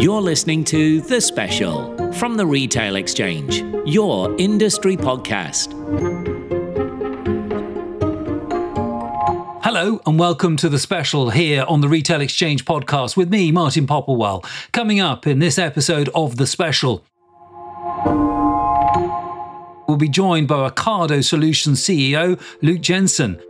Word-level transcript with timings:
You're 0.00 0.20
listening 0.20 0.62
to 0.66 1.00
The 1.00 1.20
Special 1.20 2.12
from 2.12 2.36
the 2.36 2.46
Retail 2.46 2.94
Exchange, 2.94 3.64
your 3.84 4.32
industry 4.38 4.96
podcast. 4.96 5.72
Hello 9.64 10.00
and 10.06 10.16
welcome 10.16 10.56
to 10.58 10.68
the 10.68 10.78
special 10.78 11.30
here 11.30 11.64
on 11.66 11.80
the 11.80 11.88
Retail 11.88 12.20
Exchange 12.20 12.64
podcast 12.64 13.16
with 13.16 13.28
me, 13.28 13.50
Martin 13.50 13.88
Popplewell. 13.88 14.44
Coming 14.70 15.00
up 15.00 15.26
in 15.26 15.40
this 15.40 15.58
episode 15.58 16.08
of 16.14 16.36
the 16.36 16.46
special, 16.46 17.04
we'll 19.88 19.98
be 19.98 20.08
joined 20.08 20.46
by 20.46 20.70
Ocado 20.70 21.24
Solutions 21.24 21.82
CEO 21.82 22.40
Luke 22.62 22.82
Jensen. 22.82 23.42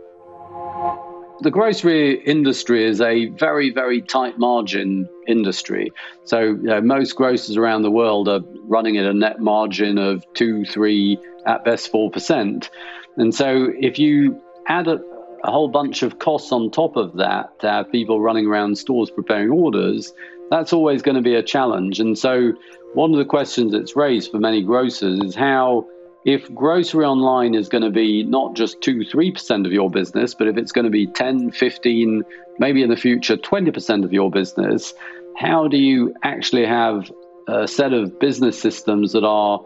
The 1.41 1.51
grocery 1.51 2.21
industry 2.25 2.83
is 2.83 2.99
a 2.99 3.27
very, 3.27 3.69
very 3.69 4.01
tight 4.01 4.37
margin 4.37 5.07
industry. 5.25 5.93
So, 6.25 6.41
you 6.41 6.63
know, 6.63 6.81
most 6.81 7.15
grocers 7.15 7.55
around 7.55 7.83
the 7.83 7.91
world 7.91 8.27
are 8.27 8.41
running 8.65 8.97
at 8.97 9.05
a 9.05 9.13
net 9.13 9.39
margin 9.39 9.97
of 9.97 10.25
two, 10.33 10.65
three, 10.65 11.17
at 11.45 11.63
best 11.63 11.93
4%. 11.93 12.69
And 13.15 13.33
so, 13.33 13.71
if 13.79 13.99
you 13.99 14.41
add 14.67 14.89
a, 14.89 14.99
a 15.45 15.51
whole 15.51 15.69
bunch 15.69 16.03
of 16.03 16.19
costs 16.19 16.51
on 16.51 16.71
top 16.71 16.97
of 16.97 17.15
that, 17.17 17.53
uh, 17.63 17.83
people 17.85 18.19
running 18.19 18.45
around 18.45 18.77
stores 18.77 19.09
preparing 19.09 19.49
orders, 19.49 20.13
that's 20.51 20.73
always 20.73 21.01
going 21.01 21.15
to 21.15 21.21
be 21.21 21.35
a 21.35 21.43
challenge. 21.43 22.01
And 22.01 22.17
so, 22.17 22.51
one 22.95 23.11
of 23.13 23.17
the 23.17 23.25
questions 23.25 23.71
that's 23.71 23.95
raised 23.95 24.31
for 24.31 24.39
many 24.39 24.61
grocers 24.61 25.19
is 25.21 25.35
how 25.35 25.87
if 26.25 26.53
grocery 26.53 27.05
online 27.05 27.55
is 27.55 27.69
going 27.69 27.83
to 27.83 27.89
be 27.89 28.23
not 28.23 28.55
just 28.55 28.81
2 28.81 28.99
3% 28.99 29.65
of 29.65 29.71
your 29.71 29.89
business 29.89 30.33
but 30.33 30.47
if 30.47 30.57
it's 30.57 30.71
going 30.71 30.85
to 30.85 30.91
be 30.91 31.07
10 31.07 31.51
15 31.51 32.23
maybe 32.59 32.83
in 32.83 32.89
the 32.89 32.97
future 32.97 33.37
20% 33.37 34.03
of 34.03 34.11
your 34.11 34.29
business 34.29 34.93
how 35.37 35.67
do 35.67 35.77
you 35.77 36.13
actually 36.23 36.65
have 36.65 37.09
a 37.47 37.67
set 37.67 37.93
of 37.93 38.19
business 38.19 38.59
systems 38.59 39.13
that 39.13 39.23
are 39.23 39.59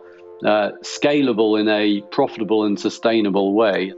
uh, 0.45 0.71
scalable 0.81 1.59
in 1.59 1.67
a 1.67 2.01
profitable 2.11 2.65
and 2.65 2.79
sustainable 2.79 3.53
way? 3.53 3.93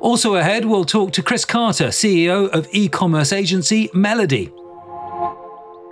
Also 0.00 0.34
ahead 0.34 0.66
we'll 0.66 0.84
talk 0.84 1.12
to 1.12 1.22
chris 1.22 1.44
carter 1.44 1.88
ceo 1.88 2.48
of 2.50 2.68
e-commerce 2.72 3.32
agency 3.32 3.88
melody 3.94 4.52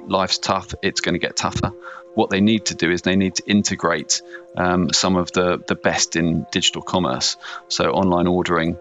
life's 0.06 0.38
tough 0.38 0.74
it's 0.82 1.00
going 1.00 1.14
to 1.14 1.18
get 1.18 1.36
tougher 1.36 1.72
what 2.14 2.30
they 2.30 2.40
need 2.40 2.66
to 2.66 2.74
do 2.74 2.90
is 2.90 3.02
they 3.02 3.16
need 3.16 3.36
to 3.36 3.42
integrate 3.46 4.22
um, 4.56 4.92
some 4.92 5.16
of 5.16 5.32
the, 5.32 5.62
the 5.66 5.74
best 5.74 6.16
in 6.16 6.46
digital 6.50 6.82
commerce. 6.82 7.36
So, 7.68 7.90
online 7.90 8.26
ordering, 8.26 8.76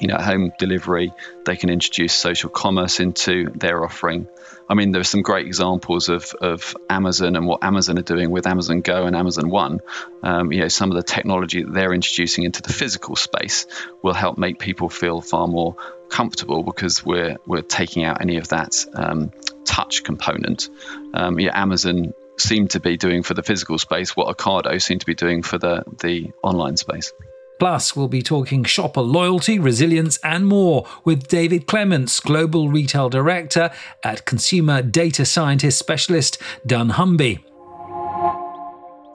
you 0.00 0.08
know, 0.08 0.16
home 0.16 0.52
delivery, 0.58 1.12
they 1.44 1.56
can 1.56 1.70
introduce 1.70 2.12
social 2.14 2.50
commerce 2.50 3.00
into 3.00 3.50
their 3.54 3.82
offering. 3.84 4.28
I 4.70 4.74
mean, 4.74 4.92
there 4.92 5.00
are 5.00 5.04
some 5.04 5.22
great 5.22 5.46
examples 5.46 6.10
of, 6.10 6.34
of 6.42 6.76
Amazon 6.90 7.36
and 7.36 7.46
what 7.46 7.64
Amazon 7.64 7.98
are 7.98 8.02
doing 8.02 8.30
with 8.30 8.46
Amazon 8.46 8.82
Go 8.82 9.06
and 9.06 9.16
Amazon 9.16 9.48
One. 9.48 9.80
Um, 10.22 10.52
you 10.52 10.60
know, 10.60 10.68
some 10.68 10.90
of 10.90 10.96
the 10.96 11.02
technology 11.02 11.62
that 11.62 11.72
they're 11.72 11.94
introducing 11.94 12.44
into 12.44 12.60
the 12.60 12.72
physical 12.72 13.16
space 13.16 13.66
will 14.02 14.12
help 14.12 14.36
make 14.36 14.58
people 14.58 14.90
feel 14.90 15.22
far 15.22 15.48
more 15.48 15.76
comfortable 16.10 16.62
because 16.62 17.04
we're 17.04 17.36
we're 17.46 17.62
taking 17.62 18.04
out 18.04 18.20
any 18.20 18.36
of 18.36 18.48
that 18.48 18.84
um, 18.94 19.30
touch 19.68 20.02
component. 20.02 20.68
Um, 21.14 21.38
yeah, 21.38 21.50
Amazon 21.54 22.12
seem 22.38 22.68
to 22.68 22.80
be 22.80 22.96
doing 22.96 23.22
for 23.22 23.34
the 23.34 23.42
physical 23.42 23.78
space 23.78 24.16
what 24.16 24.34
Ocado 24.34 24.80
seem 24.80 24.98
to 24.98 25.06
be 25.06 25.14
doing 25.14 25.42
for 25.42 25.58
the, 25.58 25.84
the 26.00 26.32
online 26.42 26.76
space. 26.76 27.12
Plus, 27.58 27.96
we'll 27.96 28.08
be 28.08 28.22
talking 28.22 28.62
shopper 28.62 29.00
loyalty, 29.00 29.58
resilience, 29.58 30.16
and 30.22 30.46
more 30.46 30.86
with 31.04 31.26
David 31.26 31.66
Clements, 31.66 32.20
Global 32.20 32.68
Retail 32.68 33.08
Director 33.08 33.70
at 34.04 34.24
Consumer 34.24 34.80
Data 34.80 35.24
Scientist 35.24 35.76
Specialist 35.76 36.40
dunnhumby 36.66 37.42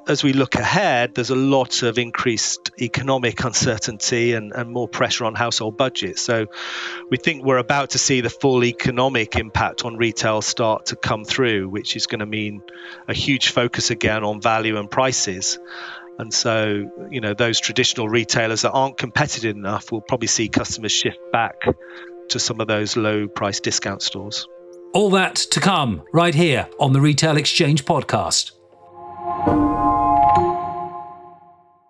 as 0.08 0.23
we 0.23 0.34
look 0.34 0.56
ahead, 0.56 1.16
there's 1.16 1.30
a 1.30 1.36
lot 1.36 1.84
of 1.84 1.98
increased 1.98 2.72
economic 2.82 3.44
uncertainty 3.44 4.33
and, 4.33 4.52
and, 4.54 4.70
more 4.70 4.88
pressure 4.88 5.26
on 5.26 5.36
household 5.36 5.77
budgets. 5.77 6.22
So 6.22 6.48
we 7.10 7.17
think 7.17 7.44
we're 7.44 7.58
about 7.58 7.92
to 7.92 7.98
see 7.98 8.22
the 8.22 8.30
full 8.30 8.64
economic 8.64 9.36
impact 9.36 9.86
on 9.86 9.98
retail 9.98 10.42
start 10.42 10.88
to 10.88 10.95
come 10.95 11.23
through, 11.26 11.70
which 11.70 11.95
is 11.95 12.08
going 12.08 12.20
to 12.20 12.26
mean 12.26 12.61
a 13.08 13.14
huge 13.14 13.50
focus 13.50 13.92
again 13.92 14.23
on 14.23 14.42
value 14.42 14.77
and 14.77 14.89
prices. 14.89 15.60
And 16.20 16.33
so, 16.33 16.89
you 17.10 17.22
know, 17.22 17.33
those 17.33 17.60
traditional 17.60 18.08
retailers 18.08 18.64
that 18.64 18.72
aren't 18.72 18.98
competitive 18.98 19.56
enough 19.56 19.92
will 19.92 20.02
probably 20.02 20.27
see 20.27 20.50
customers 20.50 20.92
shift 20.92 21.20
back 21.32 21.64
to 22.30 22.39
some 22.39 22.60
of 22.60 22.67
those 22.67 22.98
low 22.98 23.27
price 23.27 23.60
discount 23.60 24.02
stores. 24.02 24.48
All 24.94 25.10
that 25.11 25.36
to 25.36 25.60
come 25.60 26.04
right 26.14 26.36
here 26.36 26.67
on 26.80 26.94
the 26.94 27.02
Retail 27.02 27.38
Exchange 27.38 27.86
podcast. 27.86 28.52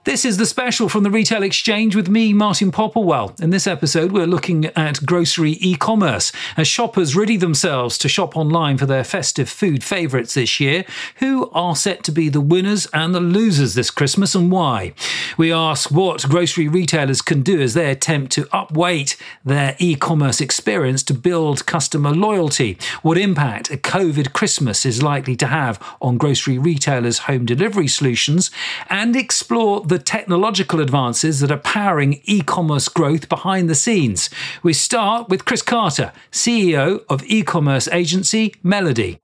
This 0.06 0.26
is 0.26 0.36
the 0.36 0.46
special 0.46 0.90
from 0.90 1.04
the 1.04 1.10
Retail 1.10 1.44
Exchange 1.44 1.96
with 1.96 2.10
me, 2.10 2.34
Martin 2.34 2.74
Popplewell. 2.74 3.40
In 3.40 3.52
this 3.52 3.66
episode, 3.66 4.12
we're 4.12 4.28
looking 4.28 4.66
at 4.76 5.06
grocery 5.06 5.52
e 5.62 5.76
commerce 5.76 6.34
as 6.58 6.68
shoppers 6.68 7.16
ready 7.16 7.38
themselves 7.38 7.98
to 8.00 8.10
shop 8.10 8.36
online 8.36 8.78
for 8.78 8.86
their 8.86 9.06
festive 9.06 9.48
food 9.48 9.82
favourites 9.82 10.34
this 10.34 10.60
year. 10.60 10.84
Who 11.20 11.50
are 11.52 11.74
set 11.74 12.04
to 12.04 12.12
be 12.12 12.28
the 12.28 12.42
winners 12.42 12.86
and 12.88 13.16
the 13.16 13.22
losers 13.22 13.76
this 13.76 13.90
Christmas 13.90 14.36
and 14.36 14.52
why? 14.52 14.94
We 15.38 15.54
ask 15.54 15.90
what 15.90 16.28
grocery 16.28 16.68
retailers 16.68 17.22
can 17.22 17.42
do 17.42 17.62
as 17.62 17.74
they 17.74 17.90
attempt 17.90 18.34
to 18.34 18.44
upweight 18.48 19.16
their 19.46 19.78
e 19.80 19.96
commerce 19.96 20.42
experience 20.42 21.02
to 21.04 21.14
build 21.14 21.66
customer 21.66 22.12
loyalty, 22.12 22.78
what 23.04 23.18
impact 23.18 23.72
a 23.72 23.78
COVID 23.78 24.34
Christmas 24.34 24.86
is 24.86 25.02
likely 25.02 25.38
to 25.38 25.48
have 25.48 25.82
on 26.02 26.18
grocery 26.18 26.58
retailers' 26.58 27.20
home 27.20 27.46
delivery 27.46 27.88
solutions, 27.88 28.52
and 28.90 29.16
explore 29.16 29.82
the 29.94 30.00
technological 30.00 30.80
advances 30.80 31.40
that 31.40 31.52
are 31.52 31.58
powering 31.58 32.20
e 32.24 32.42
commerce 32.42 32.88
growth 32.88 33.30
behind 33.30 33.70
the 33.70 33.76
scenes. 33.76 34.28
We 34.64 34.74
start 34.74 35.30
with 35.30 35.46
Chris 35.46 35.62
Carter, 35.62 36.12
CEO 36.32 37.06
of 37.10 37.24
e 37.26 37.44
commerce 37.44 37.88
agency 37.90 38.56
Melody. 38.64 39.20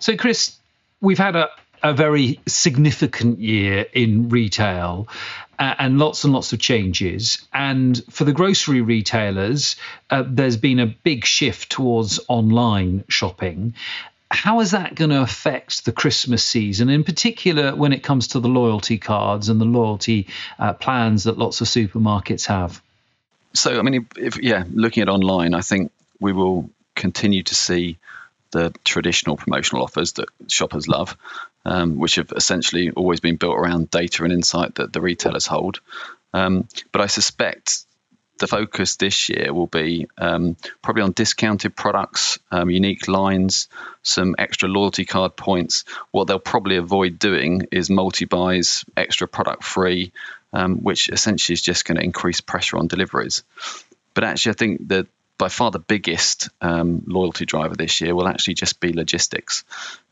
So, 0.00 0.16
Chris, 0.16 0.56
we've 1.00 1.16
had 1.16 1.36
a, 1.36 1.48
a 1.84 1.94
very 1.94 2.40
significant 2.48 3.38
year 3.38 3.86
in 3.92 4.28
retail 4.30 5.06
uh, 5.60 5.76
and 5.78 6.00
lots 6.00 6.24
and 6.24 6.32
lots 6.32 6.52
of 6.52 6.58
changes. 6.58 7.46
And 7.52 8.02
for 8.10 8.24
the 8.24 8.32
grocery 8.32 8.80
retailers, 8.80 9.76
uh, 10.10 10.24
there's 10.26 10.56
been 10.56 10.80
a 10.80 10.86
big 10.86 11.24
shift 11.24 11.70
towards 11.70 12.18
online 12.26 13.04
shopping 13.06 13.74
how 14.32 14.60
is 14.60 14.70
that 14.70 14.94
going 14.94 15.10
to 15.10 15.20
affect 15.20 15.84
the 15.84 15.92
Christmas 15.92 16.42
season, 16.42 16.88
in 16.88 17.04
particular 17.04 17.74
when 17.74 17.92
it 17.92 18.02
comes 18.02 18.28
to 18.28 18.40
the 18.40 18.48
loyalty 18.48 18.98
cards 18.98 19.48
and 19.48 19.60
the 19.60 19.66
loyalty 19.66 20.28
uh, 20.58 20.72
plans 20.72 21.24
that 21.24 21.38
lots 21.38 21.60
of 21.60 21.66
supermarkets 21.66 22.46
have? 22.46 22.82
So, 23.52 23.78
I 23.78 23.82
mean, 23.82 24.06
if, 24.16 24.42
yeah, 24.42 24.64
looking 24.72 25.02
at 25.02 25.08
online, 25.08 25.54
I 25.54 25.60
think 25.60 25.92
we 26.18 26.32
will 26.32 26.70
continue 26.94 27.42
to 27.42 27.54
see 27.54 27.98
the 28.52 28.74
traditional 28.84 29.36
promotional 29.36 29.82
offers 29.82 30.12
that 30.12 30.28
shoppers 30.48 30.88
love, 30.88 31.16
um, 31.64 31.98
which 31.98 32.16
have 32.16 32.32
essentially 32.34 32.90
always 32.90 33.20
been 33.20 33.36
built 33.36 33.56
around 33.56 33.90
data 33.90 34.24
and 34.24 34.32
insight 34.32 34.76
that 34.76 34.92
the 34.92 35.00
retailers 35.00 35.46
hold. 35.46 35.80
Um, 36.32 36.66
but 36.90 37.02
I 37.02 37.06
suspect 37.06 37.84
the 38.42 38.48
focus 38.48 38.96
this 38.96 39.28
year 39.28 39.54
will 39.54 39.68
be 39.68 40.08
um, 40.18 40.56
probably 40.82 41.04
on 41.04 41.12
discounted 41.12 41.76
products, 41.76 42.40
um, 42.50 42.70
unique 42.70 43.06
lines, 43.06 43.68
some 44.02 44.34
extra 44.36 44.68
loyalty 44.68 45.04
card 45.04 45.36
points. 45.36 45.84
What 46.10 46.26
they'll 46.26 46.40
probably 46.40 46.76
avoid 46.76 47.20
doing 47.20 47.68
is 47.70 47.88
multi 47.88 48.24
buys, 48.24 48.84
extra 48.96 49.28
product 49.28 49.62
free, 49.62 50.10
um, 50.52 50.78
which 50.78 51.08
essentially 51.08 51.54
is 51.54 51.62
just 51.62 51.84
going 51.84 51.98
to 51.98 52.04
increase 52.04 52.40
pressure 52.40 52.78
on 52.78 52.88
deliveries. 52.88 53.44
But 54.12 54.24
actually, 54.24 54.50
I 54.50 54.56
think 54.56 54.88
that 54.88 55.06
by 55.38 55.48
far 55.48 55.70
the 55.70 55.78
biggest 55.78 56.48
um, 56.60 57.04
loyalty 57.06 57.46
driver 57.46 57.76
this 57.76 58.00
year 58.00 58.12
will 58.12 58.26
actually 58.26 58.54
just 58.54 58.80
be 58.80 58.92
logistics, 58.92 59.62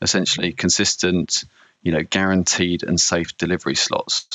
essentially 0.01 0.53
consistent, 0.53 1.43
you 1.83 1.91
know, 1.91 2.03
guaranteed 2.03 2.83
and 2.83 2.97
safe 2.97 3.37
delivery 3.37 3.75
slots 3.75 4.25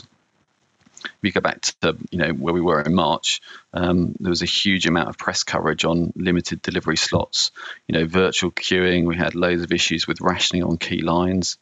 we 1.22 1.32
go 1.32 1.40
back 1.40 1.60
to 1.60 1.96
you 2.10 2.18
know 2.18 2.30
where 2.30 2.54
we 2.54 2.60
were 2.60 2.80
in 2.80 2.94
March, 2.94 3.40
um, 3.72 4.14
there 4.20 4.30
was 4.30 4.42
a 4.42 4.46
huge 4.46 4.86
amount 4.86 5.08
of 5.08 5.18
press 5.18 5.42
coverage 5.44 5.84
on 5.84 6.12
limited 6.16 6.62
delivery 6.62 6.96
slots. 6.96 7.50
You 7.86 7.98
know, 7.98 8.06
virtual 8.06 8.50
queuing. 8.50 9.06
We 9.06 9.16
had 9.16 9.34
loads 9.34 9.62
of 9.62 9.72
issues 9.72 10.06
with 10.06 10.20
rationing 10.20 10.64
on 10.64 10.78
key 10.78 11.02
lines. 11.02 11.58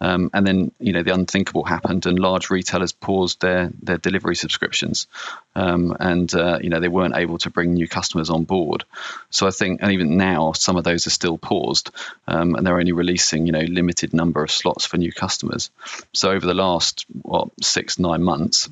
Um, 0.00 0.30
and 0.32 0.46
then 0.46 0.72
you 0.78 0.92
know 0.92 1.02
the 1.02 1.12
unthinkable 1.12 1.64
happened, 1.64 2.06
and 2.06 2.18
large 2.18 2.50
retailers 2.50 2.92
paused 2.92 3.40
their 3.40 3.70
their 3.82 3.98
delivery 3.98 4.36
subscriptions, 4.36 5.08
um, 5.56 5.96
and 5.98 6.32
uh, 6.34 6.58
you 6.62 6.70
know 6.70 6.78
they 6.78 6.88
weren't 6.88 7.16
able 7.16 7.38
to 7.38 7.50
bring 7.50 7.74
new 7.74 7.88
customers 7.88 8.30
on 8.30 8.44
board. 8.44 8.84
So 9.30 9.46
I 9.46 9.50
think, 9.50 9.82
and 9.82 9.92
even 9.92 10.16
now, 10.16 10.52
some 10.52 10.76
of 10.76 10.84
those 10.84 11.06
are 11.08 11.10
still 11.10 11.36
paused, 11.36 11.90
um, 12.28 12.54
and 12.54 12.64
they're 12.64 12.78
only 12.78 12.92
releasing 12.92 13.46
you 13.46 13.52
know 13.52 13.60
limited 13.60 14.14
number 14.14 14.42
of 14.44 14.52
slots 14.52 14.86
for 14.86 14.98
new 14.98 15.12
customers. 15.12 15.70
So 16.12 16.30
over 16.30 16.46
the 16.46 16.54
last 16.54 17.04
what 17.22 17.48
six 17.60 17.98
nine 17.98 18.22
months, 18.22 18.68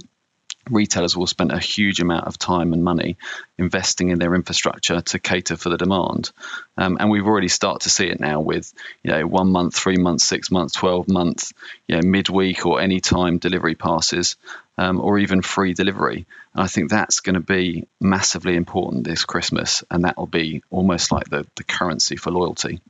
retailers 0.71 1.17
will 1.17 1.27
spend 1.27 1.53
a 1.53 1.59
huge 1.59 2.01
amount 2.01 2.27
of 2.27 2.39
time 2.39 2.73
and 2.73 2.83
money 2.83 3.17
investing 3.59 4.11
in 4.11 4.19
their 4.19 4.35
infrastructure 4.35 5.01
to 5.01 5.19
cater 5.19 5.57
for 5.57 5.69
the 5.69 5.77
demand. 5.77 6.31
Um, 6.77 6.97
and 6.99 7.11
we've 7.11 7.27
already 7.27 7.49
started 7.49 7.85
to 7.85 7.91
see 7.91 8.07
it 8.07 8.21
now 8.21 8.41
with, 8.41 8.73
you 9.03 9.13
know, 9.13 9.27
one 9.27 9.49
month, 9.49 9.77
three 9.77 9.97
months, 9.97 10.25
six 10.25 10.51
months, 10.51 10.75
12 10.75 11.09
month, 11.09 11.53
you 11.87 11.97
know, 11.97 12.03
midweek 12.09 12.67
or 12.67 12.81
any 12.81 13.01
time 13.01 13.39
delivery 13.39 13.75
passes, 13.75 14.37
um, 14.79 15.01
or 15.01 15.19
even 15.19 15.43
free 15.43 15.73
delivery. 15.73 16.27
And 16.55 16.63
I 16.63 16.67
think 16.67 16.91
that's 16.91 17.21
going 17.21 17.35
to 17.35 17.41
be 17.41 17.87
massively 18.01 18.57
important 18.57 19.05
this 19.05 19.25
Christmas. 19.25 19.85
And 19.91 20.05
that 20.05 20.17
will 20.17 20.27
be 20.27 20.63
almost 20.71 21.13
like 21.13 21.29
the, 21.31 21.47
the 21.57 21.65
currency 21.65 22.17
for 22.17 22.31
loyalty. 22.31 22.81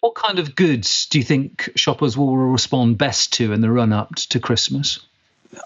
What 0.00 0.14
kind 0.14 0.38
of 0.38 0.54
goods 0.54 1.06
do 1.06 1.18
you 1.18 1.24
think 1.24 1.70
shoppers 1.76 2.16
will 2.16 2.36
respond 2.36 2.98
best 2.98 3.34
to 3.34 3.52
in 3.52 3.60
the 3.60 3.70
run 3.70 3.92
up 3.92 4.14
to 4.16 4.40
Christmas? 4.40 5.00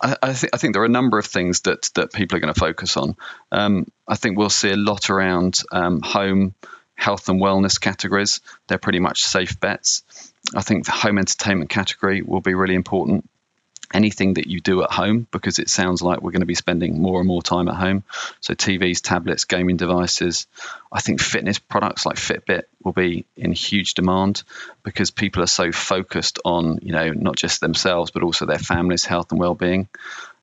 I, 0.02 0.16
I, 0.22 0.32
th- 0.32 0.50
I, 0.52 0.56
think 0.56 0.74
there 0.74 0.82
are 0.82 0.86
a 0.86 0.90
number 0.90 1.18
of 1.18 1.26
things 1.26 1.60
that 1.62 1.90
that 1.94 2.12
people 2.12 2.36
are 2.36 2.40
going 2.40 2.52
to 2.52 2.58
focus 2.58 2.96
on. 2.96 3.16
Um, 3.52 3.86
I 4.06 4.16
think 4.16 4.36
we'll 4.36 4.50
see 4.50 4.70
a 4.70 4.76
lot 4.76 5.10
around 5.10 5.60
um, 5.72 6.00
home, 6.02 6.54
health 6.94 7.28
and 7.28 7.40
wellness 7.40 7.80
categories. 7.80 8.40
They're 8.66 8.78
pretty 8.78 9.00
much 9.00 9.24
safe 9.24 9.58
bets. 9.60 10.02
I 10.54 10.62
think 10.62 10.86
the 10.86 10.92
home 10.92 11.18
entertainment 11.18 11.70
category 11.70 12.22
will 12.22 12.40
be 12.40 12.54
really 12.54 12.74
important 12.74 13.29
anything 13.92 14.34
that 14.34 14.46
you 14.46 14.60
do 14.60 14.82
at 14.82 14.90
home 14.90 15.26
because 15.30 15.58
it 15.58 15.68
sounds 15.68 16.02
like 16.02 16.22
we're 16.22 16.30
going 16.30 16.40
to 16.40 16.46
be 16.46 16.54
spending 16.54 17.00
more 17.00 17.18
and 17.18 17.26
more 17.26 17.42
time 17.42 17.68
at 17.68 17.74
home. 17.74 18.04
So 18.40 18.54
TVs, 18.54 19.00
tablets, 19.02 19.44
gaming 19.44 19.76
devices. 19.76 20.46
I 20.92 21.00
think 21.00 21.20
fitness 21.20 21.58
products 21.58 22.06
like 22.06 22.16
Fitbit 22.16 22.62
will 22.82 22.92
be 22.92 23.26
in 23.36 23.52
huge 23.52 23.94
demand 23.94 24.42
because 24.82 25.10
people 25.10 25.42
are 25.42 25.48
so 25.48 25.72
focused 25.72 26.38
on, 26.44 26.78
you 26.82 26.92
know, 26.92 27.10
not 27.10 27.36
just 27.36 27.60
themselves 27.60 28.10
but 28.10 28.22
also 28.22 28.46
their 28.46 28.58
families' 28.58 29.04
health 29.04 29.30
and 29.32 29.40
well-being. 29.40 29.88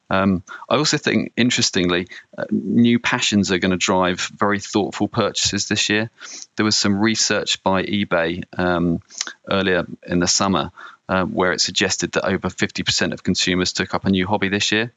Um, 0.10 0.44
I 0.70 0.78
also 0.78 0.98
think, 0.98 1.34
interestingly, 1.36 2.08
uh, 2.38 2.46
new 2.50 3.00
passions 3.00 3.52
are 3.52 3.58
going 3.58 3.72
to 3.72 3.78
drive 3.78 4.22
very 4.22 4.60
thoughtful 4.60 5.08
purchases 5.08 5.68
this 5.68 5.90
year. 5.90 6.10
There 6.56 6.64
was 6.64 6.78
some 6.78 7.00
research 7.00 7.62
by 7.62 7.84
eBay 7.84 8.46
um, 8.58 9.02
earlier 9.50 9.86
in 10.06 10.20
the 10.20 10.28
summer 10.28 10.72
um, 11.10 11.34
where 11.34 11.52
it 11.52 11.62
suggested 11.62 12.14
that 12.14 12.26
over 12.26 12.50
50% 12.50 13.14
of 13.14 13.24
consumers 13.24 13.74
took 13.74 13.94
up 13.94 14.06
a 14.06 14.10
new 14.10 14.28
hobby 14.28 14.50
this 14.50 14.72
year. 14.72 14.92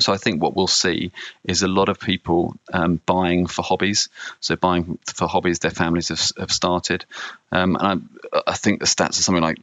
So 0.00 0.12
I 0.12 0.16
think 0.16 0.42
what 0.42 0.56
we'll 0.56 0.66
see 0.66 1.12
is 1.44 1.62
a 1.62 1.68
lot 1.68 1.88
of 1.88 2.00
people 2.00 2.56
um, 2.72 3.00
buying 3.06 3.46
for 3.46 3.62
hobbies. 3.62 4.08
So 4.40 4.56
buying 4.56 4.98
for 5.06 5.28
hobbies 5.28 5.60
their 5.60 5.70
families 5.70 6.08
have, 6.08 6.20
have 6.36 6.50
started. 6.50 7.04
Um, 7.52 7.76
and 7.76 8.08
I, 8.32 8.42
I, 8.48 8.54
think 8.54 8.80
the 8.80 8.86
stats 8.86 9.20
are 9.20 9.22
something 9.22 9.42
like 9.42 9.58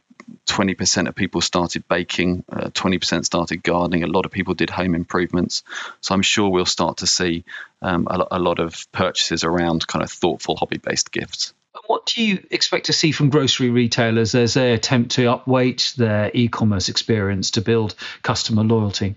20% 0.46 1.08
of 1.08 1.14
people 1.14 1.42
started 1.42 1.86
baking, 1.86 2.44
uh, 2.50 2.70
20% 2.70 3.26
started 3.26 3.62
gardening. 3.62 4.04
A 4.04 4.06
lot 4.06 4.24
of 4.24 4.32
people 4.32 4.54
did 4.54 4.70
home 4.70 4.94
improvements. 4.94 5.64
So 6.00 6.14
I'm 6.14 6.22
sure 6.22 6.48
we'll 6.48 6.64
start 6.64 6.98
to 6.98 7.06
see 7.06 7.44
um, 7.82 8.06
a, 8.08 8.26
a 8.32 8.38
lot 8.38 8.58
of 8.58 8.90
purchases 8.90 9.44
around 9.44 9.86
kind 9.86 10.02
of 10.02 10.10
thoughtful 10.10 10.56
hobby-based 10.56 11.12
gifts. 11.12 11.52
What 11.86 12.06
do 12.06 12.22
you 12.22 12.44
expect 12.50 12.86
to 12.86 12.92
see 12.92 13.12
from 13.12 13.30
grocery 13.30 13.70
retailers 13.70 14.34
as 14.34 14.54
they 14.54 14.72
attempt 14.72 15.12
to 15.12 15.22
upweight 15.22 15.94
their 15.94 16.30
e 16.34 16.48
commerce 16.48 16.88
experience 16.88 17.52
to 17.52 17.62
build 17.62 17.94
customer 18.22 18.62
loyalty? 18.62 19.14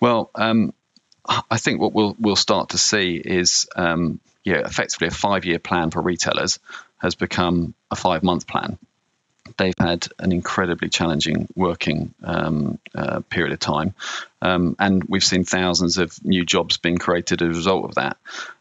Well, 0.00 0.30
um, 0.34 0.72
I 1.50 1.58
think 1.58 1.80
what 1.80 1.92
we'll 1.92 2.16
we'll 2.18 2.36
start 2.36 2.70
to 2.70 2.78
see 2.78 3.16
is 3.16 3.68
um, 3.76 4.20
yeah, 4.44 4.60
effectively 4.64 5.08
a 5.08 5.12
five 5.12 5.44
year 5.44 5.58
plan 5.58 5.90
for 5.90 6.00
retailers 6.00 6.58
has 6.98 7.14
become 7.14 7.74
a 7.90 7.96
five 7.96 8.22
month 8.22 8.46
plan. 8.46 8.78
They've 9.56 9.74
had 9.78 10.08
an 10.18 10.32
incredibly 10.32 10.88
challenging 10.88 11.48
working 11.54 12.14
um, 12.22 12.78
uh, 12.94 13.20
period 13.20 13.52
of 13.52 13.60
time, 13.60 13.94
um, 14.42 14.76
and 14.78 15.04
we've 15.04 15.24
seen 15.24 15.44
thousands 15.44 15.98
of 15.98 16.22
new 16.24 16.44
jobs 16.44 16.78
being 16.78 16.98
created 16.98 17.42
as 17.42 17.48
a 17.48 17.50
result 17.50 17.84
of 17.84 17.94
that. 17.94 18.16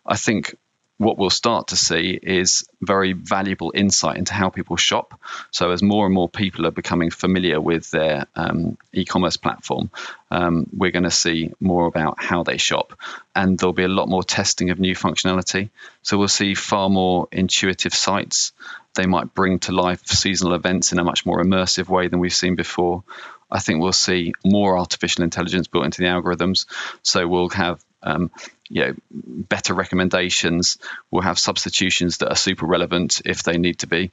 I 0.06 0.16
think 0.16 0.56
what 0.98 1.18
we'll 1.18 1.30
start 1.30 1.68
to 1.68 1.76
see 1.76 2.20
is 2.22 2.68
very 2.82 3.14
valuable 3.14 3.72
insight 3.74 4.18
into 4.18 4.34
how 4.34 4.50
people 4.50 4.78
shop. 4.78 5.20
So, 5.52 5.72
as 5.72 5.84
more 5.84 6.06
and 6.06 6.14
more 6.14 6.28
people 6.28 6.66
are 6.66 6.72
becoming 6.72 7.12
familiar 7.12 7.62
with 7.62 7.92
their 7.92 8.26
um, 8.36 8.78
e 8.92 9.06
commerce 9.06 9.38
platform, 9.38 9.92
um, 10.32 10.68
we're 10.76 10.92
going 10.92 11.04
to 11.04 11.12
see 11.12 11.54
more 11.60 11.86
about 11.86 12.22
how 12.22 12.44
they 12.44 12.58
shop. 12.58 13.00
And 13.36 13.60
there'll 13.60 13.74
be 13.74 13.84
a 13.84 13.88
lot 13.88 14.10
more 14.10 14.24
testing 14.24 14.72
of 14.72 14.80
new 14.80 14.96
functionality. 14.96 15.70
So, 16.02 16.18
we'll 16.18 16.28
see 16.28 16.56
far 16.56 16.90
more 16.90 17.28
intuitive 17.32 17.94
sites. 17.94 18.52
They 18.96 19.06
might 19.06 19.36
bring 19.36 19.60
to 19.60 19.74
life 19.74 20.08
seasonal 20.08 20.56
events 20.56 20.92
in 20.92 21.00
a 21.00 21.04
much 21.04 21.28
more 21.28 21.44
immersive 21.44 21.88
way 21.90 22.08
than 22.08 22.20
we've 22.20 22.34
seen 22.34 22.56
before. 22.56 23.04
I 23.52 23.60
think 23.60 23.82
we'll 23.82 23.94
see 23.94 24.34
more 24.44 24.78
artificial 24.78 25.24
intelligence 25.24 25.68
built 25.68 25.86
into 25.86 26.02
the 26.02 26.08
algorithms. 26.08 26.66
So, 27.04 27.28
we'll 27.28 27.50
have 27.50 27.84
um, 28.08 28.32
you 28.70 28.86
know, 28.86 28.96
better 29.12 29.74
recommendations. 29.74 30.78
We'll 31.12 31.24
have 31.24 31.38
substitutions 31.38 32.18
that 32.20 32.30
are 32.30 32.36
super 32.36 32.66
relevant 32.66 33.22
if 33.26 33.44
they 33.44 33.58
need 33.58 33.80
to 33.80 33.88
be. 33.88 34.12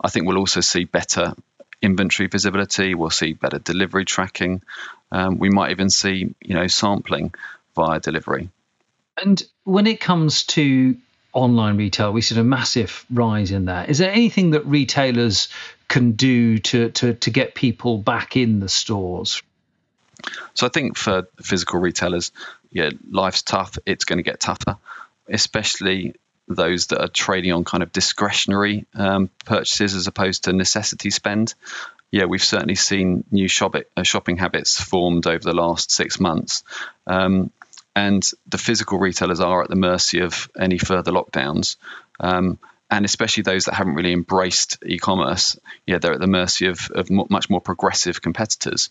I 0.00 0.08
think 0.08 0.26
we'll 0.26 0.38
also 0.38 0.60
see 0.60 0.84
better 0.84 1.34
inventory 1.82 2.28
visibility. 2.28 2.94
We'll 2.94 3.10
see 3.10 3.34
better 3.34 3.58
delivery 3.58 4.04
tracking. 4.04 4.62
Um, 5.12 5.38
we 5.38 5.50
might 5.50 5.70
even 5.70 5.90
see, 5.90 6.34
you 6.40 6.54
know, 6.54 6.66
sampling 6.66 7.34
via 7.74 8.00
delivery. 8.00 8.48
And 9.22 9.42
when 9.64 9.86
it 9.86 10.00
comes 10.00 10.44
to 10.44 10.96
online 11.32 11.76
retail, 11.76 12.12
we 12.12 12.22
see 12.22 12.38
a 12.38 12.44
massive 12.44 13.04
rise 13.10 13.50
in 13.50 13.66
that. 13.66 13.90
Is 13.90 13.98
there 13.98 14.10
anything 14.10 14.50
that 14.50 14.66
retailers 14.66 15.48
can 15.88 16.12
do 16.12 16.58
to, 16.58 16.90
to, 16.90 17.14
to 17.14 17.30
get 17.30 17.54
people 17.54 17.98
back 17.98 18.36
in 18.36 18.60
the 18.60 18.68
stores? 18.68 19.42
So 20.54 20.66
I 20.66 20.70
think 20.70 20.96
for 20.96 21.28
physical 21.42 21.80
retailers, 21.80 22.32
yeah, 22.70 22.90
life's 23.10 23.42
tough. 23.42 23.78
It's 23.86 24.04
going 24.04 24.18
to 24.18 24.22
get 24.22 24.40
tougher, 24.40 24.78
especially 25.28 26.14
those 26.48 26.88
that 26.88 27.00
are 27.00 27.08
trading 27.08 27.52
on 27.52 27.64
kind 27.64 27.82
of 27.82 27.92
discretionary 27.92 28.86
um, 28.94 29.30
purchases 29.44 29.94
as 29.94 30.06
opposed 30.06 30.44
to 30.44 30.52
necessity 30.52 31.10
spend. 31.10 31.54
Yeah, 32.12 32.26
we've 32.26 32.42
certainly 32.42 32.76
seen 32.76 33.24
new 33.30 33.48
shop, 33.48 33.74
uh, 33.96 34.02
shopping 34.02 34.36
habits 34.36 34.80
formed 34.80 35.26
over 35.26 35.42
the 35.42 35.54
last 35.54 35.90
six 35.90 36.20
months. 36.20 36.62
Um, 37.06 37.50
and 37.96 38.28
the 38.46 38.58
physical 38.58 38.98
retailers 38.98 39.40
are 39.40 39.62
at 39.62 39.70
the 39.70 39.76
mercy 39.76 40.20
of 40.20 40.48
any 40.58 40.78
further 40.78 41.10
lockdowns. 41.10 41.76
Um, 42.20 42.58
and 42.90 43.04
especially 43.04 43.42
those 43.42 43.64
that 43.64 43.74
haven't 43.74 43.94
really 43.94 44.12
embraced 44.12 44.78
e-commerce, 44.86 45.58
yeah, 45.86 45.98
they're 45.98 46.12
at 46.12 46.20
the 46.20 46.26
mercy 46.26 46.66
of, 46.66 46.90
of 46.94 47.10
much 47.10 47.50
more 47.50 47.60
progressive 47.60 48.22
competitors. 48.22 48.90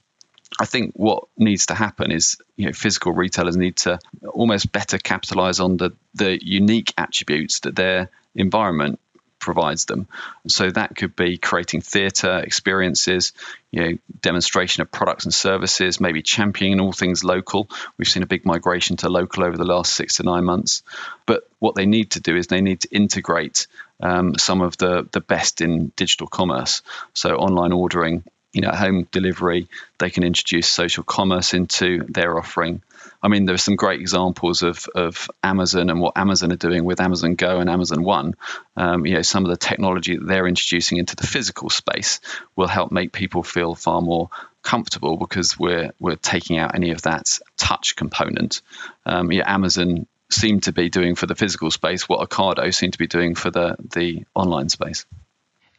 I 0.60 0.66
think 0.66 0.94
what 0.96 1.26
needs 1.38 1.68
to 1.68 1.74
happen 1.74 2.12
is 2.12 2.38
you 2.56 2.68
know 2.68 2.74
physical 2.74 3.14
retailers 3.14 3.58
need 3.58 3.78
to 3.78 4.00
almost 4.28 4.72
better 4.72 4.98
capitalize 4.98 5.60
on 5.60 5.78
the 5.78 5.92
the 6.14 6.44
unique 6.44 6.94
attributes 6.98 7.62
that 7.62 7.76
their 7.76 8.10
environment 8.36 9.00
provides 9.46 9.86
them. 9.86 10.08
So 10.48 10.72
that 10.72 10.96
could 10.96 11.16
be 11.16 11.38
creating 11.38 11.82
theatre 11.82 12.40
experiences, 12.40 13.32
you 13.70 13.80
know, 13.80 13.98
demonstration 14.22 14.82
of 14.82 14.92
products 14.92 15.26
and 15.26 15.34
services, 15.34 16.02
maybe 16.02 16.24
championing 16.24 16.80
all 16.80 16.92
things 16.92 17.24
local. 17.24 17.70
We've 17.98 18.08
seen 18.08 18.24
a 18.24 18.28
big 18.28 18.44
migration 18.44 18.98
to 18.98 19.10
local 19.10 19.44
over 19.44 19.56
the 19.56 19.64
last 19.64 19.94
six 19.94 20.18
to 20.18 20.24
nine 20.24 20.46
months. 20.46 20.82
But 21.28 21.48
what 21.60 21.76
they 21.76 21.86
need 21.86 22.12
to 22.12 22.22
do 22.22 22.36
is 22.36 22.48
they 22.48 22.62
need 22.62 22.82
to 22.82 22.96
integrate 22.96 23.68
um, 24.02 24.36
some 24.38 24.62
of 24.62 24.78
the 24.78 25.08
the 25.12 25.22
best 25.22 25.62
in 25.62 25.92
digital 25.96 26.28
commerce. 26.28 26.82
So 27.14 27.36
online 27.36 27.72
ordering, 27.72 28.24
you 28.56 28.62
know, 28.62 28.72
home 28.72 29.06
delivery. 29.12 29.68
They 30.00 30.10
can 30.10 30.24
introduce 30.24 30.68
social 30.68 31.04
commerce 31.04 31.54
into 31.54 32.06
their 32.08 32.38
offering. 32.40 32.82
I 33.22 33.28
mean, 33.28 33.44
there 33.44 33.54
are 33.54 33.58
some 33.58 33.76
great 33.76 34.00
examples 34.00 34.64
of, 34.64 34.88
of 34.96 35.30
Amazon 35.44 35.90
and 35.90 36.00
what 36.00 36.18
Amazon 36.18 36.54
are 36.54 36.58
doing 36.58 36.86
with 36.86 37.02
Amazon 37.02 37.36
Go 37.36 37.60
and 37.60 37.70
Amazon 37.70 38.02
One. 38.02 38.36
Um, 38.78 39.06
you 39.06 39.16
know, 39.16 39.24
some 39.24 39.44
of 39.44 39.50
the 39.50 39.58
technology 39.58 40.16
that 40.16 40.26
they're 40.26 40.48
introducing 40.48 41.00
into 41.00 41.18
the 41.18 41.28
physical 41.28 41.70
space 41.70 42.22
will 42.56 42.70
help 42.70 42.94
make 42.94 43.12
people 43.12 43.44
feel 43.44 43.76
far 43.76 44.02
more 44.02 44.30
comfortable 44.62 45.18
because 45.18 45.60
we're 45.60 45.92
we're 46.00 46.16
taking 46.16 46.58
out 46.58 46.76
any 46.76 46.92
of 46.92 47.02
that 47.02 47.38
touch 47.58 47.98
component. 47.98 48.62
Um, 49.06 49.34
yeah, 49.34 49.54
Amazon 49.54 50.08
seem 50.32 50.62
to 50.62 50.72
be 50.72 50.90
doing 50.90 51.16
for 51.16 51.28
the 51.28 51.36
physical 51.36 51.72
space 51.72 52.08
what 52.08 52.28
Ocado 52.30 52.74
seem 52.74 52.92
to 52.92 52.98
be 52.98 53.08
doing 53.08 53.36
for 53.36 53.52
the 53.52 53.76
the 53.92 54.26
online 54.34 54.70
space 54.70 55.06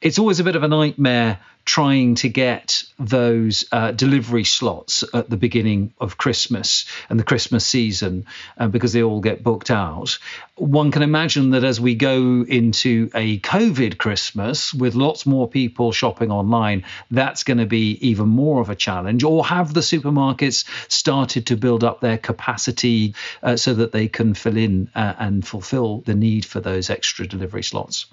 it's 0.01 0.19
always 0.19 0.41
a 0.41 0.45
bit 0.45 0.57
of 0.57 0.63
a 0.63 0.69
nightmare 0.69 1.39
trying 1.65 2.15
to 2.15 2.29
get 2.29 2.85
those 2.97 3.65
uh, 3.73 3.91
delivery 3.91 4.45
slots 4.45 5.03
at 5.13 5.29
the 5.29 5.37
beginning 5.37 5.93
of 5.99 6.17
Christmas 6.17 6.87
and 7.11 7.19
the 7.19 7.25
Christmas 7.25 7.67
season 7.67 8.25
uh, 8.57 8.69
because 8.69 8.93
they 8.93 9.03
all 9.03 9.21
get 9.21 9.43
booked 9.43 9.71
out. 9.71 10.19
One 10.55 10.93
can 10.93 11.03
imagine 11.03 11.51
that 11.51 11.65
as 11.65 11.81
we 11.81 11.97
go 11.97 12.45
into 12.47 13.11
a 13.15 13.41
COVID 13.41 13.99
Christmas 13.99 14.73
with 14.73 14.95
lots 14.95 15.27
more 15.27 15.49
people 15.49 15.91
shopping 15.91 16.31
online, 16.31 16.85
that's 17.11 17.43
going 17.43 17.59
to 17.59 17.67
be 17.67 17.99
even 18.01 18.29
more 18.29 18.61
of 18.61 18.71
a 18.71 18.77
challenge. 18.77 19.25
Or 19.25 19.45
have 19.45 19.75
the 19.75 19.81
supermarkets 19.81 20.65
started 20.89 21.47
to 21.49 21.57
build 21.57 21.83
up 21.83 22.01
their 22.01 22.19
capacity 22.19 23.17
uh, 23.43 23.57
so 23.57 23.75
that 23.75 23.91
they 23.91 24.07
can 24.07 24.35
fill 24.35 24.57
in 24.57 24.89
uh, 24.95 25.15
and 25.19 25.47
fulfill 25.47 26.03
the 26.03 26.15
need 26.15 26.45
for 26.45 26.61
those 26.61 26.91
extra 26.91 27.27
delivery 27.27 27.65
slots? 27.65 28.07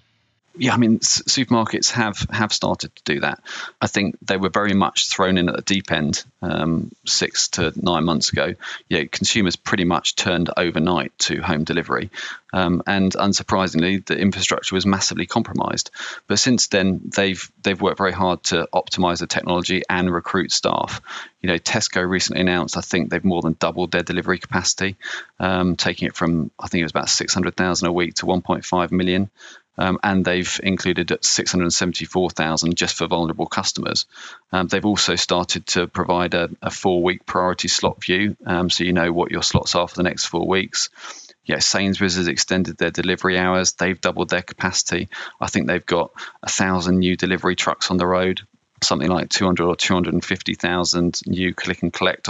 Yeah, 0.55 0.73
I 0.73 0.77
mean, 0.77 0.99
supermarkets 0.99 1.91
have 1.91 2.27
have 2.29 2.53
started 2.53 2.95
to 2.95 3.03
do 3.05 3.19
that. 3.21 3.41
I 3.81 3.87
think 3.87 4.17
they 4.21 4.37
were 4.37 4.49
very 4.49 4.73
much 4.73 5.09
thrown 5.09 5.37
in 5.37 5.49
at 5.49 5.55
the 5.55 5.61
deep 5.63 5.91
end 5.91 6.23
um, 6.43 6.91
six 7.05 7.47
to 7.49 7.73
nine 7.75 8.03
months 8.03 8.31
ago. 8.31 8.53
Yeah, 8.87 9.05
consumers 9.05 9.55
pretty 9.55 9.85
much 9.85 10.15
turned 10.15 10.51
overnight 10.55 11.17
to 11.19 11.41
home 11.41 11.63
delivery, 11.63 12.11
um, 12.53 12.83
and 12.85 13.11
unsurprisingly, 13.13 14.05
the 14.05 14.15
infrastructure 14.15 14.75
was 14.75 14.85
massively 14.85 15.25
compromised. 15.25 15.89
But 16.27 16.37
since 16.37 16.67
then, 16.67 17.01
they've 17.15 17.51
they've 17.63 17.81
worked 17.81 17.97
very 17.97 18.13
hard 18.13 18.43
to 18.43 18.69
optimize 18.71 19.19
the 19.19 19.27
technology 19.27 19.81
and 19.89 20.13
recruit 20.13 20.51
staff. 20.51 21.01
You 21.41 21.47
know, 21.47 21.57
Tesco 21.57 22.07
recently 22.07 22.41
announced 22.41 22.77
I 22.77 22.81
think 22.81 23.09
they've 23.09 23.25
more 23.25 23.41
than 23.41 23.57
doubled 23.59 23.91
their 23.91 24.03
delivery 24.03 24.37
capacity, 24.37 24.97
um, 25.39 25.77
taking 25.77 26.07
it 26.07 26.15
from 26.15 26.51
I 26.59 26.67
think 26.67 26.81
it 26.81 26.85
was 26.85 26.91
about 26.91 27.09
six 27.09 27.33
hundred 27.33 27.55
thousand 27.55 27.87
a 27.87 27.91
week 27.91 28.13
to 28.15 28.27
one 28.27 28.43
point 28.43 28.65
five 28.65 28.91
million. 28.91 29.31
Um, 29.77 29.99
and 30.03 30.23
they've 30.23 30.59
included 30.61 31.17
674,000 31.21 32.75
just 32.75 32.95
for 32.95 33.07
vulnerable 33.07 33.47
customers. 33.47 34.05
Um, 34.51 34.67
they've 34.67 34.85
also 34.85 35.15
started 35.15 35.65
to 35.67 35.87
provide 35.87 36.35
a, 36.35 36.49
a 36.61 36.69
four-week 36.69 37.25
priority 37.25 37.67
slot 37.67 38.03
view, 38.03 38.37
um, 38.45 38.69
so 38.69 38.83
you 38.83 38.93
know 38.93 39.11
what 39.11 39.31
your 39.31 39.41
slots 39.41 39.73
are 39.75 39.87
for 39.87 39.95
the 39.95 40.03
next 40.03 40.25
four 40.25 40.47
weeks. 40.47 40.89
Yeah, 41.45 41.59
Sainsbury's 41.59 42.15
has 42.15 42.27
extended 42.27 42.77
their 42.77 42.91
delivery 42.91 43.37
hours. 43.37 43.73
They've 43.73 43.99
doubled 43.99 44.29
their 44.29 44.43
capacity. 44.43 45.09
I 45.41 45.47
think 45.47 45.67
they've 45.67 45.85
got 45.85 46.11
a 46.41 46.49
thousand 46.49 46.99
new 46.99 47.17
delivery 47.17 47.55
trucks 47.55 47.91
on 47.91 47.97
the 47.97 48.07
road 48.07 48.41
something 48.83 49.09
like 49.09 49.29
200 49.29 49.65
or 49.65 49.75
250,000 49.75 51.21
new 51.25 51.53
click 51.53 51.81
and 51.81 51.91
collect 51.91 52.29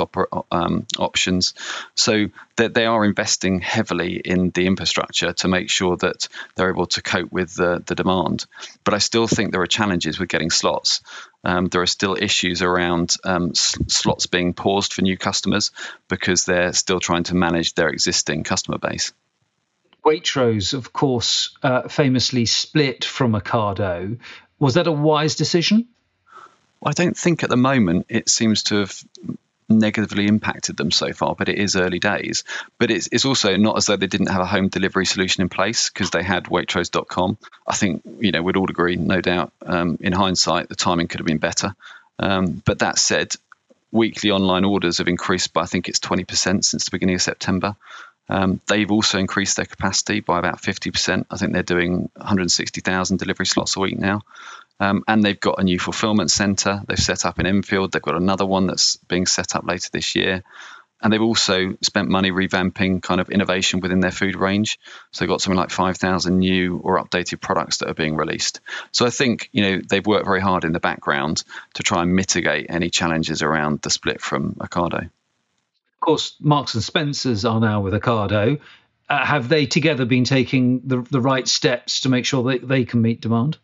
um, 0.52 0.86
options. 0.98 1.54
So 1.96 2.28
they, 2.56 2.68
they 2.68 2.86
are 2.86 3.04
investing 3.04 3.60
heavily 3.60 4.16
in 4.18 4.52
the 4.52 4.66
infrastructure 4.66 5.34
to 5.34 5.48
make 5.48 5.70
sure 5.70 5.98
that 5.98 6.28
they're 6.56 6.70
able 6.70 6.88
to 6.88 7.02
cope 7.02 7.32
with 7.32 7.56
the, 7.56 7.84
the 7.86 7.96
demand. 7.96 8.46
But 8.84 8.94
I 8.94 9.00
still 9.00 9.28
think 9.28 9.52
there 9.52 9.62
are 9.62 9.68
challenges 9.68 10.20
with 10.20 10.30
getting 10.30 10.50
slots. 10.50 11.02
Um, 11.44 11.68
there 11.68 11.82
are 11.82 11.88
still 11.88 12.16
issues 12.20 12.62
around 12.62 13.16
um, 13.24 13.54
slots 13.54 14.28
being 14.28 14.54
paused 14.54 14.94
for 14.94 15.02
new 15.02 15.18
customers 15.18 15.72
because 16.08 16.46
they're 16.46 16.74
still 16.74 17.00
trying 17.00 17.24
to 17.24 17.36
manage 17.36 17.74
their 17.74 17.90
existing 17.90 18.44
customer 18.44 18.78
base. 18.78 19.12
Waitrose, 20.06 20.74
of 20.74 20.92
course, 20.92 21.58
uh, 21.64 21.88
famously 21.88 22.46
split 22.46 23.06
from 23.06 23.34
Ocado. 23.34 24.20
Was 24.60 24.74
that 24.74 24.88
a 24.88 24.92
wise 24.92 25.36
decision? 25.36 25.88
I 26.86 26.92
don't 26.92 27.18
think 27.18 27.44
at 27.44 27.50
the 27.50 27.58
moment 27.58 28.08
it 28.10 28.30
seems 28.30 28.64
to 28.64 28.78
have 28.78 29.04
negatively 29.70 30.28
impacted 30.28 30.78
them 30.78 30.92
so 30.92 31.14
far, 31.14 31.36
but 31.36 31.50
it 31.50 31.58
is 31.58 31.76
early 31.76 32.00
days. 32.00 32.44
But 32.80 32.92
it's, 32.92 33.08
it's 33.12 33.26
also 33.26 33.56
not 33.58 33.78
as 33.78 33.86
though 33.86 33.96
they 33.96 34.08
didn't 34.08 34.28
have 34.28 34.42
a 34.42 34.46
home 34.46 34.70
delivery 34.70 35.06
solution 35.06 35.42
in 35.42 35.50
place 35.50 35.90
because 35.90 36.12
they 36.12 36.24
had 36.24 36.46
Waitrose.com. 36.46 37.38
I 37.68 37.76
think, 37.76 38.04
you 38.20 38.32
know, 38.32 38.42
we'd 38.42 38.58
all 38.58 38.70
agree, 38.70 38.96
no 38.96 39.22
doubt, 39.22 39.52
um, 39.66 39.98
in 40.02 40.14
hindsight, 40.14 40.70
the 40.70 40.76
timing 40.76 41.08
could 41.08 41.20
have 41.20 41.28
been 41.28 41.38
better. 41.38 41.76
Um, 42.20 42.62
but 42.66 42.80
that 42.80 43.00
said, 43.00 43.34
weekly 43.92 44.32
online 44.32 44.66
orders 44.66 44.98
have 44.98 45.08
increased 45.08 45.54
by, 45.54 45.62
I 45.62 45.66
think 45.66 45.88
it's 45.88 46.00
20% 46.00 46.64
since 46.64 46.86
the 46.86 46.92
beginning 46.92 47.16
of 47.16 47.22
September. 47.22 47.76
Um, 48.30 48.62
they've 48.68 48.90
also 48.90 49.20
increased 49.20 49.58
their 49.58 49.66
capacity 49.66 50.22
by 50.22 50.40
about 50.40 50.62
50%. 50.62 51.26
I 51.30 51.38
think 51.38 51.54
they're 51.54 51.64
doing 51.64 52.10
160,000 52.16 53.18
delivery 53.18 53.46
slots 53.46 53.76
a 53.76 53.80
week 53.82 54.00
now. 54.00 54.22
Um, 54.80 55.04
and 55.08 55.24
they've 55.24 55.40
got 55.40 55.60
a 55.60 55.64
new 55.64 55.80
fulfillment 55.80 56.32
center 56.32 56.82
they've 56.88 56.98
set 56.98 57.26
up 57.26 57.40
in 57.40 57.46
Enfield. 57.46 57.92
They've 57.92 58.02
got 58.02 58.16
another 58.16 58.46
one 58.46 58.68
that's 58.68 58.98
being 58.98 59.26
set 59.26 59.56
up 59.56 59.66
later 59.66 59.90
this 59.92 60.16
year. 60.16 60.44
And 61.02 61.12
they've 61.12 61.22
also 61.22 61.76
spent 61.82 62.08
money 62.08 62.32
revamping 62.32 63.04
kind 63.04 63.20
of 63.20 63.30
innovation 63.30 63.82
within 63.82 64.00
their 64.00 64.12
food 64.12 64.38
range. 64.38 64.80
So 65.12 65.24
they've 65.24 65.30
got 65.30 65.42
something 65.42 65.58
like 65.58 65.70
5,000 65.70 66.40
new 66.40 66.78
or 66.78 67.04
updated 67.04 67.42
products 67.42 67.78
that 67.78 67.90
are 67.90 67.94
being 67.94 68.16
released. 68.16 68.62
So 68.92 69.06
I 69.06 69.10
think, 69.10 69.50
you 69.52 69.64
know, 69.64 69.82
they've 69.86 70.06
worked 70.06 70.26
very 70.26 70.40
hard 70.40 70.64
in 70.64 70.72
the 70.72 70.80
background 70.80 71.44
to 71.74 71.84
try 71.84 72.04
and 72.04 72.16
mitigate 72.16 72.68
any 72.70 72.90
challenges 72.90 73.42
around 73.42 73.82
the 73.82 73.90
split 73.90 74.22
from 74.22 74.54
Ocado. 74.56 75.04
Of 75.04 76.00
course, 76.00 76.36
Marks 76.40 76.74
and 76.74 76.84
Spencers 76.84 77.44
are 77.44 77.60
now 77.60 77.82
with 77.82 77.94
Ocado. 77.94 78.62
Uh, 79.10 79.26
have 79.26 79.50
they 79.50 79.66
together 79.66 80.06
been 80.06 80.24
taking 80.24 80.82
the, 80.86 81.02
the 81.12 81.20
right 81.20 81.48
steps 81.48 82.02
to 82.02 82.10
make 82.10 82.26
sure 82.26 82.44
that 82.44 82.66
they 82.66 82.86
can 82.86 83.02
meet 83.02 83.20
demand? 83.20 83.58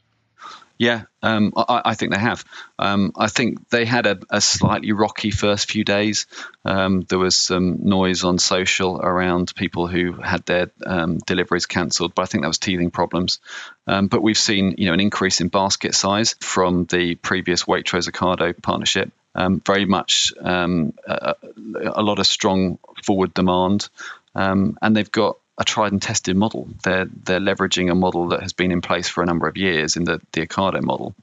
Yeah, 0.80 1.04
um, 1.22 1.52
I, 1.58 1.82
I, 1.84 1.94
think 1.94 2.14
they 2.14 2.20
have. 2.20 2.46
Um, 2.80 3.12
I 3.18 3.28
think 3.28 3.68
they 3.68 3.84
had 3.84 4.06
a, 4.06 4.18
a, 4.30 4.40
slightly 4.40 4.94
rocky 4.94 5.30
first 5.30 5.70
few 5.70 5.84
days. 5.84 6.26
Um, 6.64 7.02
there 7.02 7.20
was 7.20 7.36
some 7.36 7.80
noise 7.84 8.24
on 8.24 8.40
social 8.40 8.98
around 8.98 9.54
people 9.56 9.88
who 9.88 10.14
had 10.14 10.46
their 10.46 10.72
um, 10.86 11.18
deliveries 11.18 11.66
cancelled, 11.66 12.16
but 12.16 12.22
I 12.22 12.26
think 12.28 12.44
that 12.44 12.48
was 12.48 12.60
teething 12.60 12.92
problems. 12.92 13.42
Um, 13.88 14.08
but 14.08 14.24
we've 14.24 14.38
seen, 14.38 14.76
you 14.78 14.86
know, 14.88 14.94
an 14.94 15.02
increase 15.02 15.42
in 15.42 15.50
basket 15.50 15.96
size 15.96 16.36
from 16.40 16.86
the 16.86 17.16
previous 17.16 17.66
Waitrose 17.66 18.10
Ocado 18.10 18.54
partnership. 18.62 19.12
Um, 19.36 19.62
very 19.66 19.84
much 19.84 20.32
a, 20.42 21.36
a, 21.76 22.02
lot 22.02 22.20
of 22.20 22.26
strong 22.26 22.80
forward 23.04 23.34
demand, 23.34 23.90
and 24.34 24.96
they've 24.96 25.12
got 25.12 25.39
a 25.60 25.66
tried 25.66 25.92
and 25.92 26.02
tested 26.02 26.36
model. 26.36 26.70
They're 26.84 27.06
they're 27.06 27.42
leveraging 27.42 27.92
a 27.92 27.96
model 27.96 28.30
that 28.30 28.42
has 28.42 28.54
been 28.54 28.72
in 28.72 28.82
place 28.82 29.10
for 29.10 29.22
a 29.22 29.26
number 29.26 29.48
of 29.48 29.58
years 29.58 29.98
in 29.98 30.06
the 30.06 30.22
the 30.32 30.48
Ocado 30.48 30.82
model. 30.82 31.14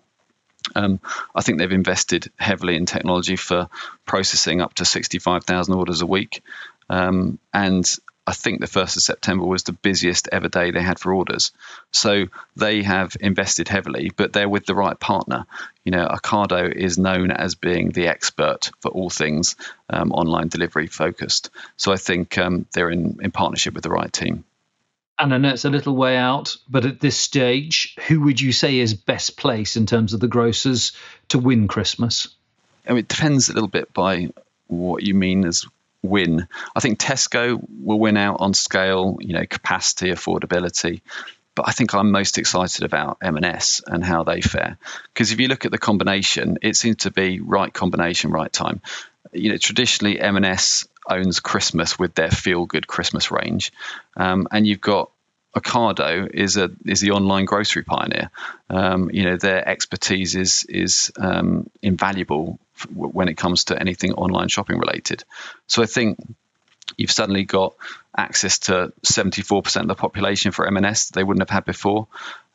Um, 0.75 1.01
I 1.35 1.43
think 1.43 1.59
they've 1.59 1.73
invested 1.73 2.31
heavily 2.37 2.77
in 2.77 2.87
technology 2.87 3.37
for 3.37 3.69
processing 4.05 4.61
up 4.61 4.75
to 4.75 4.85
65,000 4.85 5.73
orders 5.73 6.03
a 6.03 6.07
week. 6.07 6.43
Um, 6.91 7.39
and 7.55 7.89
I 8.27 8.33
think 8.33 8.61
the 8.61 8.67
1st 8.67 8.97
of 8.97 9.03
September 9.03 9.45
was 9.45 9.63
the 9.63 9.73
busiest 9.73 10.29
ever 10.33 10.49
day 10.49 10.73
they 10.73 10.83
had 10.83 10.99
for 10.99 11.15
orders. 11.15 11.53
So 11.93 12.27
they 12.57 12.83
have 12.83 13.17
invested 13.21 13.69
heavily, 13.69 14.11
but 14.17 14.33
they're 14.33 14.49
with 14.49 14.67
the 14.67 14.75
right 14.75 14.99
partner. 14.99 15.47
You 15.85 15.93
know, 15.93 16.07
Ocado 16.09 16.73
is 16.73 16.99
known 16.99 17.31
as 17.31 17.55
being 17.55 17.91
the 17.91 18.09
expert 18.09 18.71
for 18.81 18.91
all 18.91 19.11
things 19.11 19.55
um, 19.89 20.11
online 20.11 20.49
delivery 20.49 20.89
focused. 20.89 21.51
So 21.77 21.93
I 21.93 21.97
think 21.97 22.37
um, 22.37 22.67
they're 22.73 22.91
in, 22.91 23.21
in 23.23 23.31
partnership 23.31 23.75
with 23.75 23.85
the 23.85 23.91
right 23.91 24.13
team. 24.13 24.45
And 25.19 25.33
I 25.33 25.39
know 25.39 25.51
it's 25.51 25.65
a 25.65 25.71
little 25.71 25.97
way 25.97 26.17
out, 26.17 26.57
but 26.69 26.85
at 26.85 27.01
this 27.01 27.17
stage, 27.17 27.97
who 28.09 28.23
would 28.23 28.41
you 28.41 28.53
say 28.53 28.79
is 28.79 28.93
best 28.93 29.37
placed 29.37 29.77
in 29.77 29.87
terms 29.87 30.13
of 30.13 30.21
the 30.21 30.29
grocers 30.29 30.93
to 31.29 31.39
win 31.39 31.69
Christmas? 31.69 32.29
I 32.87 32.91
mean, 32.91 32.99
it 32.99 33.09
depends 33.09 33.49
a 33.49 33.55
little 33.55 33.69
bit 33.69 33.95
by 33.95 34.31
what 34.67 35.03
you 35.03 35.15
mean 35.15 35.47
as 35.47 35.65
win. 36.09 36.49
I 36.75 36.81
think 36.81 36.99
Tesco 36.99 37.61
will 37.83 37.99
win 37.99 38.17
out 38.17 38.41
on 38.41 38.55
scale, 38.55 39.17
you 39.21 39.35
know, 39.35 39.47
capacity, 39.47 40.11
affordability. 40.11 41.01
But 41.55 41.69
I 41.69 41.73
think 41.73 41.95
I'm 41.95 42.11
most 42.11 42.37
excited 42.37 42.85
about 42.85 43.19
M&S 43.23 43.81
and 43.87 44.05
how 44.05 44.25
they 44.25 44.43
fare. 44.43 44.77
Because 45.13 45.33
if 45.33 45.41
you 45.41 45.49
look 45.49 45.65
at 45.65 45.71
the 45.71 45.79
combination, 45.79 46.59
it 46.61 46.77
seems 46.77 46.97
to 46.99 47.11
be 47.11 47.41
right 47.41 47.73
combination, 47.73 48.31
right 48.31 48.53
time. 48.53 48.83
You 49.33 49.53
know, 49.53 49.57
traditionally 49.57 50.21
M&S 50.21 50.87
owns 51.09 51.41
Christmas 51.41 51.99
with 51.99 52.15
their 52.15 52.31
feel 52.31 52.67
good 52.67 52.87
Christmas 52.87 53.31
range, 53.31 53.73
um, 54.17 54.49
and 54.51 54.67
you've 54.67 54.81
got 54.81 55.11
Ocado 55.57 56.29
is 56.31 56.57
a 56.57 56.71
is 56.85 57.01
the 57.01 57.13
online 57.13 57.47
grocery 57.47 57.83
pioneer. 57.83 58.31
Um, 58.69 59.11
you 59.11 59.25
know 59.25 59.37
their 59.37 59.67
expertise 59.67 60.35
is 60.35 60.65
is 60.69 61.11
um, 61.19 61.71
invaluable 61.83 62.59
when 62.93 63.29
it 63.29 63.35
comes 63.35 63.65
to 63.65 63.81
anything 63.81 64.13
online 64.13 64.49
shopping 64.49 64.79
related. 64.79 65.25
So 65.67 65.83
I 65.83 65.87
think 65.87 66.19
you've 66.97 67.11
suddenly 67.11 67.45
got 67.45 67.75
access 68.17 68.59
to 68.61 68.93
74% 69.05 69.83
of 69.83 69.89
the 69.89 69.95
population 69.95 70.53
for 70.53 70.67
M&S 70.67 71.11
they 71.11 71.23
wouldn't 71.23 71.43
have 71.43 71.55
had 71.55 71.65
before. 71.65 72.09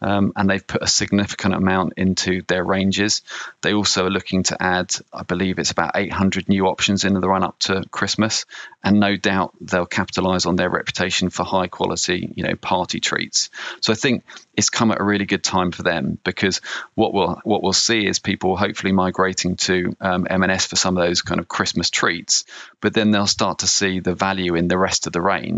Um, 0.03 0.33
and 0.35 0.49
they've 0.49 0.65
put 0.65 0.81
a 0.81 0.87
significant 0.87 1.53
amount 1.53 1.93
into 1.97 2.41
their 2.47 2.63
ranges. 2.63 3.21
They 3.61 3.73
also 3.73 4.07
are 4.07 4.09
looking 4.09 4.41
to 4.43 4.57
add, 4.59 4.91
I 5.13 5.21
believe 5.21 5.59
it's 5.59 5.69
about 5.69 5.91
800 5.93 6.49
new 6.49 6.65
options 6.65 7.03
in 7.03 7.13
the 7.13 7.29
run 7.29 7.43
up 7.43 7.59
to 7.59 7.83
Christmas, 7.91 8.45
and 8.83 8.99
no 8.99 9.15
doubt 9.15 9.53
they'll 9.61 9.85
capitalise 9.85 10.47
on 10.47 10.55
their 10.55 10.71
reputation 10.71 11.29
for 11.29 11.43
high 11.43 11.67
quality, 11.67 12.33
you 12.35 12.43
know, 12.43 12.55
party 12.55 12.99
treats. 12.99 13.51
So 13.81 13.93
I 13.93 13.95
think 13.95 14.23
it's 14.55 14.71
come 14.71 14.91
at 14.91 14.99
a 14.99 15.03
really 15.03 15.25
good 15.25 15.43
time 15.43 15.71
for 15.71 15.83
them 15.83 16.17
because 16.23 16.61
what 16.95 17.13
we'll 17.13 17.39
what 17.43 17.63
we'll 17.63 17.73
see 17.73 18.05
is 18.05 18.19
people 18.19 18.57
hopefully 18.57 18.91
migrating 18.91 19.55
to 19.55 19.95
um, 20.01 20.27
M&S 20.29 20.65
for 20.65 20.75
some 20.75 20.97
of 20.97 21.03
those 21.03 21.21
kind 21.21 21.39
of 21.39 21.47
Christmas 21.47 21.89
treats, 21.89 22.45
but 22.81 22.93
then 22.93 23.11
they'll 23.11 23.27
start 23.27 23.59
to 23.59 23.67
see 23.67 23.99
the 23.99 24.15
value 24.15 24.55
in 24.55 24.67
the 24.67 24.77
rest 24.77 25.05
of 25.05 25.13
the 25.13 25.21
range, 25.21 25.50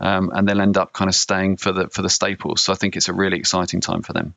um, 0.00 0.30
and 0.32 0.48
they'll 0.48 0.60
end 0.60 0.76
up 0.76 0.92
kind 0.92 1.08
of 1.08 1.14
staying 1.14 1.56
for 1.56 1.72
the 1.72 1.88
for 1.88 2.02
the 2.02 2.10
staples. 2.10 2.62
So 2.62 2.72
I 2.72 2.76
think 2.76 2.96
it's 2.96 3.08
a 3.08 3.12
really 3.12 3.38
exciting 3.38 3.80
time 3.80 4.02
for 4.02 4.12
them. 4.12 4.34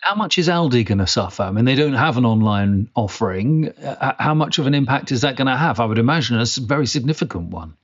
How 0.00 0.14
much 0.14 0.38
is 0.38 0.48
Aldi 0.48 0.86
going 0.86 0.98
to 0.98 1.06
suffer? 1.06 1.42
I 1.42 1.50
mean, 1.50 1.66
they 1.66 1.74
don't 1.74 1.94
have 1.94 2.16
an 2.16 2.24
online 2.24 2.88
offering. 2.94 3.68
Uh, 3.68 4.14
how 4.18 4.34
much 4.34 4.58
of 4.58 4.66
an 4.66 4.74
impact 4.74 5.12
is 5.12 5.22
that 5.22 5.36
going 5.36 5.46
to 5.46 5.56
have? 5.56 5.78
I 5.78 5.84
would 5.84 5.98
imagine 5.98 6.40
a 6.40 6.46
very 6.60 6.86
significant 6.86 7.50
one 7.50 7.74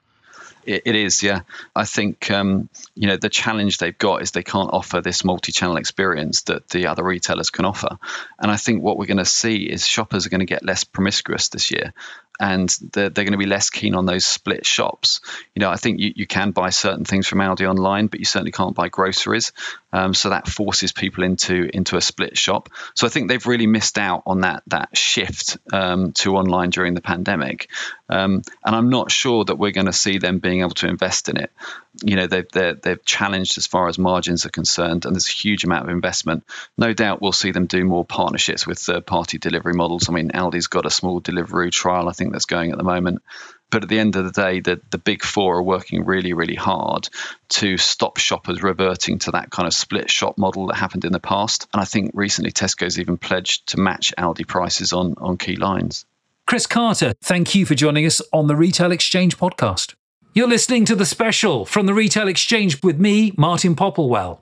it, 0.67 0.83
it 0.85 0.95
is, 0.97 1.23
yeah. 1.23 1.43
I 1.75 1.85
think 1.85 2.31
um, 2.31 2.69
you 2.95 3.07
know 3.07 3.17
the 3.17 3.29
challenge 3.29 3.79
they've 3.79 3.97
got 3.97 4.23
is 4.23 4.33
they 4.33 4.43
can't 4.43 4.71
offer 4.73 5.01
this 5.01 5.25
multi-channel 5.25 5.77
experience 5.77 6.43
that 6.43 6.69
the 6.69 6.89
other 6.89 7.05
retailers 7.05 7.51
can 7.51 7.65
offer, 7.65 7.99
and 8.39 8.51
I 8.51 8.57
think 8.57 8.83
what 8.83 8.99
we're 8.99 9.07
going 9.07 9.17
to 9.19 9.25
see 9.25 9.59
is 9.59 9.87
shoppers 9.87 10.27
are 10.27 10.31
going 10.31 10.41
to 10.41 10.47
get 10.47 10.65
less 10.65 10.85
promiscuous 10.85 11.49
this 11.49 11.71
year. 11.71 11.95
And 12.39 12.69
they're, 12.93 13.09
they're 13.09 13.25
going 13.25 13.33
to 13.33 13.39
be 13.39 13.47
less 13.47 13.71
keen 13.71 13.95
on 13.95 14.07
those 14.07 14.25
split 14.25 14.67
shops. 14.67 15.21
You 15.55 15.61
know, 15.61 15.71
I 15.71 15.77
think 15.77 16.01
you, 16.01 16.13
you 16.15 16.27
can 16.27 16.51
buy 16.51 16.71
certain 16.71 17.05
things 17.05 17.27
from 17.27 17.39
Aldi 17.39 17.69
online, 17.69 18.07
but 18.07 18.21
you 18.21 18.27
certainly 18.27 18.53
can't 18.53 18.75
buy 18.75 18.89
groceries. 18.89 19.53
Um, 19.93 20.15
so 20.15 20.31
that 20.31 20.47
forces 20.47 20.93
people 20.93 21.25
into 21.25 21.71
into 21.73 21.97
a 21.97 22.01
split 22.01 22.37
shop. 22.37 22.69
So 22.95 23.07
I 23.07 23.11
think 23.11 23.29
they've 23.29 23.47
really 23.47 23.67
missed 23.67 23.99
out 23.99 24.23
on 24.27 24.41
that 24.41 24.63
that 24.67 24.97
shift 24.97 25.57
um, 25.73 26.13
to 26.13 26.37
online 26.37 26.71
during 26.71 26.95
the 26.95 27.01
pandemic. 27.01 27.71
Um, 28.09 28.43
and 28.65 28.77
I'm 28.77 28.91
not 28.91 29.11
sure 29.11 29.45
that 29.45 29.57
we're 29.57 29.73
going 29.73 29.87
to 29.87 29.93
see 29.93 30.19
them 30.19 30.39
being 30.39 30.61
able 30.61 30.71
to 30.71 30.89
invest 30.89 31.29
in 31.29 31.39
it. 31.39 31.51
You 32.03 32.17
know, 32.17 32.27
they've 32.27 32.49
they're, 32.53 32.75
they're 32.75 32.97
challenged 32.97 33.59
as 33.59 33.67
far 33.67 33.89
as 33.89 33.99
margins 33.99 34.47
are 34.47 34.51
concerned, 34.51 35.05
and 35.05 35.15
there's 35.15 35.29
a 35.29 35.33
huge 35.33 35.65
amount 35.65 35.85
of 35.85 35.91
investment. 35.91 36.45
No 36.77 36.93
doubt 36.93 37.23
we'll 37.23 37.33
see 37.33 37.53
them 37.53 37.67
do 37.67 37.85
more 37.85 38.05
partnerships 38.05 38.67
with 38.67 38.79
third 38.79 39.07
party 39.07 39.39
delivery 39.39 39.75
models. 39.75 40.09
I 40.09 40.13
mean, 40.13 40.31
Aldi's 40.31 40.67
got 40.67 40.87
a 40.87 40.91
small 40.91 41.21
delivery 41.21 41.71
trial, 41.71 42.09
I 42.09 42.13
think, 42.13 42.33
that's 42.33 42.45
going 42.45 42.71
at 42.73 42.79
the 42.79 42.85
moment. 42.85 43.23
But 43.71 43.83
at 43.83 43.89
the 43.89 43.99
end 43.99 44.15
of 44.15 44.25
the 44.25 44.31
day, 44.31 44.61
the, 44.61 44.81
the 44.91 44.99
big 44.99 45.25
four 45.25 45.57
are 45.57 45.63
working 45.63 46.05
really, 46.05 46.33
really 46.33 46.55
hard 46.55 47.09
to 47.49 47.77
stop 47.77 48.17
shoppers 48.19 48.63
reverting 48.63 49.19
to 49.21 49.33
that 49.33 49.51
kind 49.51 49.67
of 49.67 49.75
split 49.75 50.09
shop 50.09 50.39
model 50.39 50.69
that 50.69 50.77
happened 50.77 51.05
in 51.05 51.13
the 51.13 51.19
past. 51.19 51.67
And 51.73 51.83
I 51.83 51.85
think 51.85 52.13
recently 52.15 52.53
Tesco's 52.53 53.01
even 53.01 53.19
pledged 53.19 53.69
to 53.71 53.81
match 53.81 54.15
Aldi 54.17 54.47
prices 54.47 54.93
on, 54.93 55.15
on 55.19 55.37
key 55.37 55.57
lines. 55.57 56.05
Chris 56.47 56.69
Carter, 56.69 57.15
thank 57.25 57.57
you 57.57 57.67
for 57.67 57.75
joining 57.75 58.07
us 58.07 58.23
on 58.33 58.47
the 58.47 58.55
Retail 58.55 58.93
Exchange 58.93 59.37
podcast. 59.37 59.96
You're 60.37 60.49
listening 60.49 60.85
to 60.85 60.95
the 60.95 61.07
special 61.07 61.65
from 61.65 61.87
the 61.87 61.95
Retail 61.95 62.29
Exchange 62.29 62.83
with 62.83 63.01
me, 63.01 63.33
Martin 63.39 63.75
Popplewell. 63.75 64.39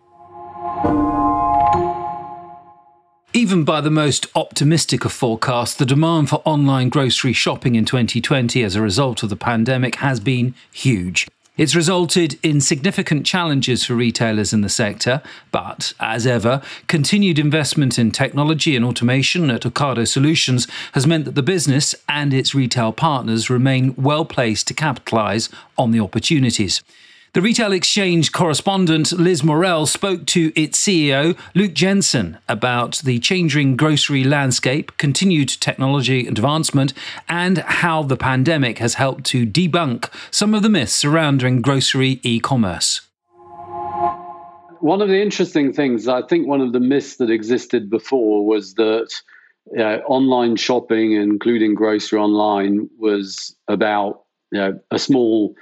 Even 3.32 3.62
by 3.62 3.80
the 3.80 3.92
most 3.92 4.26
optimistic 4.34 5.04
of 5.04 5.12
forecasts, 5.12 5.76
the 5.76 5.86
demand 5.86 6.30
for 6.30 6.42
online 6.44 6.88
grocery 6.88 7.32
shopping 7.32 7.76
in 7.76 7.84
2020 7.84 8.64
as 8.64 8.74
a 8.74 8.82
result 8.82 9.22
of 9.22 9.28
the 9.28 9.36
pandemic 9.36 9.94
has 9.94 10.18
been 10.18 10.56
huge. 10.72 11.28
It's 11.56 11.76
resulted 11.76 12.36
in 12.42 12.60
significant 12.60 13.24
challenges 13.24 13.84
for 13.84 13.94
retailers 13.94 14.52
in 14.52 14.62
the 14.62 14.68
sector, 14.68 15.22
but 15.52 15.92
as 16.00 16.26
ever, 16.26 16.60
continued 16.88 17.38
investment 17.38 17.96
in 17.96 18.10
technology 18.10 18.74
and 18.74 18.84
automation 18.84 19.48
at 19.50 19.62
Ocado 19.62 20.08
Solutions 20.08 20.66
has 20.94 21.06
meant 21.06 21.26
that 21.26 21.36
the 21.36 21.44
business 21.44 21.94
and 22.08 22.34
its 22.34 22.56
retail 22.56 22.92
partners 22.92 23.50
remain 23.50 23.94
well 23.96 24.24
placed 24.24 24.66
to 24.66 24.74
capitalise 24.74 25.48
on 25.78 25.92
the 25.92 26.00
opportunities. 26.00 26.82
The 27.34 27.42
Retail 27.42 27.72
Exchange 27.72 28.30
correspondent 28.30 29.10
Liz 29.10 29.42
Morrell 29.42 29.86
spoke 29.86 30.24
to 30.26 30.52
its 30.54 30.80
CEO, 30.80 31.36
Luke 31.52 31.74
Jensen, 31.74 32.38
about 32.48 32.98
the 32.98 33.18
changing 33.18 33.76
grocery 33.76 34.22
landscape, 34.22 34.96
continued 34.98 35.48
technology 35.48 36.28
advancement, 36.28 36.94
and 37.28 37.58
how 37.58 38.04
the 38.04 38.16
pandemic 38.16 38.78
has 38.78 38.94
helped 38.94 39.24
to 39.24 39.44
debunk 39.44 40.10
some 40.30 40.54
of 40.54 40.62
the 40.62 40.68
myths 40.68 40.92
surrounding 40.92 41.60
grocery 41.60 42.20
e 42.22 42.38
commerce. 42.38 43.00
One 44.78 45.02
of 45.02 45.08
the 45.08 45.20
interesting 45.20 45.72
things, 45.72 46.06
I 46.06 46.22
think 46.22 46.46
one 46.46 46.60
of 46.60 46.72
the 46.72 46.78
myths 46.78 47.16
that 47.16 47.30
existed 47.30 47.90
before 47.90 48.46
was 48.46 48.74
that 48.74 49.12
uh, 49.76 49.96
online 50.06 50.54
shopping, 50.54 51.14
including 51.14 51.74
grocery 51.74 52.20
online, 52.20 52.88
was 52.96 53.56
about 53.66 54.22
you 54.52 54.60
know, 54.60 54.80
a 54.92 55.00
small 55.00 55.56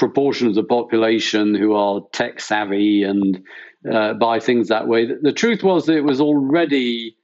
proportion 0.00 0.48
of 0.48 0.54
the 0.54 0.64
population 0.64 1.54
who 1.54 1.74
are 1.74 2.00
tech 2.12 2.40
savvy 2.40 3.02
and 3.02 3.44
uh, 3.92 4.14
buy 4.14 4.40
things 4.40 4.68
that 4.68 4.88
way. 4.88 5.04
The, 5.04 5.30
truth 5.30 5.62
was 5.62 5.84
that 5.84 5.96
it 5.98 6.04
was 6.04 6.22
already 6.22 7.18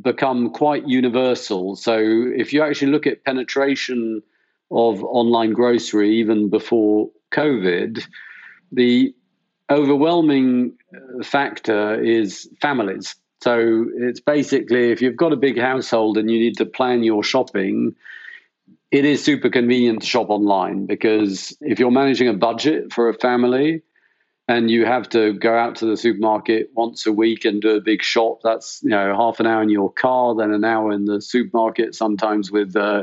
become 0.00 0.50
quite 0.50 0.88
universal. 0.88 1.76
So 1.76 1.98
if 1.98 2.54
you 2.54 2.62
actually 2.62 2.92
look 2.92 3.06
at 3.06 3.26
penetration 3.26 4.22
of 4.70 5.04
online 5.04 5.52
grocery 5.52 6.16
even 6.16 6.48
before 6.48 7.10
COVID, 7.30 8.02
the 8.72 9.14
overwhelming 9.68 10.78
uh, 10.96 11.22
factor 11.22 12.02
is 12.02 12.48
families. 12.62 13.16
So 13.42 13.84
it's 13.98 14.20
basically 14.20 14.92
if 14.92 15.02
you've 15.02 15.16
got 15.24 15.34
a 15.34 15.36
big 15.36 15.60
household 15.60 16.16
and 16.16 16.30
you 16.30 16.38
need 16.38 16.56
to 16.56 16.64
plan 16.64 17.02
your 17.02 17.22
shopping, 17.22 17.94
it 18.94 19.04
is 19.04 19.24
super 19.24 19.50
convenient 19.50 20.02
to 20.02 20.06
shop 20.06 20.30
online 20.30 20.86
because 20.86 21.56
if 21.60 21.80
you're 21.80 21.90
managing 21.90 22.28
a 22.28 22.32
budget 22.32 22.92
for 22.92 23.08
a 23.08 23.14
family 23.14 23.82
and 24.46 24.70
you 24.70 24.86
have 24.86 25.08
to 25.08 25.32
go 25.32 25.52
out 25.52 25.74
to 25.74 25.86
the 25.86 25.96
supermarket 25.96 26.70
once 26.74 27.04
a 27.04 27.12
week 27.12 27.44
and 27.44 27.60
do 27.60 27.70
a 27.70 27.80
big 27.80 28.04
shop, 28.04 28.38
that's 28.44 28.80
you 28.84 28.90
know 28.90 29.12
half 29.16 29.40
an 29.40 29.48
hour 29.48 29.64
in 29.64 29.68
your 29.68 29.92
car, 29.92 30.36
then 30.36 30.52
an 30.52 30.64
hour 30.64 30.92
in 30.92 31.06
the 31.06 31.20
supermarket, 31.20 31.96
sometimes 31.96 32.52
with 32.52 32.76
uh, 32.76 33.02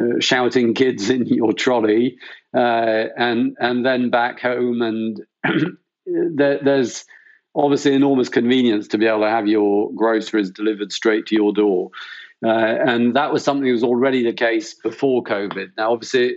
uh, 0.00 0.20
shouting 0.20 0.72
kids 0.72 1.10
in 1.16 1.26
your 1.26 1.52
trolley, 1.52 2.16
uh, 2.56 3.04
and 3.18 3.58
and 3.60 3.84
then 3.84 4.08
back 4.08 4.40
home, 4.40 4.80
and 4.80 5.20
there, 6.06 6.60
there's 6.64 7.04
obviously 7.54 7.92
enormous 7.92 8.30
convenience 8.30 8.88
to 8.88 8.96
be 8.96 9.06
able 9.06 9.20
to 9.20 9.28
have 9.28 9.46
your 9.46 9.92
groceries 9.92 10.50
delivered 10.50 10.92
straight 10.92 11.26
to 11.26 11.34
your 11.34 11.52
door. 11.52 11.90
Uh, 12.44 12.48
and 12.48 13.16
that 13.16 13.32
was 13.32 13.42
something 13.42 13.66
that 13.66 13.72
was 13.72 13.82
already 13.82 14.22
the 14.22 14.32
case 14.32 14.74
before 14.74 15.22
COVID. 15.24 15.68
Now, 15.76 15.92
obviously, 15.92 16.36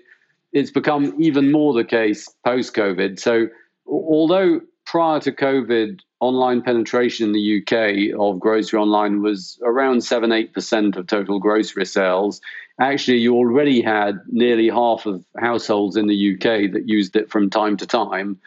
it's 0.53 0.71
become 0.71 1.15
even 1.19 1.51
more 1.51 1.73
the 1.73 1.83
case 1.83 2.29
post 2.45 2.73
COVID. 2.73 3.19
So, 3.19 3.47
although 3.85 4.61
prior 4.85 5.19
to 5.19 5.31
COVID, 5.31 5.99
online 6.19 6.61
penetration 6.61 7.27
in 7.27 7.33
the 7.33 7.61
UK 7.61 8.19
of 8.19 8.39
grocery 8.39 8.79
online 8.79 9.21
was 9.21 9.59
around 9.63 10.03
7 10.03 10.29
8% 10.29 10.97
of 10.97 11.07
total 11.07 11.39
grocery 11.39 11.85
sales. 11.85 12.41
Actually, 12.81 13.17
you 13.17 13.35
already 13.35 13.81
had 13.81 14.19
nearly 14.27 14.69
half 14.69 15.05
of 15.05 15.23
households 15.37 15.95
in 15.95 16.07
the 16.07 16.33
UK 16.33 16.71
that 16.71 16.87
used 16.87 17.15
it 17.15 17.29
from 17.29 17.49
time 17.49 17.77
to 17.77 17.85
time. 17.85 18.39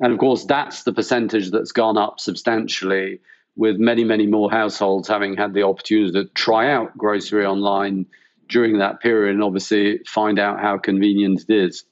And 0.00 0.12
of 0.12 0.18
course, 0.18 0.44
that's 0.44 0.84
the 0.84 0.92
percentage 0.92 1.50
that's 1.50 1.72
gone 1.72 1.96
up 1.96 2.20
substantially 2.20 3.20
with 3.58 3.76
many, 3.76 4.04
many 4.04 4.26
more 4.26 4.50
households 4.50 5.08
having 5.08 5.36
had 5.36 5.52
the 5.52 5.64
opportunity 5.64 6.12
to 6.12 6.24
try 6.26 6.70
out 6.70 6.96
grocery 6.96 7.44
online 7.44 8.06
during 8.48 8.78
that 8.78 9.00
period 9.00 9.34
and 9.34 9.42
obviously 9.42 9.98
find 10.06 10.38
out 10.38 10.60
how 10.60 10.78
convenient 10.78 11.44
it 11.48 11.54
is. 11.54 11.84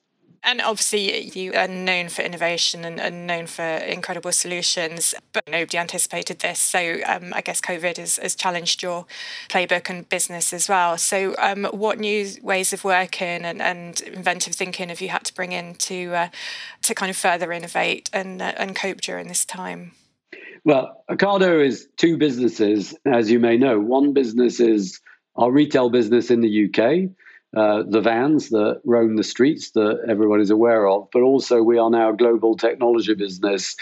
And 0.44 0.60
obviously, 0.60 1.22
you 1.36 1.54
are 1.54 1.66
known 1.66 2.08
for 2.08 2.22
innovation 2.22 2.84
and, 2.84 3.00
and 3.00 3.26
known 3.26 3.48
for 3.48 3.64
incredible 3.64 4.30
solutions, 4.30 5.12
but 5.32 5.42
nobody 5.48 5.76
anticipated 5.76 6.38
this. 6.38 6.60
So 6.60 6.98
um, 7.04 7.32
I 7.34 7.40
guess 7.40 7.60
COVID 7.60 7.96
has, 7.96 8.18
has, 8.18 8.36
challenged 8.36 8.80
your 8.80 9.06
playbook 9.48 9.90
and 9.90 10.08
business 10.08 10.52
as 10.52 10.68
well. 10.68 10.98
So, 10.98 11.34
um, 11.40 11.64
what 11.72 11.98
new 11.98 12.28
ways 12.42 12.72
of 12.72 12.84
working 12.84 13.44
and, 13.44 13.60
and, 13.60 14.00
inventive 14.02 14.54
thinking 14.54 14.90
have 14.90 15.00
you 15.00 15.08
had 15.08 15.24
to 15.24 15.34
bring 15.34 15.50
in 15.50 15.74
to 15.74 16.14
uh, 16.14 16.28
to 16.82 16.94
kind 16.94 17.10
of 17.10 17.16
further 17.16 17.50
innovate 17.50 18.08
and 18.12 18.40
uh, 18.40 18.52
and 18.56 18.76
cope 18.76 19.00
during 19.00 19.26
this 19.26 19.44
time? 19.44 19.94
Well, 20.66 21.04
Ocado 21.08 21.64
is 21.64 21.86
two 21.96 22.16
businesses, 22.16 22.92
as 23.06 23.30
you 23.30 23.38
may 23.38 23.56
know. 23.56 23.78
One 23.78 24.12
business 24.12 24.58
is 24.58 25.00
our 25.36 25.52
retail 25.52 25.90
business 25.90 26.28
in 26.28 26.40
the 26.40 26.64
UK, 26.64 27.08
uh, 27.56 27.84
the 27.88 28.00
vans 28.00 28.48
that 28.48 28.80
roam 28.84 29.14
the 29.14 29.22
streets 29.22 29.70
that 29.70 30.00
everyone 30.08 30.40
is 30.40 30.50
aware 30.50 30.88
of, 30.88 31.06
but 31.12 31.22
also 31.22 31.62
we 31.62 31.78
are 31.78 31.88
now 31.88 32.10
a 32.10 32.16
global 32.16 32.56
technology 32.56 33.14
business 33.14 33.76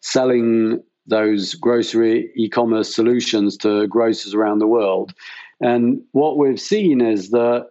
selling 0.00 0.80
those 1.08 1.56
grocery 1.56 2.30
e 2.36 2.48
commerce 2.48 2.94
solutions 2.94 3.56
to 3.56 3.88
grocers 3.88 4.32
around 4.32 4.60
the 4.60 4.68
world. 4.68 5.14
And 5.60 6.02
what 6.12 6.38
we've 6.38 6.60
seen 6.60 7.00
is 7.00 7.30
that 7.30 7.66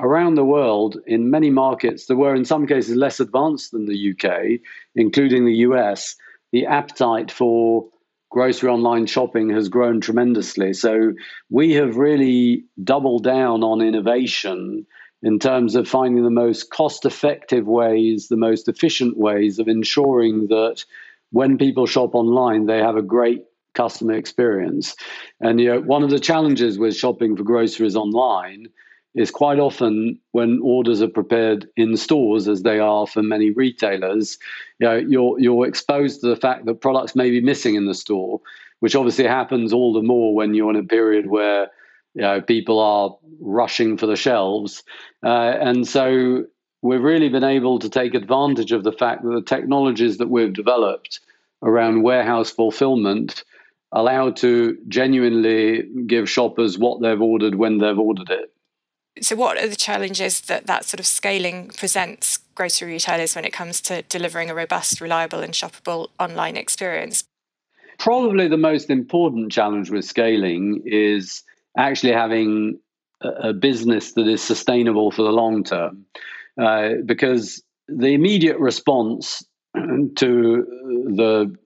around 0.00 0.34
the 0.34 0.44
world, 0.44 0.98
in 1.06 1.30
many 1.30 1.48
markets 1.48 2.04
that 2.06 2.16
were 2.16 2.34
in 2.34 2.44
some 2.44 2.66
cases 2.66 2.94
less 2.94 3.20
advanced 3.20 3.70
than 3.70 3.86
the 3.86 4.12
UK, 4.12 4.60
including 4.96 5.46
the 5.46 5.64
US, 5.68 6.14
the 6.52 6.66
appetite 6.66 7.30
for 7.30 7.88
grocery 8.32 8.70
online 8.70 9.06
shopping 9.06 9.50
has 9.50 9.68
grown 9.68 10.00
tremendously. 10.00 10.72
So 10.72 11.12
we 11.50 11.74
have 11.74 11.96
really 11.96 12.64
doubled 12.82 13.24
down 13.24 13.62
on 13.62 13.82
innovation 13.82 14.86
in 15.22 15.38
terms 15.38 15.76
of 15.76 15.86
finding 15.86 16.24
the 16.24 16.30
most 16.30 16.70
cost 16.70 17.04
effective 17.04 17.66
ways, 17.66 18.28
the 18.28 18.36
most 18.36 18.68
efficient 18.68 19.18
ways 19.18 19.58
of 19.58 19.68
ensuring 19.68 20.48
that 20.48 20.84
when 21.30 21.58
people 21.58 21.86
shop 21.86 22.14
online, 22.14 22.66
they 22.66 22.78
have 22.78 22.96
a 22.96 23.02
great 23.02 23.44
customer 23.74 24.14
experience. 24.14 24.96
And 25.40 25.60
you 25.60 25.68
know, 25.68 25.80
one 25.80 26.02
of 26.02 26.10
the 26.10 26.18
challenges 26.18 26.78
with 26.78 26.96
shopping 26.96 27.36
for 27.36 27.44
groceries 27.44 27.96
online 27.96 28.68
is 29.14 29.30
quite 29.30 29.58
often 29.58 30.18
when 30.32 30.60
orders 30.62 31.02
are 31.02 31.08
prepared 31.08 31.68
in 31.76 31.96
stores, 31.96 32.48
as 32.48 32.62
they 32.62 32.78
are 32.78 33.06
for 33.06 33.22
many 33.22 33.50
retailers, 33.50 34.38
you 34.78 34.86
know, 34.86 34.96
you're 34.96 35.38
you're 35.38 35.66
exposed 35.66 36.20
to 36.20 36.28
the 36.28 36.36
fact 36.36 36.64
that 36.64 36.80
products 36.80 37.14
may 37.14 37.30
be 37.30 37.40
missing 37.40 37.74
in 37.74 37.86
the 37.86 37.94
store, 37.94 38.40
which 38.80 38.96
obviously 38.96 39.26
happens 39.26 39.72
all 39.72 39.92
the 39.92 40.02
more 40.02 40.34
when 40.34 40.54
you're 40.54 40.70
in 40.70 40.76
a 40.76 40.82
period 40.82 41.28
where 41.28 41.68
you 42.14 42.22
know 42.22 42.40
people 42.40 42.78
are 42.78 43.16
rushing 43.40 43.98
for 43.98 44.06
the 44.06 44.16
shelves, 44.16 44.82
uh, 45.24 45.54
and 45.60 45.86
so 45.86 46.44
we've 46.80 47.02
really 47.02 47.28
been 47.28 47.44
able 47.44 47.78
to 47.78 47.88
take 47.88 48.14
advantage 48.14 48.72
of 48.72 48.82
the 48.82 48.92
fact 48.92 49.22
that 49.22 49.30
the 49.30 49.42
technologies 49.42 50.18
that 50.18 50.30
we've 50.30 50.52
developed 50.52 51.20
around 51.62 52.02
warehouse 52.02 52.50
fulfillment 52.50 53.44
allow 53.92 54.30
to 54.30 54.76
genuinely 54.88 55.84
give 56.06 56.28
shoppers 56.28 56.78
what 56.78 57.00
they've 57.00 57.20
ordered 57.20 57.54
when 57.54 57.78
they've 57.78 57.98
ordered 57.98 58.30
it. 58.30 58.52
So, 59.20 59.36
what 59.36 59.58
are 59.58 59.68
the 59.68 59.76
challenges 59.76 60.40
that 60.42 60.66
that 60.66 60.84
sort 60.84 61.00
of 61.00 61.06
scaling 61.06 61.68
presents 61.68 62.38
grocery 62.54 62.92
retailers 62.92 63.34
when 63.34 63.44
it 63.44 63.52
comes 63.52 63.80
to 63.82 64.02
delivering 64.02 64.48
a 64.48 64.54
robust, 64.54 65.00
reliable, 65.00 65.40
and 65.40 65.52
shoppable 65.52 66.08
online 66.18 66.56
experience? 66.56 67.24
Probably 67.98 68.48
the 68.48 68.56
most 68.56 68.88
important 68.88 69.52
challenge 69.52 69.90
with 69.90 70.04
scaling 70.04 70.82
is 70.86 71.42
actually 71.76 72.12
having 72.12 72.78
a 73.20 73.52
business 73.52 74.12
that 74.12 74.26
is 74.26 74.42
sustainable 74.42 75.10
for 75.10 75.22
the 75.22 75.30
long 75.30 75.62
term. 75.62 76.06
Uh, 76.60 76.94
because 77.04 77.62
the 77.88 78.08
immediate 78.08 78.58
response 78.58 79.42
to 79.74 80.66
the 81.16 81.56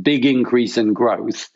big 0.00 0.24
increase 0.24 0.78
in 0.78 0.92
growth 0.92 1.48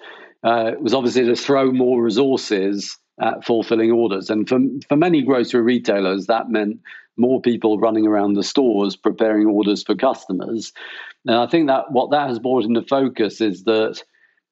uh, 0.43 0.73
was 0.79 0.95
obviously 0.95 1.25
to 1.25 1.37
throw 1.37 1.73
more 1.73 2.03
resources 2.03 2.97
at 3.21 3.45
fulfilling 3.45 3.91
orders. 3.91 4.31
And 4.31 4.49
for, 4.49 4.59
for 4.89 4.97
many 4.97 5.23
grocery 5.23 5.63
retailers, 5.63 6.27
that 6.27 6.51
meant 6.51 6.81
more 7.17 7.41
people 7.41 7.79
running 7.79 8.07
around 8.07 8.35
the 8.35 8.43
stores 8.43 8.95
preparing 8.95 9.47
orders 9.47 9.83
for 9.83 9.95
customers. 9.95 10.73
And 11.25 11.37
I 11.37 11.47
think 11.47 11.69
that 11.69 11.91
what 11.91 12.11
that 12.11 12.29
has 12.29 12.39
brought 12.39 12.65
into 12.65 12.83
focus 12.83 13.41
is 13.41 13.65
that 13.65 14.03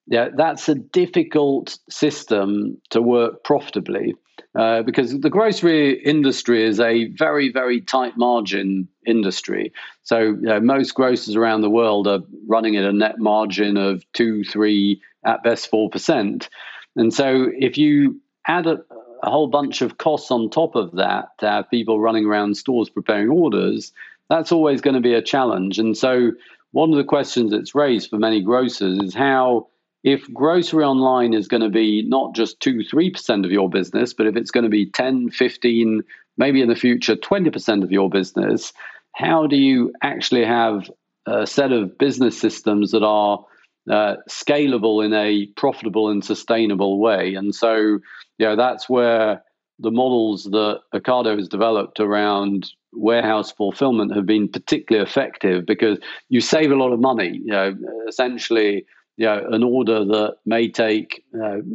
yeah, 0.07 0.29
that's 0.35 0.69
a 0.69 0.75
difficult 0.75 1.77
system 1.89 2.79
to 2.91 3.01
work 3.01 3.43
profitably 3.43 4.15
uh, 4.57 4.83
because 4.83 5.19
the 5.19 5.29
grocery 5.29 5.93
industry 6.03 6.63
is 6.63 6.79
a 6.79 7.05
very, 7.09 7.51
very 7.51 7.81
tight 7.81 8.15
margin 8.15 8.87
industry. 9.05 9.73
So 10.03 10.19
you 10.19 10.41
know, 10.41 10.59
most 10.59 10.93
grocers 10.93 11.35
around 11.35 11.61
the 11.61 11.69
world 11.69 12.07
are 12.07 12.21
running 12.47 12.75
at 12.77 12.85
a 12.85 12.93
net 12.93 13.17
margin 13.17 13.77
of 13.77 14.03
two, 14.13 14.43
three, 14.43 15.01
at 15.25 15.43
best 15.43 15.69
four 15.69 15.89
percent. 15.89 16.49
And 16.95 17.13
so 17.13 17.49
if 17.57 17.77
you 17.77 18.21
add 18.47 18.67
a, 18.67 18.79
a 19.23 19.29
whole 19.29 19.47
bunch 19.47 19.81
of 19.81 19.97
costs 19.97 20.31
on 20.31 20.49
top 20.49 20.75
of 20.75 20.91
that 20.93 21.29
to 21.39 21.49
have 21.49 21.69
people 21.69 21.99
running 21.99 22.25
around 22.25 22.57
stores 22.57 22.89
preparing 22.89 23.29
orders, 23.29 23.91
that's 24.29 24.51
always 24.51 24.81
going 24.81 24.95
to 24.95 25.01
be 25.01 25.13
a 25.13 25.21
challenge. 25.21 25.79
And 25.79 25.97
so 25.97 26.31
one 26.71 26.91
of 26.91 26.97
the 26.97 27.03
questions 27.03 27.51
that's 27.51 27.73
raised 27.73 28.09
for 28.09 28.17
many 28.17 28.41
grocers 28.41 28.99
is 28.99 29.13
how 29.13 29.67
if 30.03 30.31
grocery 30.33 30.83
online 30.83 31.33
is 31.33 31.47
going 31.47 31.63
to 31.63 31.69
be 31.69 32.03
not 32.03 32.35
just 32.35 32.59
2 32.59 32.81
3% 32.91 33.45
of 33.45 33.51
your 33.51 33.69
business 33.69 34.13
but 34.13 34.27
if 34.27 34.35
it's 34.35 34.51
going 34.51 34.65
to 34.65 34.69
be 34.69 34.85
10 34.85 35.29
15 35.31 36.03
maybe 36.37 36.61
in 36.61 36.67
the 36.67 36.75
future 36.75 37.15
20% 37.15 37.81
of 37.81 37.91
your 37.91 38.09
business 38.09 38.73
how 39.13 39.47
do 39.47 39.55
you 39.55 39.93
actually 40.03 40.43
have 40.43 40.89
a 41.25 41.47
set 41.47 41.71
of 41.71 41.97
business 41.97 42.39
systems 42.39 42.91
that 42.91 43.03
are 43.03 43.43
uh, 43.89 44.15
scalable 44.29 45.03
in 45.03 45.13
a 45.13 45.45
profitable 45.55 46.09
and 46.09 46.25
sustainable 46.25 46.99
way 46.99 47.35
and 47.35 47.55
so 47.55 47.99
know 48.39 48.55
that's 48.55 48.89
where 48.89 49.43
the 49.79 49.91
models 49.91 50.45
that 50.45 50.79
Ocado 50.93 51.37
has 51.37 51.47
developed 51.47 51.99
around 51.99 52.71
warehouse 52.93 53.51
fulfillment 53.51 54.15
have 54.15 54.25
been 54.25 54.47
particularly 54.47 55.05
effective 55.07 55.65
because 55.65 55.99
you 56.29 56.41
save 56.41 56.71
a 56.71 56.75
lot 56.75 56.93
of 56.93 56.99
money. 56.99 57.41
You 57.43 57.51
know, 57.51 57.75
essentially, 58.07 58.85
you 59.17 59.25
know, 59.25 59.45
an 59.51 59.63
order 59.63 60.05
that 60.05 60.37
may 60.45 60.69
take 60.69 61.23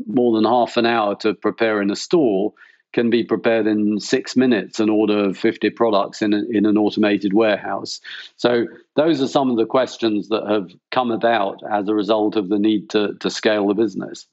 more 0.06 0.34
than 0.34 0.44
half 0.44 0.76
an 0.76 0.86
hour 0.86 1.14
to 1.16 1.34
prepare 1.34 1.82
in 1.82 1.90
a 1.90 1.96
store 1.96 2.54
can 2.92 3.08
be 3.08 3.22
prepared 3.22 3.66
in 3.66 4.00
six 4.00 4.36
minutes 4.36 4.80
an 4.80 4.90
order 4.90 5.28
of 5.28 5.38
50 5.38 5.70
products 5.70 6.22
in, 6.22 6.34
a, 6.34 6.42
in 6.50 6.66
an 6.66 6.76
automated 6.76 7.32
warehouse. 7.32 8.00
So 8.36 8.66
those 8.96 9.22
are 9.22 9.28
some 9.28 9.50
of 9.50 9.56
the 9.56 9.66
questions 9.66 10.28
that 10.28 10.44
have 10.48 10.70
come 10.90 11.12
about 11.12 11.62
as 11.70 11.88
a 11.88 11.94
result 11.94 12.34
of 12.34 12.48
the 12.48 12.58
need 12.58 12.90
to, 12.90 13.14
to 13.20 13.30
scale 13.30 13.68
the 13.68 13.74
business. 13.74 14.26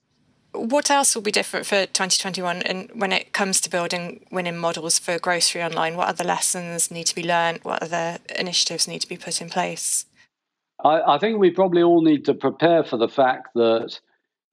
What 0.58 0.90
else 0.90 1.16
will 1.16 1.22
be 1.22 1.32
different 1.32 1.66
for 1.66 1.86
2021 1.86 2.62
and 2.64 2.90
when 2.94 3.12
it 3.12 3.34
comes 3.34 3.62
to 3.62 3.70
building 3.70 4.26
winning 4.32 4.58
models 4.58 5.00
for 5.00 5.20
grocery 5.20 5.64
online? 5.64 5.96
What 5.96 6.10
other 6.10 6.24
lessons 6.24 6.92
need 6.92 7.06
to 7.06 7.16
be 7.16 7.24
learned? 7.24 7.60
What 7.64 7.84
other 7.84 8.18
initiatives 8.38 8.88
need 8.88 9.00
to 9.02 9.08
be 9.08 9.18
put 9.18 9.42
in 9.42 9.50
place? 9.50 10.06
I, 10.84 11.16
I 11.16 11.18
think 11.20 11.40
we 11.40 11.52
probably 11.52 11.84
all 11.84 12.02
need 12.02 12.26
to 12.26 12.34
prepare 12.34 12.84
for 12.84 12.98
the 12.98 13.08
fact 13.08 13.50
that 13.56 14.00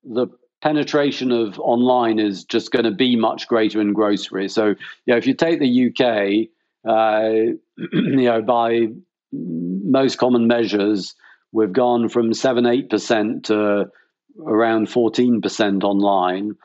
the 0.04 0.28
penetration 0.62 1.30
of 1.32 1.58
online 1.58 2.18
is 2.18 2.44
just 2.44 2.70
going 2.70 2.84
to 2.84 2.90
be 2.90 3.16
much 3.16 3.48
greater 3.48 3.80
in 3.80 3.92
grocery. 3.92 4.48
So, 4.48 4.68
you 4.68 4.76
know, 5.08 5.16
if 5.16 5.26
you 5.26 5.34
take 5.34 5.60
the 5.60 5.88
UK, 5.88 6.48
uh, 6.88 7.54
you 7.92 8.24
know, 8.24 8.42
by 8.42 8.88
most 9.32 10.16
common 10.16 10.46
measures, 10.46 11.14
we've 11.52 11.72
gone 11.72 12.08
from 12.08 12.32
seven, 12.32 12.66
eight 12.66 12.88
percent 12.90 13.46
to 13.46 13.90
around 14.44 14.90
fourteen 14.90 15.40
percent 15.40 15.84
online. 15.84 16.56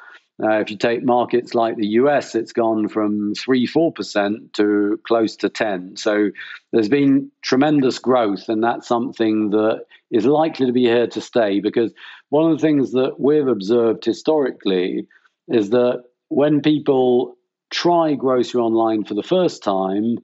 Uh, 0.41 0.59
if 0.59 0.71
you 0.71 0.77
take 0.77 1.03
markets 1.03 1.53
like 1.53 1.75
the 1.75 1.87
US, 1.87 2.33
it's 2.33 2.53
gone 2.53 2.87
from 2.87 3.33
3 3.35 3.67
4% 3.67 4.53
to 4.53 4.97
close 5.05 5.35
to 5.35 5.49
10. 5.49 5.97
So 5.97 6.29
there's 6.71 6.87
been 6.87 7.29
tremendous 7.41 7.99
growth, 7.99 8.47
and 8.47 8.63
that's 8.63 8.87
something 8.87 9.49
that 9.49 9.83
is 10.11 10.25
likely 10.25 10.65
to 10.65 10.71
be 10.71 10.83
here 10.83 11.07
to 11.07 11.19
stay 11.19 11.59
because 11.59 11.91
one 12.29 12.49
of 12.49 12.57
the 12.57 12.61
things 12.61 12.93
that 12.93 13.19
we've 13.19 13.47
observed 13.47 14.05
historically 14.05 15.07
is 15.49 15.71
that 15.71 16.03
when 16.29 16.61
people 16.61 17.35
try 17.69 18.13
grocery 18.13 18.61
online 18.61 19.03
for 19.03 19.15
the 19.15 19.23
first 19.23 19.61
time, 19.61 20.19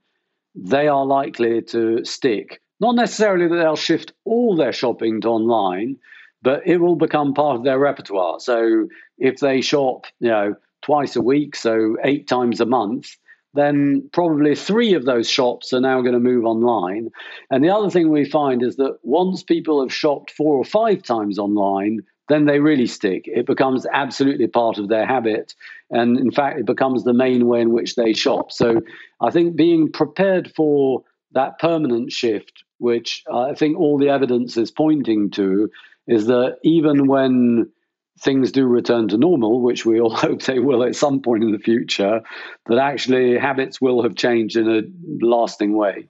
they 0.55 0.87
are 0.87 1.05
likely 1.05 1.61
to 1.61 2.05
stick. 2.05 2.61
Not 2.79 2.95
necessarily 2.95 3.47
that 3.47 3.55
they'll 3.55 3.75
shift 3.75 4.13
all 4.23 4.55
their 4.55 4.71
shopping 4.71 5.21
to 5.21 5.27
online, 5.27 5.97
but 6.45 6.61
it 6.67 6.77
will 6.77 6.95
become 6.95 7.33
part 7.33 7.57
of 7.57 7.63
their 7.63 7.79
repertoire. 7.79 8.39
So 8.39 8.87
if 9.17 9.39
they 9.39 9.61
shop, 9.61 10.05
you 10.19 10.29
know, 10.29 10.55
twice 10.83 11.15
a 11.15 11.21
week, 11.21 11.55
so 11.55 11.97
eight 12.03 12.27
times 12.27 12.61
a 12.61 12.67
month, 12.67 13.17
then 13.55 14.07
probably 14.13 14.53
three 14.53 14.93
of 14.93 15.05
those 15.05 15.27
shops 15.27 15.73
are 15.73 15.81
now 15.81 16.01
going 16.01 16.13
to 16.13 16.19
move 16.19 16.45
online. 16.45 17.09
And 17.49 17.63
the 17.63 17.71
other 17.71 17.89
thing 17.89 18.11
we 18.11 18.29
find 18.29 18.61
is 18.61 18.75
that 18.75 18.99
once 19.01 19.41
people 19.41 19.81
have 19.81 19.91
shopped 19.91 20.29
four 20.29 20.55
or 20.55 20.63
five 20.63 21.01
times 21.01 21.39
online, 21.39 22.01
then 22.29 22.45
they 22.45 22.59
really 22.59 22.85
stick. 22.85 23.23
It 23.25 23.47
becomes 23.47 23.87
absolutely 23.91 24.47
part 24.47 24.77
of 24.77 24.87
their 24.87 25.07
habit. 25.07 25.55
And 25.89 26.19
in 26.19 26.31
fact, 26.31 26.59
it 26.59 26.65
becomes 26.67 27.03
the 27.03 27.13
main 27.13 27.47
way 27.47 27.61
in 27.61 27.71
which 27.71 27.95
they 27.95 28.13
shop. 28.13 28.51
So 28.51 28.81
I 29.19 29.31
think 29.31 29.55
being 29.55 29.91
prepared 29.91 30.51
for 30.55 31.03
that 31.31 31.57
permanent 31.57 32.11
shift, 32.11 32.63
which 32.77 33.23
I 33.31 33.55
think 33.55 33.79
all 33.79 33.97
the 33.97 34.09
evidence 34.09 34.57
is 34.57 34.69
pointing 34.69 35.31
to, 35.31 35.71
is 36.07 36.27
that 36.27 36.57
even 36.63 37.07
when 37.07 37.71
things 38.19 38.51
do 38.51 38.65
return 38.65 39.07
to 39.09 39.17
normal, 39.17 39.61
which 39.61 39.85
we 39.85 39.99
all 39.99 40.15
hope 40.15 40.41
they 40.43 40.59
will 40.59 40.83
at 40.83 40.95
some 40.95 41.21
point 41.21 41.43
in 41.43 41.51
the 41.51 41.59
future, 41.59 42.21
that 42.67 42.77
actually 42.77 43.37
habits 43.37 43.81
will 43.81 44.03
have 44.03 44.15
changed 44.15 44.55
in 44.55 44.69
a 44.69 44.81
lasting 45.25 45.75
way. 45.75 46.07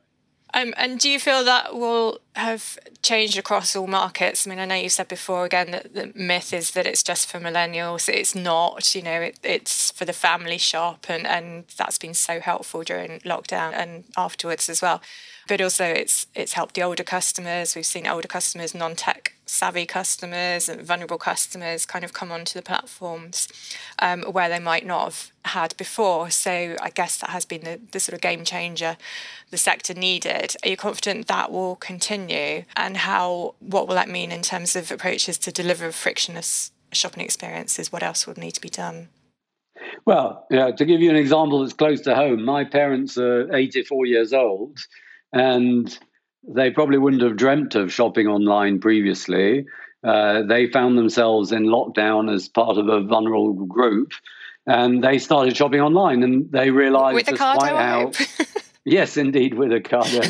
Um, 0.54 0.74
and 0.78 1.00
do 1.00 1.10
you 1.10 1.20
feel 1.20 1.44
that 1.44 1.76
will 1.76 2.20
have 2.36 2.78
changed 3.02 3.38
across 3.38 3.76
all 3.76 3.88
markets? 3.88 4.46
I 4.46 4.50
mean, 4.50 4.60
I 4.60 4.66
know 4.66 4.76
you 4.76 4.90
said 4.90 5.08
before 5.08 5.46
again 5.46 5.72
that 5.72 5.94
the 5.94 6.12
myth 6.16 6.54
is 6.54 6.72
that 6.72 6.86
it's 6.86 7.04
just 7.04 7.28
for 7.30 7.40
millennials. 7.40 8.10
It's 8.10 8.36
not. 8.36 8.96
You 8.96 9.02
know, 9.02 9.22
it, 9.22 9.40
it's 9.44 9.92
for 9.92 10.06
the 10.06 10.14
family 10.14 10.58
shop, 10.58 11.06
and, 11.10 11.26
and 11.26 11.66
that's 11.78 11.98
been 11.98 12.14
so 12.14 12.40
helpful 12.40 12.84
during 12.84 13.20
lockdown 13.22 13.74
and 13.74 14.04
afterwards 14.18 14.70
as 14.70 14.82
well 14.82 15.02
but 15.48 15.62
also 15.62 15.86
it's 15.86 16.28
it's 16.34 16.54
helped 16.54 16.76
the 16.76 16.84
older 16.84 17.04
customers. 17.04 17.76
We've 17.76 17.86
seen 17.86 18.08
older 18.08 18.28
customers, 18.28 18.74
non-tech 18.74 19.34
savvy 19.46 19.86
customers, 19.86 20.68
and 20.68 20.82
vulnerable 20.82 21.20
customers 21.20 21.86
kind 21.86 22.04
of 22.04 22.14
come 22.14 22.32
onto 22.32 22.58
the 22.58 22.64
platforms 22.64 23.48
um, 24.00 24.24
where 24.24 24.50
they 24.50 24.60
might 24.60 24.86
not 24.86 25.04
have 25.04 25.32
had 25.46 25.78
before. 25.78 26.32
So 26.32 26.76
I 26.82 26.90
guess 26.90 27.18
that 27.18 27.30
has 27.30 27.46
been 27.46 27.62
the, 27.64 27.80
the 27.92 28.00
sort 28.00 28.16
of 28.16 28.22
game 28.22 28.44
changer 28.44 28.98
the 29.52 29.58
sector 29.58 29.94
needed. 29.94 30.56
Are 30.64 30.70
you 30.70 30.78
confident 30.78 31.28
that 31.28 31.52
will 31.52 31.76
continue? 31.76 32.25
And 32.76 32.98
how 32.98 33.56
what 33.60 33.88
will 33.88 33.96
that 33.96 34.10
mean 34.10 34.32
in 34.32 34.42
terms 34.42 34.76
of 34.76 34.92
approaches 34.92 35.38
to 35.40 35.52
deliver 35.52 35.92
frictionless 35.92 36.72
shopping 36.92 37.24
experiences? 37.24 37.92
What 37.92 38.04
else 38.04 38.26
would 38.28 38.38
need 38.38 38.52
to 38.52 38.62
be 38.62 38.70
done? 38.70 39.10
Well, 40.06 40.46
yeah, 40.50 40.72
to 40.72 40.86
give 40.86 41.02
you 41.02 41.10
an 41.10 41.16
example 41.16 41.62
that's 41.62 41.74
close 41.74 42.02
to 42.02 42.16
home, 42.16 42.44
my 42.44 42.64
parents 42.64 43.18
are 43.18 43.54
84 43.54 44.06
years 44.06 44.34
old 44.34 44.80
and 45.34 45.98
they 46.48 46.72
probably 46.72 46.98
wouldn't 46.98 47.22
have 47.22 47.36
dreamt 47.36 47.76
of 47.76 47.92
shopping 47.92 48.28
online 48.28 48.80
previously. 48.80 49.66
Uh, 50.04 50.44
they 50.44 50.70
found 50.70 50.98
themselves 50.98 51.52
in 51.52 51.66
lockdown 51.66 52.34
as 52.34 52.48
part 52.48 52.78
of 52.78 52.88
a 52.88 53.02
vulnerable 53.02 53.54
group, 53.66 54.12
and 54.68 55.04
they 55.04 55.18
started 55.18 55.58
shopping 55.58 55.82
online, 55.82 56.22
and 56.22 56.52
they 56.52 56.70
realised 56.70 57.16
with 57.16 57.28
just 57.28 57.40
quite 57.40 57.72
how. 57.72 58.12
yes, 58.86 59.18
indeed, 59.18 59.56
with 59.56 59.72
Ocado, 59.72 60.22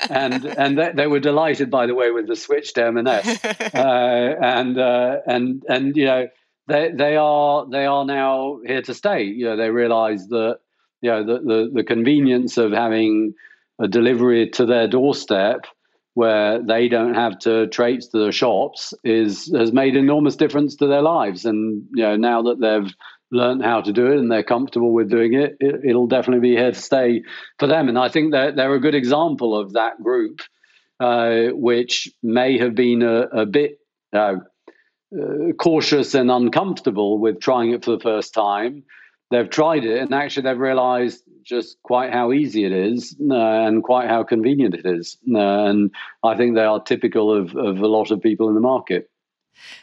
and 0.10 0.44
and 0.44 0.78
they, 0.78 0.92
they, 0.92 1.06
were 1.06 1.20
delighted, 1.20 1.70
by 1.70 1.86
the 1.86 1.94
way, 1.94 2.10
with 2.10 2.26
the 2.26 2.36
switch 2.36 2.74
to 2.74 2.86
M&S, 2.86 3.44
uh, 3.74 4.34
and 4.42 4.78
uh, 4.78 5.18
and 5.26 5.62
and 5.68 5.96
you 5.96 6.04
know 6.04 6.28
they 6.66 6.90
they 6.94 7.16
are 7.16 7.66
they 7.70 7.86
are 7.86 8.04
now 8.04 8.60
here 8.66 8.82
to 8.82 8.94
stay. 8.94 9.22
You 9.22 9.46
know, 9.46 9.56
they 9.56 9.70
realise 9.70 10.26
that 10.26 10.58
you 11.00 11.10
know 11.10 11.24
the, 11.24 11.38
the 11.40 11.70
the 11.74 11.84
convenience 11.84 12.58
of 12.58 12.72
having 12.72 13.34
a 13.80 13.88
delivery 13.88 14.50
to 14.50 14.66
their 14.66 14.86
doorstep 14.88 15.66
where 16.14 16.62
they 16.62 16.88
don't 16.88 17.14
have 17.14 17.38
to 17.38 17.66
traipse 17.68 18.08
to 18.08 18.18
the 18.18 18.32
shops 18.32 18.92
is 19.04 19.50
has 19.56 19.72
made 19.72 19.96
enormous 19.96 20.36
difference 20.36 20.76
to 20.76 20.86
their 20.86 21.02
lives. 21.02 21.44
And 21.44 21.86
you 21.94 22.02
know, 22.02 22.16
now 22.16 22.42
that 22.42 22.60
they've 22.60 22.92
learned 23.32 23.62
how 23.62 23.80
to 23.80 23.92
do 23.92 24.06
it 24.06 24.18
and 24.18 24.30
they're 24.30 24.42
comfortable 24.42 24.92
with 24.92 25.10
doing 25.10 25.34
it, 25.34 25.56
it 25.60 25.94
will 25.94 26.06
definitely 26.06 26.48
be 26.48 26.56
here 26.56 26.72
to 26.72 26.78
stay 26.78 27.22
for 27.58 27.66
them. 27.66 27.88
And 27.88 27.98
I 27.98 28.08
think 28.08 28.32
that 28.32 28.56
they're 28.56 28.74
a 28.74 28.80
good 28.80 28.94
example 28.94 29.58
of 29.58 29.74
that 29.74 30.02
group, 30.02 30.40
uh, 30.98 31.48
which 31.52 32.08
may 32.22 32.58
have 32.58 32.74
been 32.74 33.02
a, 33.02 33.20
a 33.22 33.46
bit 33.46 33.78
uh, 34.12 34.36
uh, 35.16 35.52
cautious 35.58 36.14
and 36.14 36.30
uncomfortable 36.30 37.18
with 37.18 37.40
trying 37.40 37.70
it 37.70 37.84
for 37.84 37.92
the 37.92 38.00
first 38.00 38.34
time. 38.34 38.84
They've 39.30 39.48
tried 39.48 39.84
it 39.84 40.00
and 40.00 40.12
actually 40.12 40.42
they've 40.42 40.58
realized 40.58 41.22
just 41.44 41.78
quite 41.82 42.12
how 42.12 42.32
easy 42.32 42.64
it 42.64 42.72
is 42.72 43.16
uh, 43.30 43.34
and 43.34 43.82
quite 43.82 44.08
how 44.08 44.24
convenient 44.24 44.74
it 44.74 44.86
is. 44.86 45.16
Uh, 45.32 45.66
and 45.66 45.90
I 46.24 46.36
think 46.36 46.54
they 46.54 46.64
are 46.64 46.82
typical 46.82 47.32
of, 47.32 47.56
of 47.56 47.78
a 47.78 47.86
lot 47.86 48.10
of 48.10 48.20
people 48.20 48.48
in 48.48 48.54
the 48.54 48.60
market. 48.60 49.08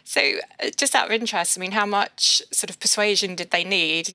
So, 0.03 0.21
uh, 0.63 0.69
just 0.75 0.95
out 0.95 1.08
of 1.08 1.12
interest, 1.12 1.58
I 1.58 1.62
mean, 1.62 1.71
how 1.71 1.86
much 1.86 2.41
sort 2.51 2.69
of 2.69 2.80
persuasion 2.80 3.36
did 3.36 3.51
they 3.51 3.63
need? 3.63 4.13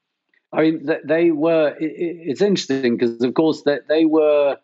I 0.53 0.63
mean, 0.63 0.91
they 1.05 1.31
were. 1.31 1.75
It's 1.81 2.43
interesting 2.43 2.97
because, 2.97 3.23
of 3.23 3.35
course, 3.35 3.63
they 3.89 4.05
were 4.05 4.59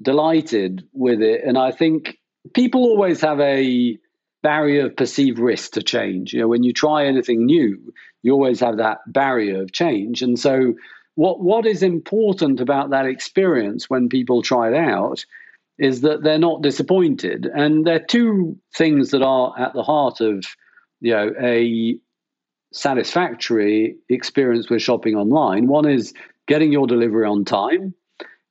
delighted 0.00 0.86
with 0.92 1.20
it, 1.22 1.42
and 1.44 1.58
I 1.58 1.72
think 1.72 2.18
people 2.54 2.82
always 2.82 3.20
have 3.20 3.40
a 3.40 3.98
barrier 4.42 4.86
of 4.86 4.96
perceived 4.96 5.38
risk 5.38 5.72
to 5.72 5.82
change. 5.82 6.32
You 6.32 6.40
know, 6.40 6.48
when 6.48 6.62
you 6.62 6.72
try 6.72 7.06
anything 7.06 7.46
new, 7.46 7.92
you 8.22 8.32
always 8.32 8.60
have 8.60 8.76
that 8.76 8.98
barrier 9.06 9.62
of 9.62 9.72
change, 9.72 10.22
and 10.22 10.38
so 10.38 10.74
what 11.14 11.40
what 11.40 11.66
is 11.66 11.82
important 11.82 12.60
about 12.60 12.90
that 12.90 13.06
experience 13.06 13.88
when 13.88 14.08
people 14.08 14.42
try 14.42 14.68
it 14.68 14.74
out 14.74 15.24
is 15.78 16.02
that 16.02 16.22
they're 16.22 16.38
not 16.38 16.62
disappointed. 16.62 17.46
And 17.54 17.86
there 17.86 17.96
are 17.96 18.06
two 18.06 18.56
things 18.76 19.10
that 19.10 19.22
are 19.22 19.52
at 19.58 19.72
the 19.74 19.82
heart 19.82 20.20
of 20.20 20.44
you 21.00 21.12
know 21.12 21.32
a 21.40 21.98
satisfactory 22.72 23.96
experience 24.08 24.68
with 24.68 24.82
shopping 24.82 25.14
online. 25.14 25.68
One 25.68 25.88
is 25.88 26.12
getting 26.46 26.72
your 26.72 26.86
delivery 26.86 27.26
on 27.26 27.44
time, 27.44 27.94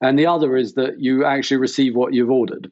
and 0.01 0.17
the 0.17 0.27
other 0.27 0.57
is 0.57 0.73
that 0.73 0.99
you 0.99 1.25
actually 1.25 1.57
receive 1.57 1.95
what 1.95 2.13
you've 2.13 2.31
ordered. 2.31 2.71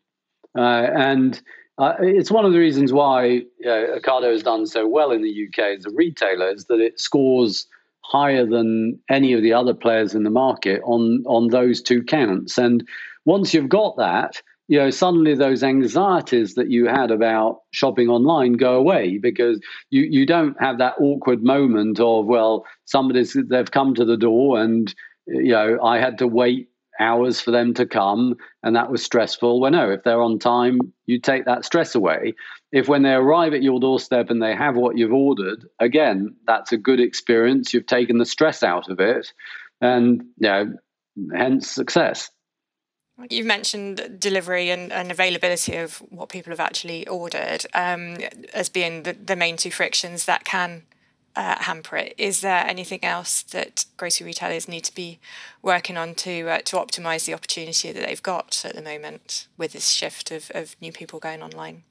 Uh, 0.57 0.87
and 0.95 1.41
uh, 1.77 1.93
it's 1.99 2.31
one 2.31 2.45
of 2.45 2.51
the 2.51 2.59
reasons 2.59 2.91
why 2.91 3.41
uh, 3.65 3.97
Ocado 3.97 4.31
has 4.31 4.43
done 4.43 4.65
so 4.65 4.87
well 4.87 5.11
in 5.11 5.21
the 5.21 5.47
UK 5.47 5.77
as 5.77 5.85
a 5.85 5.91
retailer 5.91 6.49
is 6.49 6.65
that 6.65 6.79
it 6.79 6.99
scores 6.99 7.67
higher 8.03 8.45
than 8.45 8.99
any 9.09 9.31
of 9.33 9.41
the 9.41 9.53
other 9.53 9.73
players 9.73 10.13
in 10.13 10.23
the 10.23 10.29
market 10.29 10.81
on 10.83 11.23
on 11.25 11.47
those 11.47 11.81
two 11.81 12.03
counts. 12.03 12.57
And 12.57 12.87
once 13.25 13.53
you've 13.53 13.69
got 13.69 13.97
that, 13.97 14.41
you 14.67 14.79
know, 14.79 14.89
suddenly 14.89 15.35
those 15.35 15.63
anxieties 15.63 16.55
that 16.55 16.69
you 16.69 16.87
had 16.87 17.11
about 17.11 17.59
shopping 17.71 18.07
online 18.07 18.53
go 18.53 18.75
away 18.75 19.17
because 19.17 19.59
you, 19.89 20.03
you 20.03 20.25
don't 20.25 20.55
have 20.61 20.77
that 20.77 20.95
awkward 20.99 21.43
moment 21.43 21.99
of, 21.99 22.25
well, 22.25 22.65
somebody's 22.85 23.35
they've 23.49 23.71
come 23.71 23.95
to 23.95 24.05
the 24.05 24.17
door 24.17 24.61
and 24.61 24.93
you 25.27 25.51
know, 25.51 25.77
I 25.83 25.99
had 25.99 26.17
to 26.19 26.27
wait 26.27 26.69
hours 26.99 27.41
for 27.41 27.51
them 27.51 27.73
to 27.73 27.85
come 27.85 28.35
and 28.63 28.75
that 28.75 28.91
was 28.91 29.03
stressful. 29.03 29.59
Well, 29.59 29.71
no, 29.71 29.91
if 29.91 30.03
they're 30.03 30.21
on 30.21 30.39
time, 30.39 30.79
you 31.05 31.19
take 31.19 31.45
that 31.45 31.65
stress 31.65 31.95
away. 31.95 32.35
If 32.71 32.87
when 32.87 33.03
they 33.03 33.13
arrive 33.13 33.53
at 33.53 33.63
your 33.63 33.79
doorstep 33.79 34.29
and 34.29 34.41
they 34.41 34.55
have 34.55 34.75
what 34.75 34.97
you've 34.97 35.13
ordered, 35.13 35.67
again, 35.79 36.35
that's 36.47 36.71
a 36.71 36.77
good 36.77 36.99
experience. 36.99 37.73
You've 37.73 37.87
taken 37.87 38.17
the 38.17 38.25
stress 38.25 38.63
out 38.63 38.89
of 38.89 38.99
it 38.99 39.33
and, 39.81 40.21
you 40.37 40.47
know, 40.47 40.73
hence 41.35 41.69
success. 41.69 42.29
You've 43.29 43.45
mentioned 43.45 44.19
delivery 44.19 44.69
and, 44.69 44.91
and, 44.91 45.11
availability 45.11 45.75
of 45.77 45.97
what 46.09 46.29
people 46.29 46.51
have 46.51 46.59
actually 46.59 47.07
ordered 47.07 47.65
um, 47.73 48.17
as 48.53 48.69
being 48.69 49.03
the, 49.03 49.13
the, 49.13 49.35
main 49.35 49.57
two 49.57 49.69
frictions 49.69 50.25
that 50.25 50.43
can 50.43 50.83
uh, 51.35 51.61
hamper 51.61 51.97
it. 51.97 52.15
Is 52.17 52.41
there 52.41 52.65
anything 52.65 53.03
else 53.03 53.43
that 53.43 53.85
grocery 53.97 54.25
retailers 54.25 54.67
need 54.67 54.83
to 54.85 54.95
be 54.95 55.19
working 55.61 55.97
on 55.97 56.15
to 56.15 56.49
uh, 56.49 56.57
to 56.65 56.77
optimize 56.77 57.25
the 57.25 57.33
opportunity 57.33 57.91
that 57.91 58.05
they've 58.05 58.23
got 58.23 58.63
at 58.65 58.75
the 58.75 58.81
moment 58.81 59.47
with 59.57 59.73
this 59.73 59.89
shift 59.89 60.31
of, 60.31 60.51
of 60.55 60.75
new 60.81 60.91
people 60.91 61.19
going 61.19 61.43
online? 61.43 61.83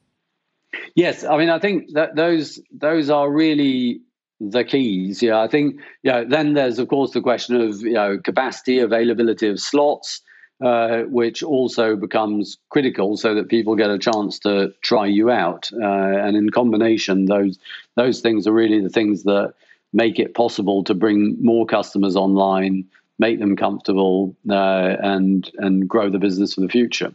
Yes, 0.95 1.23
I 1.23 1.37
mean 1.37 1.49
I 1.49 1.59
think 1.59 1.93
that 1.93 2.15
those 2.15 2.59
those 2.71 3.09
are 3.09 3.31
really 3.31 4.01
the 4.39 4.63
keys. 4.63 5.21
Yeah, 5.21 5.39
I 5.39 5.47
think 5.47 5.79
yeah. 6.03 6.23
Then 6.23 6.53
there's 6.53 6.79
of 6.79 6.87
course 6.87 7.11
the 7.11 7.21
question 7.21 7.59
of 7.59 7.81
you 7.81 7.93
know 7.93 8.17
capacity, 8.17 8.79
availability 8.79 9.47
of 9.47 9.59
slots 9.59 10.21
uh, 10.61 11.03
which 11.03 11.43
also 11.43 11.95
becomes 11.95 12.57
critical 12.69 13.17
so 13.17 13.33
that 13.35 13.49
people 13.49 13.75
get 13.75 13.89
a 13.89 13.97
chance 13.97 14.39
to 14.39 14.73
try 14.81 15.05
you 15.05 15.29
out. 15.29 15.71
Uh, 15.73 15.85
and 15.85 16.35
in 16.37 16.49
combination, 16.49 17.25
those 17.25 17.57
those 17.95 18.21
things 18.21 18.47
are 18.47 18.53
really 18.53 18.79
the 18.79 18.89
things 18.89 19.23
that 19.23 19.53
make 19.93 20.19
it 20.19 20.33
possible 20.35 20.83
to 20.83 20.93
bring 20.93 21.35
more 21.41 21.65
customers 21.65 22.15
online, 22.15 22.85
make 23.19 23.39
them 23.39 23.55
comfortable, 23.55 24.35
uh, 24.49 24.95
and 25.01 25.51
and 25.57 25.87
grow 25.87 26.09
the 26.09 26.19
business 26.19 26.53
for 26.53 26.61
the 26.61 26.69
future. 26.69 27.13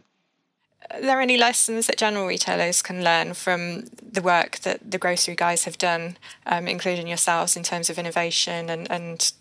Are 0.91 1.01
there 1.01 1.21
any 1.21 1.37
lessons 1.37 1.87
that 1.87 1.97
general 1.97 2.27
retailers 2.27 2.81
can 2.81 3.03
learn 3.03 3.33
from 3.33 3.85
the 4.01 4.21
work 4.21 4.59
that 4.59 4.91
the 4.91 4.97
grocery 4.97 5.35
guys 5.35 5.65
have 5.65 5.77
done, 5.77 6.17
um, 6.45 6.67
including 6.67 7.07
yourselves, 7.07 7.57
in 7.57 7.63
terms 7.63 7.89
of 7.89 7.99
innovation 7.99 8.69
and, 8.69 8.89
and 8.89 9.33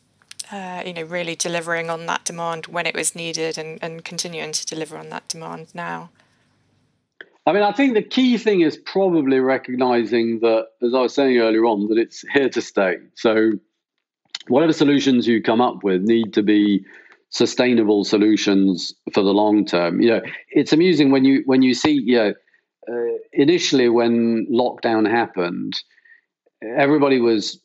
uh, 0.53 0.83
you 0.85 0.93
know, 0.93 1.03
really 1.03 1.35
delivering 1.35 1.91
on 1.91 2.07
that 2.07 2.25
demand 2.25 2.67
when 2.67 2.87
it 2.87 2.95
was 2.95 3.15
needed 3.15 3.59
and, 3.59 3.79
and 3.83 4.05
continuing 4.05 4.53
to 4.53 4.67
deliver 4.67 4.97
on 4.97 5.09
that 5.11 5.29
demand 5.29 5.75
now? 5.75 6.11
I 7.47 7.53
mean, 7.53 7.63
I 7.63 7.73
think 7.73 7.95
the 7.95 8.03
key 8.03 8.39
thing 8.39 8.61
is 8.63 8.77
probably 8.77 9.39
recognizing 9.39 10.41
that, 10.41 10.67
as 10.83 10.95
I 10.95 11.01
was 11.01 11.15
saying 11.15 11.39
earlier 11.39 11.65
on, 11.65 11.89
that 11.89 11.99
it's 11.99 12.25
here 12.33 12.49
to 12.49 12.61
stay. 12.61 12.97
So, 13.15 13.53
whatever 14.49 14.73
solutions 14.73 15.27
you 15.29 15.43
come 15.43 15.61
up 15.61 15.85
with 15.85 16.03
need 16.03 16.33
to 16.35 16.43
be 16.43 16.85
sustainable 17.31 18.05
solutions 18.05 18.95
for 19.13 19.23
the 19.23 19.33
long 19.33 19.65
term. 19.65 20.01
You 20.01 20.09
know, 20.09 20.23
it's 20.51 20.73
amusing 20.73 21.11
when 21.11 21.25
you 21.25 21.43
when 21.47 21.63
you 21.63 21.75
see, 21.75 21.93
you 21.93 22.17
know, 22.17 22.35
uh, 22.89 23.19
initially 23.33 23.89
when 23.89 24.47
lockdown 24.51 25.09
happened, 25.09 25.75
everybody 26.63 27.21
was 27.21 27.61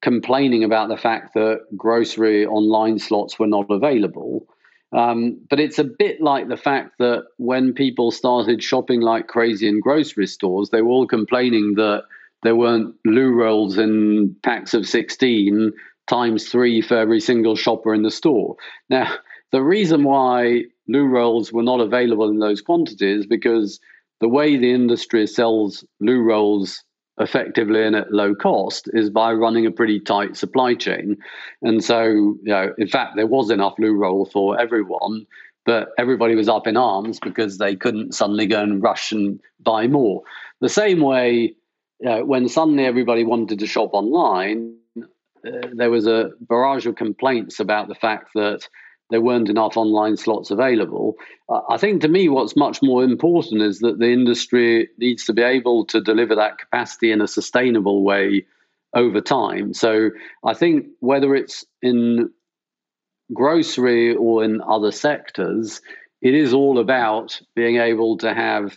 complaining 0.00 0.64
about 0.64 0.88
the 0.88 0.96
fact 0.96 1.34
that 1.34 1.60
grocery 1.76 2.46
online 2.46 2.98
slots 2.98 3.38
were 3.38 3.46
not 3.46 3.66
available. 3.70 4.46
Um, 4.92 5.40
but 5.48 5.60
it's 5.60 5.78
a 5.78 5.84
bit 5.84 6.20
like 6.20 6.48
the 6.48 6.56
fact 6.56 6.98
that 6.98 7.24
when 7.36 7.72
people 7.72 8.10
started 8.10 8.62
shopping 8.62 9.00
like 9.00 9.28
crazy 9.28 9.68
in 9.68 9.80
grocery 9.80 10.26
stores, 10.26 10.70
they 10.70 10.82
were 10.82 10.90
all 10.90 11.06
complaining 11.06 11.74
that 11.76 12.04
there 12.42 12.56
weren't 12.56 12.94
loo 13.04 13.32
rolls 13.32 13.78
in 13.78 14.34
packs 14.42 14.74
of 14.74 14.88
16 14.88 15.72
times 16.08 16.48
three 16.48 16.80
for 16.80 16.96
every 16.96 17.20
single 17.20 17.54
shopper 17.54 17.94
in 17.94 18.02
the 18.02 18.10
store. 18.10 18.56
Now, 18.88 19.14
the 19.52 19.62
reason 19.62 20.04
why 20.04 20.64
loo 20.88 21.06
rolls 21.06 21.52
were 21.52 21.62
not 21.62 21.80
available 21.80 22.28
in 22.28 22.38
those 22.38 22.60
quantities 22.60 23.26
because 23.26 23.78
the 24.20 24.28
way 24.28 24.56
the 24.56 24.72
industry 24.72 25.26
sells 25.26 25.84
loo 26.00 26.20
rolls 26.20 26.82
effectively 27.20 27.84
and 27.84 27.94
at 27.94 28.12
low 28.12 28.34
cost 28.34 28.88
is 28.92 29.10
by 29.10 29.32
running 29.32 29.66
a 29.66 29.70
pretty 29.70 30.00
tight 30.00 30.36
supply 30.36 30.74
chain. 30.74 31.16
And 31.62 31.84
so, 31.84 32.02
you 32.02 32.38
know, 32.44 32.74
in 32.78 32.88
fact, 32.88 33.16
there 33.16 33.26
was 33.26 33.50
enough 33.50 33.74
loo 33.78 33.94
roll 33.94 34.24
for 34.24 34.58
everyone, 34.58 35.26
but 35.66 35.90
everybody 35.98 36.34
was 36.34 36.48
up 36.48 36.66
in 36.66 36.76
arms 36.76 37.20
because 37.20 37.58
they 37.58 37.76
couldn't 37.76 38.14
suddenly 38.14 38.46
go 38.46 38.62
and 38.62 38.82
rush 38.82 39.12
and 39.12 39.38
buy 39.60 39.86
more. 39.86 40.22
The 40.60 40.68
same 40.68 41.00
way, 41.00 41.54
you 42.00 42.08
know, 42.08 42.24
when 42.24 42.48
suddenly 42.48 42.86
everybody 42.86 43.24
wanted 43.24 43.58
to 43.58 43.66
shop 43.66 43.90
online, 43.92 44.76
uh, 44.98 45.68
there 45.74 45.90
was 45.90 46.06
a 46.06 46.30
barrage 46.40 46.86
of 46.86 46.96
complaints 46.96 47.60
about 47.60 47.88
the 47.88 47.94
fact 47.94 48.30
that 48.34 48.66
there 49.10 49.20
weren't 49.20 49.48
enough 49.48 49.76
online 49.76 50.16
slots 50.16 50.50
available. 50.50 51.16
I 51.68 51.76
think 51.76 52.02
to 52.02 52.08
me, 52.08 52.28
what's 52.28 52.56
much 52.56 52.80
more 52.82 53.02
important 53.04 53.62
is 53.62 53.80
that 53.80 53.98
the 53.98 54.12
industry 54.12 54.88
needs 54.98 55.24
to 55.24 55.32
be 55.32 55.42
able 55.42 55.84
to 55.86 56.00
deliver 56.00 56.36
that 56.36 56.58
capacity 56.58 57.10
in 57.10 57.20
a 57.20 57.28
sustainable 57.28 58.04
way 58.04 58.46
over 58.94 59.20
time. 59.20 59.74
So 59.74 60.10
I 60.44 60.54
think 60.54 60.86
whether 61.00 61.34
it's 61.34 61.64
in 61.82 62.30
grocery 63.32 64.14
or 64.14 64.44
in 64.44 64.60
other 64.60 64.92
sectors, 64.92 65.80
it 66.22 66.34
is 66.34 66.52
all 66.52 66.78
about 66.78 67.40
being 67.54 67.76
able 67.76 68.18
to 68.18 68.34
have 68.34 68.76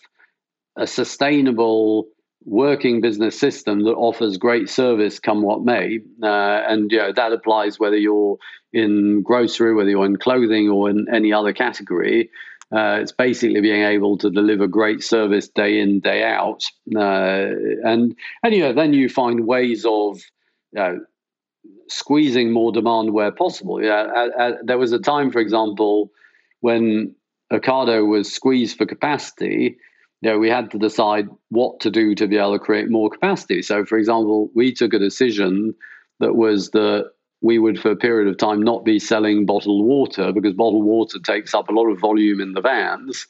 a 0.76 0.88
sustainable 0.88 2.08
working 2.46 3.02
business 3.02 3.40
system 3.40 3.84
that 3.84 3.94
offers 3.94 4.38
great 4.38 4.70
service 4.70 5.20
come 5.20 5.42
what 5.42 5.64
may. 5.64 6.00
Uh, 6.22 6.62
and 6.68 6.92
you 6.92 6.98
know, 6.98 7.14
that 7.14 7.32
applies 7.32 7.80
whether 7.80 7.98
you're 7.98 8.38
in 8.74 9.22
grocery, 9.22 9.74
whether 9.74 9.90
you're 9.90 10.06
in 10.06 10.18
clothing 10.18 10.70
or 10.70 10.90
in 10.90 11.08
any 11.14 11.32
other 11.32 11.54
category. 11.54 12.30
Uh, 12.72 12.98
it's 13.02 13.12
basically 13.12 13.62
being 13.62 13.84
able 13.84 14.18
to 14.18 14.32
deliver 14.32 14.66
great 14.66 15.04
service 15.04 15.48
day 15.48 15.80
in, 15.80 16.00
day 16.00 16.24
out. 16.24 16.64
Uh, 16.96 17.46
and, 17.84 18.16
and, 18.42 18.54
you 18.54 18.62
know, 18.62 18.74
then 18.74 18.94
you 18.94 19.08
find 19.08 19.46
ways 19.46 19.86
of, 19.86 20.20
you 20.72 20.80
know, 20.80 21.00
squeezing 21.88 22.52
more 22.52 22.72
demand 22.72 23.14
where 23.14 23.32
possible. 23.32 23.84
Yeah, 23.84 24.56
there 24.64 24.80
was 24.80 24.92
a 24.92 25.00
time, 25.00 25.30
for 25.32 25.40
example, 25.40 26.12
when 26.62 27.14
Ocado 27.52 28.08
was 28.08 28.34
squeezed 28.34 28.78
for 28.78 28.88
capacity, 28.88 29.78
you 30.24 30.30
know, 30.30 30.40
we 30.40 30.50
had 30.50 30.72
to 30.72 30.80
decide 30.80 31.28
what 31.50 31.82
to 31.82 31.92
do 31.92 32.16
to 32.16 32.28
be 32.28 32.38
able 32.38 32.54
to 32.54 32.60
create 32.60 32.90
more 32.90 33.10
capacity. 33.10 33.62
So, 33.62 33.84
for 33.84 33.98
example, 33.98 34.50
we 34.56 34.74
took 34.74 34.94
a 34.94 35.00
decision 35.00 35.76
that 36.22 36.34
was 36.34 36.70
that 36.70 37.12
we 37.42 37.60
would, 37.60 37.78
for 37.78 37.92
a 37.92 37.98
period 37.98 38.30
of 38.30 38.38
time, 38.38 38.62
not 38.62 38.86
be 38.86 39.00
selling 39.00 39.46
bottled 39.46 39.86
water 39.86 40.32
because 40.32 40.54
bottled 40.54 40.86
water 40.86 41.20
takes 41.20 41.54
up 41.54 41.68
a 41.68 41.74
lot 41.74 41.88
of 41.88 42.00
volume 42.00 42.40
in 42.40 42.54
the 42.54 42.62
vans. 42.62 43.28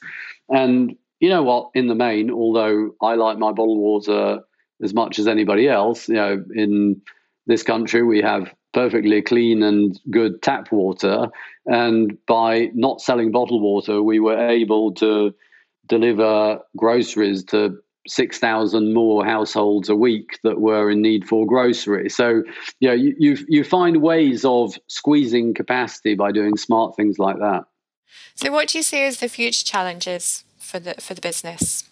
And 0.50 0.96
you 1.20 1.30
know 1.30 1.42
what? 1.42 1.72
In 1.74 1.88
the 1.88 1.96
main, 1.96 2.30
although 2.30 2.92
I 3.02 3.16
like 3.16 3.40
my 3.40 3.52
bottled 3.52 3.80
water 3.80 4.42
as 4.84 4.94
much 4.94 5.18
as 5.18 5.28
anybody 5.28 5.68
else, 5.68 6.08
you 6.08 6.16
know, 6.16 6.46
in 6.54 7.02
this 7.48 7.64
country 7.64 8.04
we 8.04 8.22
have 8.22 8.54
perfectly 8.72 9.24
clean 9.24 9.64
and 9.64 10.00
good 10.12 10.44
tap 10.44 10.72
water. 10.72 11.30
And 11.66 12.20
by 12.28 12.70
not 12.76 13.02
selling 13.02 13.32
bottled 13.32 13.64
water, 13.64 14.04
we 14.04 14.20
were 14.20 14.48
able 14.48 14.94
to 14.96 15.34
deliver 15.88 16.60
groceries 16.78 17.44
to 17.46 17.78
6,000 18.08 18.94
more 18.94 19.26
households 19.26 19.90
a 19.90 19.96
week 19.96 20.40
that 20.44 20.60
were 20.60 20.90
in 20.90 21.02
need 21.02 21.28
for 21.28 21.46
groceries. 21.46 22.16
So, 22.16 22.44
you, 22.80 22.90
know, 22.90 22.94
you, 22.94 23.16
you, 23.18 23.38
you 23.48 23.64
find 23.64 24.02
ways 24.02 24.44
of 24.44 24.78
squeezing 24.88 25.54
capacity 25.54 26.16
by 26.16 26.32
doing 26.32 26.58
smart 26.58 26.96
things 26.96 27.18
like 27.18 27.38
that. 27.38 27.64
So, 28.36 28.52
what 28.52 28.70
do 28.70 28.78
you 28.78 28.84
see 28.84 29.04
as 29.04 29.20
the 29.20 29.30
future 29.30 29.66
challenges 29.66 30.44
for 30.58 30.80
the 30.80 30.96
for 30.96 31.14
the 31.14 31.22
business? 31.22 31.90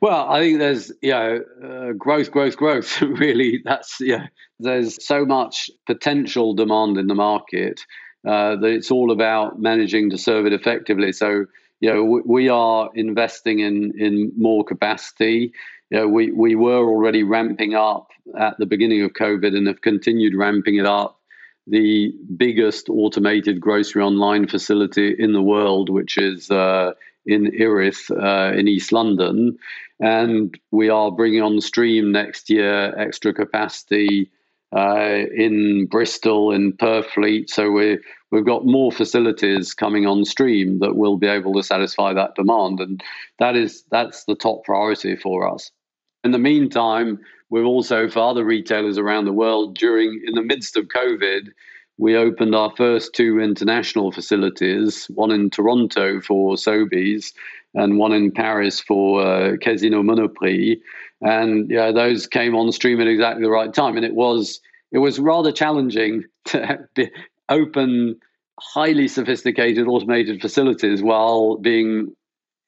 Well, 0.00 0.28
I 0.28 0.40
think 0.40 0.58
there's 0.58 0.92
you 1.02 1.10
know 1.10 1.40
uh, 1.62 1.92
growth, 1.92 2.30
growth, 2.30 2.56
growth. 2.56 3.00
really, 3.02 3.60
that's 3.64 3.98
yeah. 4.00 4.26
There's 4.58 5.04
so 5.04 5.24
much 5.24 5.70
potential 5.86 6.54
demand 6.54 6.96
in 6.98 7.06
the 7.06 7.14
market 7.14 7.80
uh, 8.26 8.56
that 8.56 8.68
it's 8.68 8.90
all 8.90 9.10
about 9.10 9.60
managing 9.60 10.10
to 10.10 10.18
serve 10.18 10.46
it 10.46 10.52
effectively. 10.52 11.12
So 11.12 11.46
you 11.80 11.92
know, 11.92 12.22
we, 12.24 12.48
are 12.48 12.90
investing 12.94 13.60
in 13.60 13.92
in 13.98 14.32
more 14.36 14.64
capacity. 14.64 15.52
You 15.90 15.98
know, 15.98 16.08
we 16.08 16.30
we 16.30 16.54
were 16.54 16.86
already 16.86 17.22
ramping 17.22 17.74
up 17.74 18.08
at 18.38 18.58
the 18.58 18.66
beginning 18.66 19.02
of 19.02 19.12
COVID 19.14 19.56
and 19.56 19.66
have 19.66 19.80
continued 19.80 20.34
ramping 20.34 20.76
it 20.76 20.86
up. 20.86 21.18
The 21.66 22.12
biggest 22.36 22.88
automated 22.88 23.60
grocery 23.60 24.02
online 24.02 24.46
facility 24.46 25.14
in 25.18 25.32
the 25.32 25.42
world, 25.42 25.88
which 25.88 26.18
is 26.18 26.50
uh, 26.50 26.92
in 27.24 27.52
Erith 27.58 28.10
uh, 28.10 28.52
in 28.54 28.68
East 28.68 28.92
London, 28.92 29.56
and 30.00 30.58
we 30.70 30.90
are 30.90 31.10
bringing 31.10 31.42
on 31.42 31.60
stream 31.62 32.12
next 32.12 32.50
year 32.50 32.94
extra 32.98 33.32
capacity 33.32 34.30
uh, 34.76 35.24
in 35.34 35.86
Bristol, 35.86 36.52
in 36.52 36.74
Purfleet. 36.74 37.48
So 37.48 37.70
we 37.70 37.98
we've 38.30 38.46
got 38.46 38.66
more 38.66 38.92
facilities 38.92 39.74
coming 39.74 40.06
on 40.06 40.24
stream 40.24 40.78
that 40.80 40.96
will 40.96 41.16
be 41.16 41.26
able 41.26 41.54
to 41.54 41.62
satisfy 41.62 42.12
that 42.12 42.34
demand, 42.34 42.80
and 42.80 43.02
that 43.38 43.56
is 43.56 43.84
that's 43.90 44.24
the 44.24 44.34
top 44.34 44.64
priority 44.64 45.16
for 45.16 45.52
us. 45.52 45.70
In 46.24 46.32
the 46.32 46.38
meantime, 46.38 47.18
we've 47.50 47.66
also 47.66 48.08
for 48.08 48.20
other 48.20 48.44
retailers 48.44 48.98
around 48.98 49.24
the 49.24 49.32
world 49.32 49.76
during 49.76 50.22
in 50.26 50.34
the 50.34 50.42
midst 50.42 50.76
of 50.76 50.88
COVID. 50.88 51.48
We 51.98 52.16
opened 52.16 52.54
our 52.54 52.72
first 52.76 53.14
two 53.14 53.40
international 53.40 54.10
facilities, 54.10 55.04
one 55.10 55.30
in 55.30 55.50
Toronto 55.50 56.22
for 56.22 56.54
Sobeys 56.54 57.34
and 57.74 57.98
one 57.98 58.12
in 58.12 58.32
Paris 58.32 58.80
for 58.80 59.20
uh, 59.20 59.56
Casino 59.60 60.02
Monoprix 60.02 60.80
and 61.20 61.70
yeah, 61.70 61.92
those 61.92 62.26
came 62.26 62.54
on 62.54 62.72
stream 62.72 63.00
at 63.00 63.06
exactly 63.06 63.42
the 63.42 63.50
right 63.50 63.72
time. 63.72 63.96
And 63.96 64.04
it 64.04 64.14
was 64.14 64.60
it 64.92 64.98
was 64.98 65.18
rather 65.18 65.52
challenging 65.52 66.24
to 66.46 67.10
open 67.50 68.16
highly 68.60 69.08
sophisticated 69.08 69.86
automated 69.86 70.40
facilities 70.40 71.02
while 71.02 71.56
being 71.56 72.14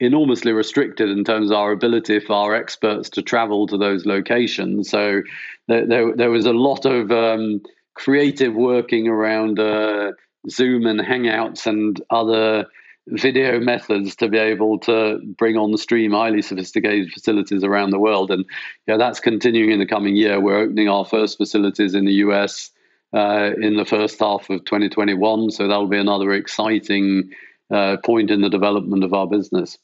enormously 0.00 0.52
restricted 0.52 1.08
in 1.08 1.22
terms 1.22 1.50
of 1.50 1.56
our 1.56 1.70
ability 1.70 2.18
for 2.18 2.32
our 2.32 2.54
experts 2.54 3.08
to 3.10 3.22
travel 3.22 3.66
to 3.68 3.78
those 3.78 4.04
locations. 4.04 4.90
So 4.90 5.22
there, 5.68 5.86
there, 5.86 6.16
there 6.16 6.30
was 6.30 6.44
a 6.44 6.52
lot 6.52 6.84
of 6.84 7.12
um, 7.12 7.60
creative 7.94 8.54
working 8.54 9.06
around 9.06 9.60
uh, 9.60 10.12
Zoom 10.50 10.86
and 10.86 10.98
Hangouts 10.98 11.66
and 11.66 12.00
other 12.10 12.66
video 13.08 13.60
methods 13.60 14.16
to 14.16 14.28
be 14.28 14.38
able 14.38 14.78
to 14.78 15.20
bring 15.38 15.56
on 15.56 15.72
the 15.72 15.78
stream 15.78 16.12
highly 16.12 16.42
sophisticated 16.42 17.12
facilities 17.12 17.62
around 17.62 17.90
the 17.90 17.98
world. 17.98 18.30
And 18.30 18.44
yeah, 18.86 18.96
that's 18.96 19.20
continuing 19.20 19.70
in 19.70 19.78
the 19.78 19.86
coming 19.86 20.16
year. 20.16 20.40
We're 20.40 20.58
opening 20.58 20.88
our 20.88 21.04
first 21.04 21.36
facilities 21.36 21.94
in 21.94 22.06
the 22.06 22.14
US 22.14 22.70
uh, 23.12 23.50
in 23.60 23.76
the 23.76 23.84
first 23.84 24.18
half 24.20 24.48
of 24.50 24.64
2021. 24.64 25.50
So 25.50 25.68
that'll 25.68 25.86
be 25.86 25.98
another 25.98 26.32
exciting 26.32 27.30
uh, 27.70 27.96
point 28.04 28.30
in 28.30 28.40
the 28.40 28.50
development 28.50 29.04
of 29.04 29.12
our 29.14 29.26
business. 29.26 29.78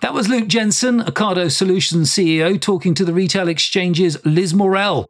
That 0.00 0.14
was 0.14 0.28
Luke 0.28 0.48
Jensen, 0.48 1.00
Ocado 1.00 1.50
Solutions 1.50 2.10
CEO, 2.10 2.60
talking 2.60 2.94
to 2.94 3.04
the 3.04 3.14
retail 3.14 3.48
exchange's 3.48 4.24
Liz 4.24 4.52
Morrell. 4.52 5.06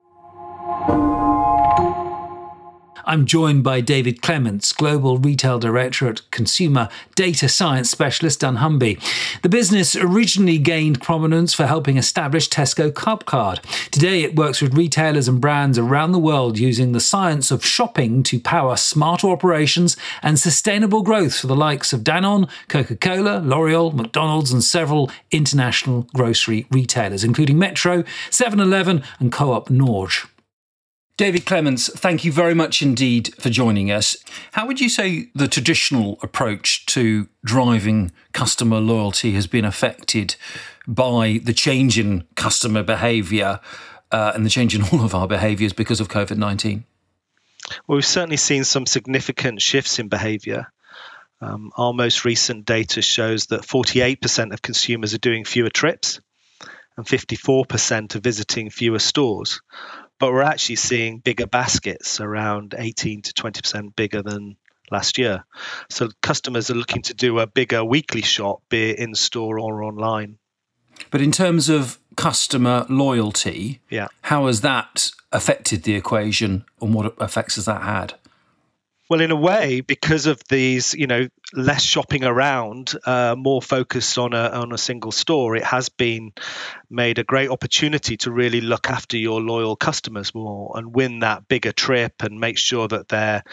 I'm 3.08 3.24
joined 3.24 3.62
by 3.62 3.80
David 3.82 4.20
Clements, 4.20 4.72
Global 4.72 5.16
Retail 5.18 5.60
Director 5.60 6.08
at 6.08 6.28
Consumer 6.32 6.88
Data 7.14 7.48
Science 7.48 7.88
Specialist 7.88 8.40
dunnhumby. 8.40 9.00
The 9.42 9.48
business 9.48 9.94
originally 9.94 10.58
gained 10.58 11.00
prominence 11.00 11.54
for 11.54 11.66
helping 11.66 11.98
establish 11.98 12.48
Tesco 12.48 12.90
Clubcard. 12.90 13.60
Today, 13.96 14.24
it 14.24 14.36
works 14.36 14.60
with 14.60 14.76
retailers 14.76 15.26
and 15.26 15.40
brands 15.40 15.78
around 15.78 16.12
the 16.12 16.18
world 16.18 16.58
using 16.58 16.92
the 16.92 17.00
science 17.00 17.50
of 17.50 17.64
shopping 17.64 18.22
to 18.24 18.38
power 18.38 18.76
smarter 18.76 19.28
operations 19.30 19.96
and 20.22 20.38
sustainable 20.38 21.00
growth 21.00 21.40
for 21.40 21.46
the 21.46 21.56
likes 21.56 21.94
of 21.94 22.04
Danone, 22.04 22.46
Coca 22.68 22.94
Cola, 22.94 23.38
L'Oreal, 23.38 23.94
McDonald's, 23.94 24.52
and 24.52 24.62
several 24.62 25.10
international 25.30 26.06
grocery 26.12 26.66
retailers, 26.70 27.24
including 27.24 27.58
Metro, 27.58 28.04
7 28.28 28.60
Eleven, 28.60 29.02
and 29.18 29.32
Co 29.32 29.52
op 29.52 29.70
Norge. 29.70 30.26
David 31.16 31.46
Clements, 31.46 31.88
thank 31.88 32.22
you 32.22 32.30
very 32.30 32.52
much 32.52 32.82
indeed 32.82 33.34
for 33.36 33.48
joining 33.48 33.90
us. 33.90 34.14
How 34.52 34.66
would 34.66 34.78
you 34.78 34.90
say 34.90 35.30
the 35.34 35.48
traditional 35.48 36.18
approach 36.22 36.84
to 36.86 37.28
driving 37.46 38.12
customer 38.34 38.78
loyalty 38.78 39.32
has 39.32 39.46
been 39.46 39.64
affected 39.64 40.36
by 40.86 41.40
the 41.42 41.52
change 41.52 41.98
in 41.98 42.24
customer 42.34 42.82
behaviour 42.82 43.60
uh, 44.12 44.32
and 44.34 44.44
the 44.44 44.50
change 44.50 44.74
in 44.74 44.82
all 44.92 45.04
of 45.04 45.14
our 45.14 45.28
behaviours 45.28 45.72
because 45.72 46.00
of 46.00 46.08
COVID 46.08 46.36
19? 46.36 46.84
Well, 47.86 47.96
we've 47.96 48.06
certainly 48.06 48.36
seen 48.36 48.64
some 48.64 48.86
significant 48.86 49.60
shifts 49.60 49.98
in 49.98 50.08
behaviour. 50.08 50.72
Um, 51.40 51.72
our 51.76 51.92
most 51.92 52.24
recent 52.24 52.64
data 52.64 53.02
shows 53.02 53.46
that 53.46 53.62
48% 53.62 54.52
of 54.52 54.62
consumers 54.62 55.12
are 55.14 55.18
doing 55.18 55.44
fewer 55.44 55.68
trips 55.68 56.20
and 56.96 57.04
54% 57.04 58.14
are 58.14 58.20
visiting 58.20 58.70
fewer 58.70 58.98
stores 58.98 59.60
but 60.18 60.32
we're 60.32 60.42
actually 60.42 60.76
seeing 60.76 61.18
bigger 61.18 61.46
baskets 61.46 62.20
around 62.20 62.74
18 62.76 63.22
to 63.22 63.32
20% 63.34 63.94
bigger 63.94 64.22
than 64.22 64.56
last 64.90 65.18
year. 65.18 65.44
So 65.90 66.08
customers 66.22 66.70
are 66.70 66.74
looking 66.74 67.02
to 67.02 67.14
do 67.14 67.38
a 67.38 67.46
bigger 67.46 67.84
weekly 67.84 68.22
shop, 68.22 68.62
be 68.68 68.90
it 68.90 68.98
in 68.98 69.14
store 69.14 69.58
or 69.58 69.82
online. 69.82 70.38
But 71.10 71.20
in 71.22 71.32
terms 71.32 71.68
of 71.68 71.98
customer 72.16 72.86
loyalty, 72.88 73.80
yeah. 73.90 74.08
how 74.22 74.46
has 74.46 74.60
that 74.62 75.10
affected 75.32 75.82
the 75.82 75.94
equation 75.94 76.64
and 76.80 76.94
what 76.94 77.14
effects 77.20 77.56
has 77.56 77.66
that 77.66 77.82
had? 77.82 78.14
Well, 79.08 79.20
in 79.20 79.30
a 79.30 79.36
way, 79.36 79.82
because 79.82 80.26
of 80.26 80.42
these, 80.48 80.92
you 80.92 81.06
know, 81.06 81.28
less 81.54 81.82
shopping 81.82 82.24
around, 82.24 82.92
uh, 83.04 83.36
more 83.38 83.62
focused 83.62 84.18
on 84.18 84.32
a 84.32 84.48
on 84.48 84.72
a 84.72 84.78
single 84.78 85.12
store, 85.12 85.54
it 85.54 85.62
has 85.62 85.88
been 85.88 86.32
made 86.90 87.20
a 87.20 87.24
great 87.24 87.48
opportunity 87.48 88.16
to 88.18 88.32
really 88.32 88.60
look 88.60 88.90
after 88.90 89.16
your 89.16 89.40
loyal 89.40 89.76
customers 89.76 90.34
more 90.34 90.72
and 90.74 90.92
win 90.92 91.20
that 91.20 91.46
bigger 91.46 91.70
trip 91.70 92.14
and 92.24 92.40
make 92.40 92.58
sure 92.58 92.88
that 92.88 93.08
they're 93.08 93.44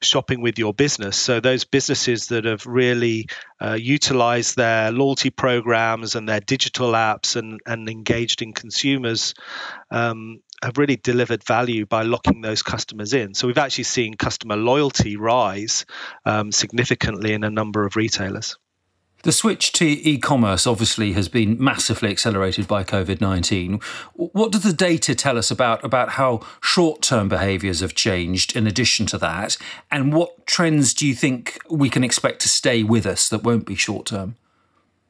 shopping 0.00 0.42
with 0.42 0.60
your 0.60 0.72
business. 0.72 1.16
So 1.16 1.40
those 1.40 1.64
businesses 1.64 2.28
that 2.28 2.44
have 2.44 2.66
really 2.66 3.26
uh, 3.60 3.76
utilized 3.80 4.56
their 4.56 4.92
loyalty 4.92 5.30
programs 5.30 6.14
and 6.14 6.28
their 6.28 6.40
digital 6.40 6.92
apps 6.92 7.34
and 7.34 7.60
and 7.66 7.88
engaged 7.88 8.42
in 8.42 8.52
consumers 8.52 9.34
um, 9.90 10.40
have 10.62 10.78
really 10.78 10.96
delivered 10.96 11.44
value 11.44 11.86
by 11.86 12.02
locking 12.02 12.40
those 12.40 12.62
customers 12.62 13.14
in. 13.14 13.34
So 13.34 13.46
we've 13.46 13.58
actually 13.58 13.84
seen 13.84 14.14
customer 14.14 14.56
loyalty 14.56 15.16
rise 15.16 15.86
um, 16.24 16.52
significantly 16.52 17.32
in 17.32 17.44
a 17.44 17.50
number 17.50 17.84
of 17.84 17.96
retailers. 17.96 18.56
The 19.22 19.32
switch 19.32 19.72
to 19.72 19.86
e 19.86 20.16
commerce 20.16 20.66
obviously 20.66 21.12
has 21.12 21.28
been 21.28 21.62
massively 21.62 22.08
accelerated 22.08 22.66
by 22.66 22.84
COVID 22.84 23.20
19. 23.20 23.78
What 24.14 24.50
does 24.50 24.62
the 24.62 24.72
data 24.72 25.14
tell 25.14 25.36
us 25.36 25.50
about, 25.50 25.84
about 25.84 26.10
how 26.10 26.40
short 26.62 27.02
term 27.02 27.28
behaviours 27.28 27.80
have 27.80 27.94
changed 27.94 28.56
in 28.56 28.66
addition 28.66 29.04
to 29.06 29.18
that? 29.18 29.58
And 29.90 30.14
what 30.14 30.46
trends 30.46 30.94
do 30.94 31.06
you 31.06 31.14
think 31.14 31.58
we 31.68 31.90
can 31.90 32.02
expect 32.02 32.40
to 32.42 32.48
stay 32.48 32.82
with 32.82 33.04
us 33.04 33.28
that 33.28 33.42
won't 33.42 33.66
be 33.66 33.74
short 33.74 34.06
term? 34.06 34.36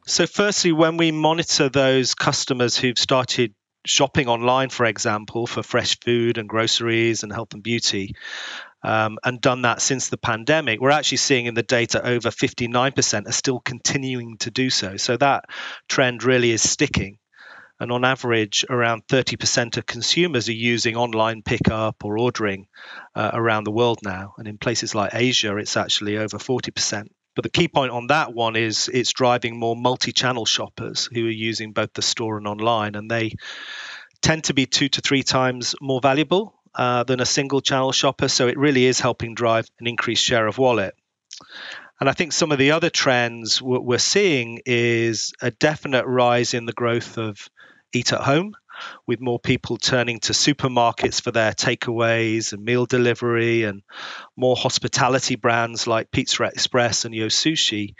So, 0.07 0.27
firstly, 0.27 0.73
when 0.73 0.97
we 0.97 1.13
monitor 1.13 1.69
those 1.69 2.15
customers 2.15 2.77
who've 2.77 2.99
started 2.99 3.55
shopping 3.87 4.29
online, 4.29 4.69
for 4.69 4.87
example, 4.87 5.47
for 5.47 5.63
fresh 5.63 5.99
food 6.01 6.39
and 6.39 6.49
groceries 6.49 7.23
and 7.23 7.33
health 7.33 7.55
and 7.55 7.63
beauty, 7.63 8.15
um, 8.83 9.19
and 9.25 9.41
done 9.41 9.63
that 9.63 9.83
since 9.83 10.09
the 10.09 10.17
pandemic, 10.17 10.81
we're 10.81 10.91
actually 10.91 11.19
seeing 11.19 11.47
in 11.47 11.55
the 11.55 11.63
data 11.63 12.07
over 12.07 12.31
59% 12.31 13.29
are 13.29 13.33
still 13.33 13.61
continuing 13.61 14.39
to 14.39 14.51
do 14.51 14.71
so. 14.71 14.97
So 14.97 15.17
that 15.19 15.45
trend 15.89 16.25
really 16.25 16.51
is 16.51 16.69
sticking. 16.69 17.19
And 17.79 17.91
on 17.93 18.05
average, 18.05 18.67
around 18.69 19.07
30% 19.07 19.79
of 19.79 19.87
consumers 19.87 20.51
are 20.51 20.53
using 20.53 20.97
online 20.97 21.43
pickup 21.43 22.05
or 22.05 22.19
ordering 22.19 22.67
uh, 23.15 23.31
around 23.33 23.65
the 23.65 23.71
world 23.71 24.01
now. 24.05 24.35
And 24.37 24.47
in 24.47 24.59
places 24.59 24.95
like 24.95 25.15
Asia, 25.15 25.57
it's 25.57 25.79
actually 25.79 26.19
over 26.19 26.37
40%. 26.37 27.09
But 27.35 27.45
the 27.45 27.51
key 27.51 27.69
point 27.69 27.93
on 27.93 28.09
that 28.09 28.35
one 28.35 28.57
is 28.57 28.91
it's 28.93 29.13
driving 29.13 29.59
more 29.59 29.77
multi 29.77 30.13
channel 30.13 30.45
shoppers 30.45 31.09
who 31.13 31.27
are 31.27 31.31
using 31.31 31.73
both 31.73 31.93
the 31.93 32.03
store 32.03 32.39
and 32.39 32.47
online. 32.47 32.95
And 32.95 33.11
they 33.11 33.35
tend 34.21 34.45
to 34.45 34.55
be 34.55 34.67
two 34.67 34.89
to 34.89 35.01
three 35.01 35.23
times 35.23 35.75
more 35.81 36.01
valuable 36.01 36.55
uh, 36.75 37.05
than 37.05 37.21
a 37.21 37.27
single 37.27 37.61
channel 37.61 37.93
shopper. 37.93 38.29
So 38.29 38.49
it 38.49 38.59
really 38.59 38.85
is 38.85 39.01
helping 39.01 39.35
drive 39.35 39.69
an 39.79 39.87
increased 39.87 40.25
share 40.25 40.47
of 40.47 40.59
wallet. 40.59 40.95
And 42.01 42.09
I 42.09 42.13
think 42.13 42.33
some 42.33 42.51
of 42.51 42.59
the 42.59 42.73
other 42.73 42.91
trends 42.91 43.61
we're 43.61 43.99
seeing 43.99 44.63
is 44.65 45.35
a 45.43 45.51
definite 45.51 46.07
rise 46.07 46.55
in 46.55 46.65
the 46.65 46.73
growth 46.73 47.19
of 47.19 47.49
eat 47.93 48.13
at 48.13 48.23
home, 48.23 48.55
with 49.07 49.21
more 49.21 49.39
people 49.39 49.77
turning 49.77 50.21
to 50.21 50.33
supermarkets 50.33 51.21
for 51.21 51.31
their 51.31 51.53
takeaways 51.53 52.53
and 52.53 52.65
meal 52.65 52.87
delivery, 52.87 53.65
and 53.65 53.83
more 54.37 54.57
hospitality 54.57 55.37
brands 55.37 55.87
like 55.87 56.11
Pizza 56.11 56.45
Express 56.45 57.05
and 57.05 57.15
Yo 57.15 57.27
Sushi 57.27 57.95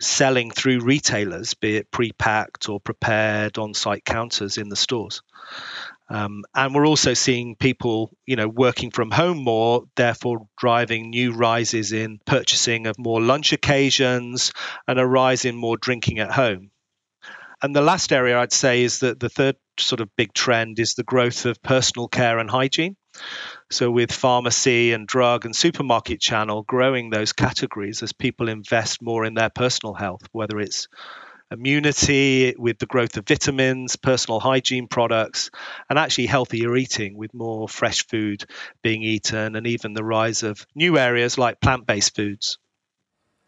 selling 0.00 0.50
through 0.50 0.80
retailers, 0.80 1.54
be 1.54 1.76
it 1.76 1.90
pre 1.90 2.12
packed 2.12 2.68
or 2.68 2.80
prepared 2.80 3.58
on 3.58 3.74
site 3.74 4.04
counters 4.04 4.58
in 4.58 4.68
the 4.68 4.76
stores. 4.76 5.22
Um, 6.08 6.44
and 6.54 6.74
we're 6.74 6.86
also 6.86 7.14
seeing 7.14 7.56
people, 7.56 8.10
you 8.26 8.36
know, 8.36 8.48
working 8.48 8.90
from 8.90 9.10
home 9.10 9.38
more, 9.38 9.84
therefore 9.96 10.46
driving 10.58 11.10
new 11.10 11.32
rises 11.32 11.92
in 11.92 12.20
purchasing 12.26 12.86
of 12.86 12.98
more 12.98 13.22
lunch 13.22 13.52
occasions 13.52 14.52
and 14.86 14.98
a 14.98 15.06
rise 15.06 15.44
in 15.44 15.56
more 15.56 15.78
drinking 15.78 16.18
at 16.18 16.30
home. 16.30 16.70
And 17.62 17.74
the 17.74 17.80
last 17.80 18.12
area 18.12 18.38
I'd 18.38 18.52
say 18.52 18.82
is 18.82 18.98
that 18.98 19.18
the 19.18 19.30
third 19.30 19.56
sort 19.78 20.00
of 20.00 20.14
big 20.16 20.32
trend 20.32 20.78
is 20.78 20.94
the 20.94 21.02
growth 21.04 21.46
of 21.46 21.62
personal 21.62 22.08
care 22.08 22.38
and 22.38 22.50
hygiene. 22.50 22.96
So, 23.70 23.90
with 23.90 24.12
pharmacy 24.12 24.92
and 24.92 25.06
drug 25.06 25.44
and 25.44 25.54
supermarket 25.54 26.20
channel 26.20 26.62
growing 26.62 27.10
those 27.10 27.32
categories 27.32 28.02
as 28.02 28.12
people 28.12 28.48
invest 28.48 29.00
more 29.00 29.24
in 29.24 29.34
their 29.34 29.50
personal 29.50 29.94
health, 29.94 30.22
whether 30.32 30.60
it's 30.60 30.88
immunity, 31.50 32.54
with 32.58 32.78
the 32.78 32.86
growth 32.86 33.16
of 33.16 33.26
vitamins, 33.26 33.96
personal 33.96 34.40
hygiene 34.40 34.88
products, 34.88 35.50
and 35.88 35.98
actually 35.98 36.26
healthier 36.26 36.76
eating 36.76 37.16
with 37.16 37.32
more 37.32 37.68
fresh 37.68 38.06
food 38.06 38.44
being 38.82 39.02
eaten, 39.02 39.56
and 39.56 39.66
even 39.66 39.94
the 39.94 40.04
rise 40.04 40.42
of 40.42 40.66
new 40.74 40.98
areas 40.98 41.38
like 41.38 41.60
plant 41.60 41.86
based 41.86 42.14
foods. 42.14 42.58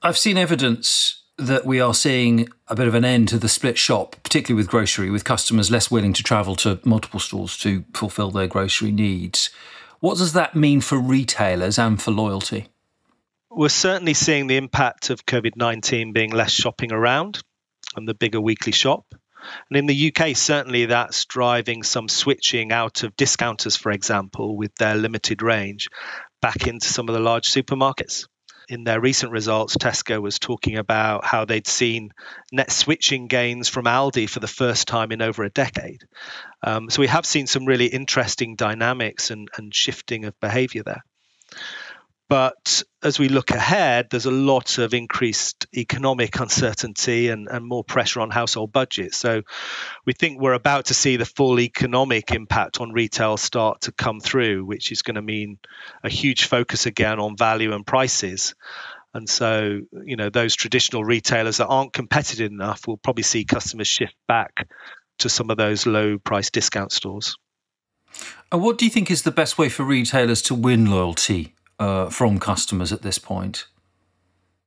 I've 0.02 0.18
seen 0.18 0.38
evidence 0.38 1.22
that 1.38 1.66
we 1.66 1.80
are 1.80 1.94
seeing 1.94 2.48
a 2.68 2.74
bit 2.74 2.88
of 2.88 2.94
an 2.94 3.04
end 3.04 3.28
to 3.28 3.38
the 3.38 3.48
split 3.48 3.76
shop, 3.76 4.16
particularly 4.22 4.60
with 4.60 4.70
grocery, 4.70 5.10
with 5.10 5.24
customers 5.24 5.70
less 5.70 5.90
willing 5.90 6.12
to 6.14 6.22
travel 6.22 6.56
to 6.56 6.80
multiple 6.84 7.20
stores 7.20 7.58
to 7.58 7.84
fulfill 7.92 8.30
their 8.30 8.46
grocery 8.46 8.90
needs. 8.90 9.50
What 10.00 10.18
does 10.18 10.32
that 10.32 10.54
mean 10.54 10.80
for 10.80 10.98
retailers 10.98 11.78
and 11.78 12.00
for 12.00 12.10
loyalty? 12.10 12.68
We're 13.50 13.68
certainly 13.68 14.14
seeing 14.14 14.46
the 14.46 14.56
impact 14.56 15.10
of 15.10 15.24
COVID 15.26 15.56
19 15.56 16.12
being 16.12 16.30
less 16.30 16.52
shopping 16.52 16.92
around 16.92 17.42
and 17.96 18.06
the 18.06 18.14
bigger 18.14 18.40
weekly 18.40 18.72
shop. 18.72 19.06
And 19.70 19.78
in 19.78 19.86
the 19.86 20.12
UK, 20.12 20.36
certainly 20.36 20.86
that's 20.86 21.24
driving 21.24 21.82
some 21.82 22.08
switching 22.08 22.72
out 22.72 23.02
of 23.02 23.16
discounters, 23.16 23.76
for 23.76 23.92
example, 23.92 24.56
with 24.56 24.74
their 24.74 24.94
limited 24.94 25.42
range 25.42 25.88
back 26.42 26.66
into 26.66 26.86
some 26.88 27.08
of 27.08 27.14
the 27.14 27.20
large 27.20 27.48
supermarkets. 27.48 28.26
In 28.68 28.82
their 28.82 29.00
recent 29.00 29.30
results, 29.30 29.76
Tesco 29.76 30.20
was 30.20 30.40
talking 30.40 30.76
about 30.76 31.24
how 31.24 31.44
they'd 31.44 31.68
seen 31.68 32.10
net 32.50 32.72
switching 32.72 33.28
gains 33.28 33.68
from 33.68 33.84
Aldi 33.84 34.28
for 34.28 34.40
the 34.40 34.48
first 34.48 34.88
time 34.88 35.12
in 35.12 35.22
over 35.22 35.44
a 35.44 35.50
decade. 35.50 36.02
Um, 36.62 36.90
so 36.90 37.00
we 37.00 37.06
have 37.06 37.24
seen 37.24 37.46
some 37.46 37.64
really 37.64 37.86
interesting 37.86 38.56
dynamics 38.56 39.30
and, 39.30 39.48
and 39.56 39.72
shifting 39.72 40.24
of 40.24 40.38
behavior 40.40 40.82
there. 40.82 41.04
But 42.28 42.82
as 43.04 43.20
we 43.20 43.28
look 43.28 43.52
ahead, 43.52 44.08
there's 44.10 44.26
a 44.26 44.32
lot 44.32 44.78
of 44.78 44.94
increased 44.94 45.66
economic 45.76 46.40
uncertainty 46.40 47.28
and, 47.28 47.46
and 47.48 47.64
more 47.64 47.84
pressure 47.84 48.20
on 48.20 48.30
household 48.30 48.72
budgets. 48.72 49.16
So 49.16 49.42
we 50.04 50.12
think 50.12 50.40
we're 50.40 50.54
about 50.54 50.86
to 50.86 50.94
see 50.94 51.16
the 51.16 51.24
full 51.24 51.60
economic 51.60 52.32
impact 52.32 52.80
on 52.80 52.92
retail 52.92 53.36
start 53.36 53.82
to 53.82 53.92
come 53.92 54.18
through, 54.18 54.64
which 54.64 54.90
is 54.90 55.02
going 55.02 55.14
to 55.14 55.22
mean 55.22 55.58
a 56.02 56.08
huge 56.08 56.46
focus 56.46 56.86
again 56.86 57.20
on 57.20 57.36
value 57.36 57.72
and 57.72 57.86
prices. 57.86 58.56
And 59.14 59.28
so, 59.28 59.80
you 60.04 60.16
know, 60.16 60.28
those 60.28 60.56
traditional 60.56 61.04
retailers 61.04 61.58
that 61.58 61.68
aren't 61.68 61.92
competitive 61.92 62.50
enough 62.50 62.88
will 62.88 62.98
probably 62.98 63.22
see 63.22 63.44
customers 63.44 63.88
shift 63.88 64.16
back 64.26 64.68
to 65.20 65.28
some 65.28 65.48
of 65.50 65.56
those 65.56 65.86
low 65.86 66.18
price 66.18 66.50
discount 66.50 66.90
stores. 66.90 67.36
And 68.50 68.62
what 68.62 68.78
do 68.78 68.84
you 68.84 68.90
think 68.90 69.10
is 69.10 69.22
the 69.22 69.30
best 69.30 69.58
way 69.58 69.68
for 69.68 69.84
retailers 69.84 70.42
to 70.42 70.54
win 70.54 70.90
loyalty 70.90 71.55
uh, 71.78 72.10
from 72.10 72.38
customers 72.38 72.92
at 72.92 73.02
this 73.02 73.18
point? 73.18 73.66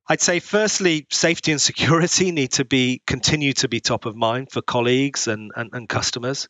I'd 0.08 0.22
say 0.22 0.40
firstly, 0.40 1.06
safety 1.12 1.52
and 1.52 1.62
security 1.62 2.32
need 2.40 2.54
to 2.54 2.66
be 2.66 3.02
continue 3.06 3.54
to 3.54 3.68
be 3.68 3.80
top 3.80 4.06
of 4.06 4.16
mind 4.16 4.52
for 4.52 4.62
colleagues 4.62 5.28
and, 5.28 5.52
and, 5.56 5.70
and 5.74 5.88
customers. 5.88 6.50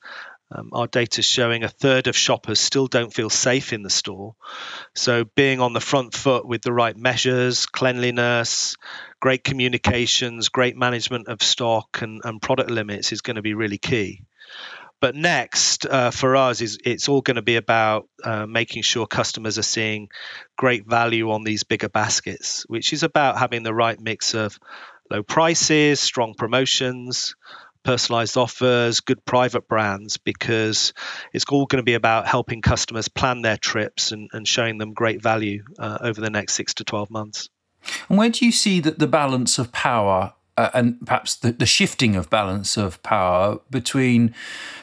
Um, 0.52 0.70
our 0.74 0.88
data 0.88 1.20
is 1.20 1.26
showing 1.26 1.64
a 1.64 1.68
third 1.68 2.08
of 2.08 2.16
shoppers 2.16 2.60
still 2.60 2.88
don't 2.88 3.14
feel 3.14 3.30
safe 3.30 3.72
in 3.72 3.84
the 3.84 3.90
store. 3.90 4.36
So, 4.96 5.26
being 5.36 5.62
on 5.62 5.74
the 5.74 5.80
front 5.80 6.16
foot 6.16 6.48
with 6.48 6.64
the 6.64 6.74
right 6.74 6.98
measures, 6.98 7.68
cleanliness, 7.68 8.76
great 9.20 9.44
communications, 9.44 10.50
great 10.50 10.76
management 10.76 11.28
of 11.28 11.44
stock 11.44 12.02
and, 12.02 12.22
and 12.24 12.42
product 12.42 12.72
limits 12.72 13.12
is 13.12 13.22
going 13.22 13.36
to 13.36 13.44
be 13.44 13.54
really 13.54 13.78
key. 13.78 14.24
But 15.02 15.16
next 15.16 15.86
uh, 15.86 16.12
for 16.12 16.36
us 16.36 16.62
is 16.62 16.78
it's 16.84 17.08
all 17.08 17.22
going 17.22 17.36
to 17.36 17.42
be 17.42 17.56
about 17.56 18.10
uh, 18.24 18.46
making 18.46 18.84
sure 18.84 19.08
customers 19.08 19.58
are 19.58 19.64
seeing 19.64 20.10
great 20.58 20.86
value 20.88 21.32
on 21.32 21.44
these 21.44 21.64
bigger 21.64 21.90
baskets, 21.90 22.64
which 22.68 22.92
is 22.92 23.04
about 23.04 23.38
having 23.38 23.64
the 23.64 23.74
right 23.74 24.00
mix 24.00 24.34
of 24.34 24.60
low 25.10 25.24
prices, 25.24 26.00
strong 26.00 26.34
promotions, 26.38 27.36
personalized 27.84 28.38
offers, 28.38 29.00
good 29.00 29.24
private 29.26 29.68
brands, 29.68 30.18
because 30.18 30.94
it's 31.34 31.46
all 31.50 31.66
going 31.66 31.78
to 31.78 31.84
be 31.84 31.94
about 31.94 32.28
helping 32.28 32.62
customers 32.62 33.08
plan 33.08 33.42
their 33.42 33.58
trips 33.58 34.12
and, 34.12 34.30
and 34.34 34.48
showing 34.48 34.78
them 34.78 34.94
great 34.94 35.24
value 35.24 35.64
uh, 35.78 35.98
over 36.02 36.20
the 36.20 36.30
next 36.30 36.54
six 36.54 36.76
to 36.76 36.84
12 36.84 37.10
months. 37.10 37.50
And 38.10 38.18
where 38.18 38.30
do 38.30 38.46
you 38.46 38.52
see 38.52 38.82
that 38.82 39.00
the 39.00 39.08
balance 39.08 39.58
of 39.58 39.72
power 39.72 40.34
uh, 40.60 40.70
and 40.74 41.06
perhaps 41.06 41.36
the, 41.36 41.54
the, 41.54 41.66
shifting 41.66 42.18
of 42.18 42.30
balance 42.30 42.76
of 42.76 43.02
power 43.02 43.60
between 43.70 44.36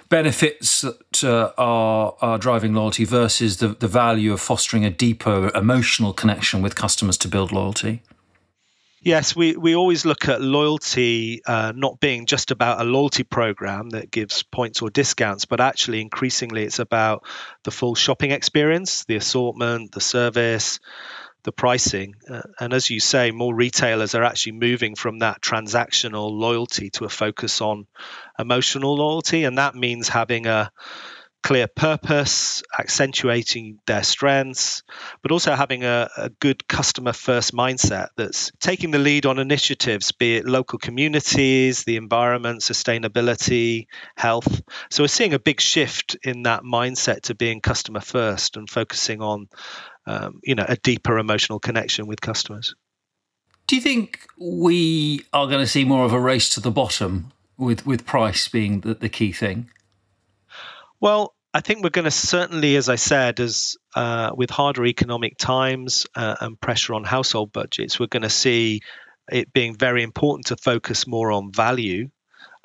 benefits 0.09 0.81
that 0.81 1.23
uh, 1.23 1.53
are, 1.59 2.17
are 2.23 2.39
driving 2.39 2.73
loyalty 2.73 3.05
versus 3.05 3.59
the, 3.59 3.69
the 3.69 3.89
value 3.89 4.33
of 4.33 4.41
fostering 4.41 4.87
a 4.87 4.91
deeper 4.91 5.51
emotional 5.55 6.15
connection 6.15 6.63
with 6.63 6.75
customers 6.75 7.19
to 7.19 7.29
build 7.29 7.53
loyalty? 7.53 8.03
Yes, 9.03 9.37
we, 9.37 9.55
we 9.55 9.77
always 9.77 10.07
look 10.07 10.29
at 10.29 10.41
loyalty 10.41 11.43
uh, 11.47 11.75
not 11.77 12.01
being 12.01 12.25
just 12.25 12.51
about 12.51 12.81
a 12.81 12.85
loyalty 12.85 13.23
program 13.23 13.91
that 13.91 14.11
gives 14.11 14.43
points 14.43 14.81
or 14.81 14.89
discounts, 14.89 15.45
but 15.45 15.61
actually 15.61 16.01
increasingly 16.01 16.65
it's 16.65 16.79
about 16.79 17.25
the 17.65 17.71
full 17.71 17.95
shopping 17.95 18.31
experience, 18.31 19.05
the 19.05 19.17
assortment, 19.17 19.93
the 19.93 20.01
service, 20.01 20.81
the 21.47 21.53
pricing. 21.53 22.17
Uh, 22.29 22.43
and 22.61 22.75
as 22.75 22.91
you 22.91 23.01
say, 23.01 23.31
more 23.31 23.55
retailers 23.55 24.15
are 24.15 24.25
actually 24.25 24.53
moving 24.53 24.95
from 24.95 25.21
that 25.21 25.41
transactional 25.41 26.31
loyalty 26.31 26.91
to 26.91 27.07
a 27.07 27.09
focus 27.09 27.63
on 27.63 27.87
emotional 28.39 28.97
loyalty. 28.97 29.45
And 29.45 29.57
that 29.57 29.75
means 29.75 30.09
having 30.09 30.47
a 30.47 30.71
clear 31.47 31.69
purpose, 31.69 32.65
accentuating 32.77 33.79
their 33.87 34.03
strengths, 34.03 34.83
but 35.23 35.31
also 35.31 35.55
having 35.55 35.85
a, 35.85 36.11
a, 36.17 36.29
good 36.29 36.67
customer 36.67 37.13
first 37.13 37.55
mindset 37.55 38.09
that's 38.17 38.51
taking 38.59 38.91
the 38.91 38.99
lead 38.99 39.27
on 39.27 39.39
initiatives, 39.39 40.11
be 40.11 40.39
it 40.39 40.45
local 40.45 40.77
communities, 40.77 41.85
the 41.85 41.97
environment, 41.97 42.63
sustainability, 42.63 43.87
health. 44.17 44.61
So 44.91 45.05
we're 45.05 45.09
seeing 45.09 45.35
a 45.35 45.39
big 45.39 45.61
shift 45.61 46.17
in 46.25 46.43
that 46.43 46.65
mindset 46.65 47.21
to 47.23 47.37
being 47.37 47.61
customer 47.61 48.01
first 48.01 48.57
and 48.57 48.69
focusing 48.69 49.23
on 49.23 49.47
um, 50.07 50.41
you 50.43 50.55
know 50.55 50.65
a 50.69 50.77
deeper 50.77 51.19
emotional 51.19 51.59
connection 51.59 52.07
with 52.07 52.21
customers. 52.21 52.75
Do 53.67 53.77
you 53.77 53.83
think 53.83 54.21
we 54.39 55.25
are 55.33 55.47
going 55.47 55.61
to 55.61 55.67
see 55.67 55.85
more 55.85 56.05
of 56.05 56.13
a 56.13 56.21
race 56.21 56.55
to 56.55 56.61
the 56.61 56.71
bottom 56.71 57.33
with 57.57 57.87
with 57.87 58.07
price 58.07 58.49
being 58.49 58.81
the, 58.81 58.95
the 58.95 59.09
key 59.09 59.33
thing? 59.33 59.71
Well, 61.01 61.35
I 61.53 61.61
think 61.61 61.83
we're 61.83 61.91
going 61.91 62.05
to 62.05 62.11
certainly, 62.11 62.77
as 62.77 62.89
I 62.89 62.97
said, 62.97 63.41
as 63.41 63.77
uh, 63.95 64.33
with 64.37 64.51
harder 64.51 64.85
economic 64.87 65.39
times 65.39 66.07
uh, 66.15 66.37
and 66.41 66.61
pressure 66.61 66.95
on 66.95 67.05
household 67.05 67.53
budgets, 67.53 67.99
we're 67.99 68.07
going 68.07 68.23
to 68.23 68.31
see 68.31 68.83
it 69.31 69.53
being 69.53 69.75
very 69.75 70.03
important 70.03 70.47
to 70.47 70.57
focus 70.57 71.07
more 71.07 71.33
on 71.33 71.53
value 71.53 72.09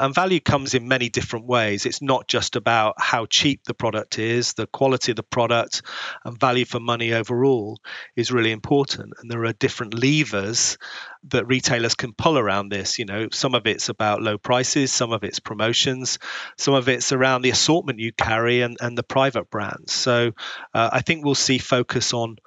And 0.01 0.15
value 0.15 0.39
comes 0.39 0.73
in 0.73 0.87
many 0.87 1.09
different 1.09 1.45
ways. 1.45 1.85
It's 1.85 2.01
not 2.01 2.27
just 2.27 2.55
about 2.55 2.95
how 2.97 3.27
cheap 3.27 3.63
the 3.65 3.75
product 3.75 4.17
is, 4.17 4.53
the 4.53 4.65
quality 4.65 5.11
of 5.11 5.15
the 5.15 5.21
product 5.21 5.83
and 6.25 6.39
value 6.39 6.65
for 6.65 6.79
money 6.79 7.13
overall 7.13 7.79
is 8.15 8.31
really 8.31 8.51
important. 8.51 9.13
And 9.19 9.29
there 9.29 9.45
are 9.45 9.53
different 9.53 9.93
levers 9.93 10.79
that 11.25 11.45
retailers 11.45 11.93
can 11.93 12.13
pull 12.13 12.39
around 12.39 12.69
this. 12.69 12.97
You 12.97 13.05
know, 13.05 13.27
some 13.31 13.53
of 13.53 13.67
it's 13.67 13.89
about 13.89 14.23
low 14.23 14.39
prices, 14.39 14.91
some 14.91 15.13
of 15.13 15.23
it's 15.23 15.39
promotions, 15.39 16.17
some 16.57 16.73
of 16.73 16.89
it's 16.89 17.11
around 17.11 17.43
the 17.43 17.51
assortment 17.51 17.99
you 17.99 18.11
carry 18.11 18.61
and, 18.63 18.77
and 18.81 18.97
the 18.97 19.03
private 19.03 19.51
brands. 19.51 19.93
So 19.93 20.31
uh, 20.73 20.89
I 20.91 21.01
think 21.01 21.23
we'll 21.23 21.35
see 21.35 21.59
focus 21.59 22.11
on 22.11 22.37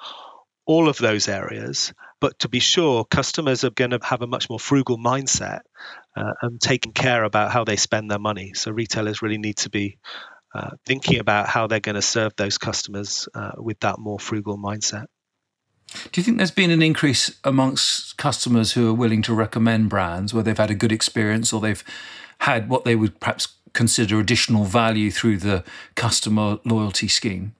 all 0.66 0.88
of 0.88 0.98
those 0.98 1.28
areas. 1.28 1.94
But 2.20 2.40
to 2.40 2.48
be 2.48 2.58
sure, 2.58 3.04
customers 3.04 3.62
are 3.64 3.70
going 3.70 3.90
to 3.90 4.00
have 4.02 4.22
a 4.22 4.26
much 4.26 4.48
more 4.50 4.58
frugal 4.58 4.98
mindset 4.98 5.60
uh, 6.16 6.32
and 6.42 6.60
taking 6.60 6.92
care 6.92 7.24
about 7.24 7.50
how 7.50 7.64
they 7.64 7.76
spend 7.76 8.10
their 8.10 8.18
money. 8.18 8.52
So 8.54 8.70
retailers 8.70 9.22
really 9.22 9.38
need 9.38 9.56
to 9.58 9.70
be 9.70 9.98
uh, 10.54 10.70
thinking 10.86 11.18
about 11.18 11.48
how 11.48 11.66
they're 11.66 11.80
going 11.80 11.96
to 11.96 12.02
serve 12.02 12.32
those 12.36 12.58
customers 12.58 13.28
uh, 13.34 13.52
with 13.56 13.80
that 13.80 13.98
more 13.98 14.18
frugal 14.18 14.56
mindset. 14.56 15.06
Do 16.10 16.20
you 16.20 16.24
think 16.24 16.38
there's 16.38 16.50
been 16.50 16.70
an 16.70 16.82
increase 16.82 17.38
amongst 17.44 18.16
customers 18.16 18.72
who 18.72 18.88
are 18.88 18.94
willing 18.94 19.22
to 19.22 19.34
recommend 19.34 19.88
brands 19.88 20.32
where 20.32 20.42
they've 20.42 20.56
had 20.56 20.70
a 20.70 20.74
good 20.74 20.92
experience 20.92 21.52
or 21.52 21.60
they've 21.60 21.84
had 22.38 22.68
what 22.68 22.84
they 22.84 22.96
would 22.96 23.20
perhaps 23.20 23.48
consider 23.72 24.18
additional 24.18 24.64
value 24.64 25.10
through 25.10 25.38
the 25.38 25.64
customer 25.94 26.58
loyalty 26.64 27.08
scheme? 27.08 27.54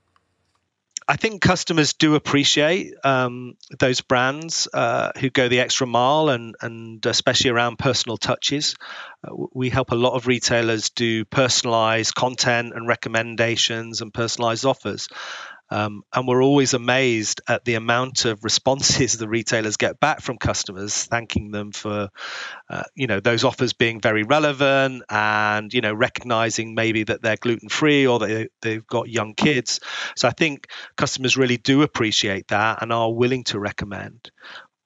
I 1.07 1.17
think 1.17 1.43
customers 1.43 1.93
do 1.93 2.15
appreciate 2.15 2.95
um, 3.05 3.57
those 3.79 4.01
brands 4.01 4.69
uh, 4.73 5.13
who 5.19 5.29
go 5.29 5.49
the 5.49 5.61
extra 5.61 5.87
mile 5.87 6.31
and, 6.31 6.57
and 6.63 7.05
especially 7.05 7.51
around 7.51 7.79
personal 7.79 8.17
touches. 8.17 8.75
Uh, 9.23 9.35
we 9.53 9.69
help 9.69 9.93
a 9.93 9.97
lot 9.97 10.15
of 10.15 10.27
retailers 10.27 10.91
do 10.91 11.27
personalized 11.27 12.15
content 12.15 12.73
and 12.75 12.89
recommendations 12.89 14.01
and 14.01 14.15
personalized 14.15 14.65
offers. 14.65 15.09
Um, 15.71 16.03
and 16.13 16.29
we're 16.29 16.43
always 16.43 16.75
amazed 16.75 17.41
at 17.49 17.65
the 17.65 17.75
amount 17.75 18.27
of 18.27 18.45
responses 18.45 19.17
the 19.19 19.29
retailers 19.29 19.77
get 19.77 19.99
back 19.99 20.21
from 20.21 20.37
customers, 20.39 21.05
thanking 21.05 21.51
them 21.51 21.73
for, 21.73 22.11
uh, 22.69 22.83
you 22.95 23.07
know, 23.07 23.21
those 23.21 23.45
offers 23.45 23.73
being 23.73 24.01
very 24.01 24.23
relevant 24.23 25.03
and 25.09 25.73
you 25.73 25.81
know 25.81 25.95
recognizing 25.95 26.75
maybe 26.75 27.05
that 27.05 27.23
they're 27.23 27.37
gluten 27.37 27.69
free 27.69 28.07
or 28.07 28.19
they 28.19 28.49
they've 28.63 28.87
got 28.87 29.09
young 29.09 29.35
kids. 29.35 29.81
So 30.17 30.29
I 30.29 30.33
think 30.33 30.69
customers 30.97 31.37
really 31.37 31.57
do 31.57 31.83
appreciate 31.83 32.49
that 32.49 32.83
and 32.83 32.93
are 32.93 33.13
willing 33.13 33.45
to 33.45 33.59
recommend. 33.59 34.31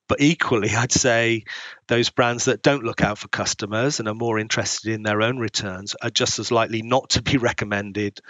But 0.09 0.21
equally, 0.21 0.71
I'd 0.75 0.93
say 0.93 1.45
those 1.87 2.11
brands 2.11 2.47
that 2.47 2.63
don't 2.63 2.85
look 2.85 3.03
out 3.03 3.19
for 3.19 3.29
customers 3.29 4.01
and 4.01 4.09
are 4.09 4.15
more 4.15 4.39
interested 4.39 4.93
in 4.93 5.03
their 5.03 5.23
own 5.23 5.39
returns 5.39 5.95
are 6.03 6.11
just 6.11 6.39
as 6.39 6.51
likely 6.51 6.83
not 6.83 7.11
to 7.11 7.23
be 7.23 7.37
recommended 7.39 8.21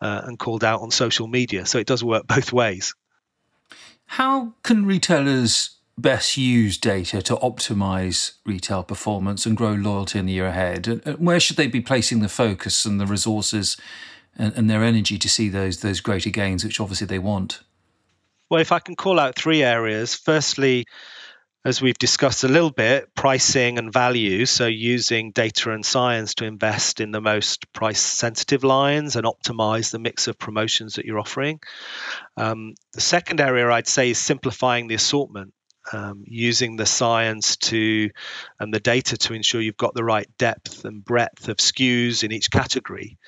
uh, 0.00 0.22
and 0.24 0.38
called 0.38 0.64
out 0.64 0.80
on 0.80 0.90
social 0.90 1.26
media. 1.26 1.66
So 1.66 1.78
it 1.78 1.86
does 1.86 2.02
work 2.02 2.26
both 2.26 2.52
ways. 2.52 2.94
How 4.06 4.54
can 4.62 4.86
retailers 4.86 5.76
best 5.96 6.36
use 6.36 6.78
data 6.78 7.22
to 7.22 7.36
optimize 7.36 8.32
retail 8.44 8.82
performance 8.82 9.46
and 9.46 9.56
grow 9.56 9.72
loyalty 9.72 10.18
in 10.18 10.26
the 10.26 10.32
year 10.32 10.46
ahead? 10.46 10.88
And 10.88 11.18
where 11.18 11.38
should 11.38 11.56
they 11.56 11.68
be 11.68 11.80
placing 11.80 12.20
the 12.20 12.28
focus 12.28 12.84
and 12.84 13.00
the 13.00 13.06
resources 13.06 13.76
and, 14.36 14.52
and 14.56 14.70
their 14.70 14.82
energy 14.82 15.18
to 15.18 15.28
see 15.28 15.48
those 15.48 15.80
those 15.80 16.00
greater 16.00 16.30
gains, 16.30 16.64
which 16.64 16.80
obviously 16.80 17.06
they 17.06 17.18
want? 17.18 17.60
Well, 18.48 18.60
if 18.60 18.72
I 18.72 18.80
can 18.80 18.96
call 18.96 19.20
out 19.20 19.36
three 19.36 19.62
areas, 19.62 20.16
firstly, 20.16 20.86
as 21.64 21.82
we've 21.82 21.98
discussed 21.98 22.42
a 22.44 22.48
little 22.48 22.70
bit, 22.70 23.14
pricing 23.14 23.78
and 23.78 23.92
value. 23.92 24.46
So, 24.46 24.66
using 24.66 25.32
data 25.32 25.72
and 25.72 25.84
science 25.84 26.34
to 26.36 26.46
invest 26.46 27.00
in 27.00 27.10
the 27.10 27.20
most 27.20 27.70
price 27.72 28.00
sensitive 28.00 28.64
lines 28.64 29.16
and 29.16 29.26
optimize 29.26 29.90
the 29.90 29.98
mix 29.98 30.26
of 30.26 30.38
promotions 30.38 30.94
that 30.94 31.04
you're 31.04 31.18
offering. 31.18 31.60
Um, 32.36 32.74
the 32.94 33.02
second 33.02 33.40
area 33.40 33.70
I'd 33.70 33.88
say 33.88 34.10
is 34.10 34.18
simplifying 34.18 34.88
the 34.88 34.94
assortment. 34.94 35.52
Um, 35.92 36.24
using 36.26 36.76
the 36.76 36.86
science 36.86 37.56
to 37.56 38.10
and 38.60 38.72
the 38.72 38.78
data 38.78 39.16
to 39.16 39.32
ensure 39.32 39.62
you've 39.62 39.78
got 39.78 39.94
the 39.94 40.04
right 40.04 40.28
depth 40.36 40.84
and 40.84 41.02
breadth 41.02 41.48
of 41.48 41.56
SKUs 41.56 42.22
in 42.22 42.32
each 42.32 42.50
category, 42.50 43.18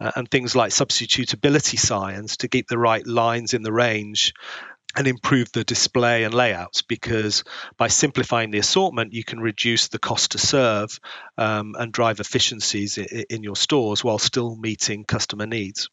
uh, 0.00 0.12
and 0.14 0.30
things 0.30 0.54
like 0.54 0.70
substitutability 0.70 1.78
science 1.78 2.36
to 2.38 2.48
keep 2.48 2.68
the 2.68 2.78
right 2.78 3.06
lines 3.06 3.54
in 3.54 3.62
the 3.62 3.72
range 3.72 4.34
and 4.96 5.06
improve 5.06 5.50
the 5.52 5.64
display 5.64 6.24
and 6.24 6.34
layouts 6.34 6.82
because 6.82 7.44
by 7.76 7.88
simplifying 7.88 8.50
the 8.50 8.58
assortment, 8.58 9.12
you 9.12 9.24
can 9.24 9.40
reduce 9.40 9.88
the 9.88 9.98
cost 9.98 10.32
to 10.32 10.38
serve 10.38 10.98
um, 11.36 11.74
and 11.78 11.92
drive 11.92 12.20
efficiencies 12.20 12.98
in, 12.98 13.24
in 13.30 13.42
your 13.42 13.56
stores 13.56 14.04
while 14.04 14.18
still 14.18 14.56
meeting 14.56 15.04
customer 15.04 15.46
needs. 15.46 15.90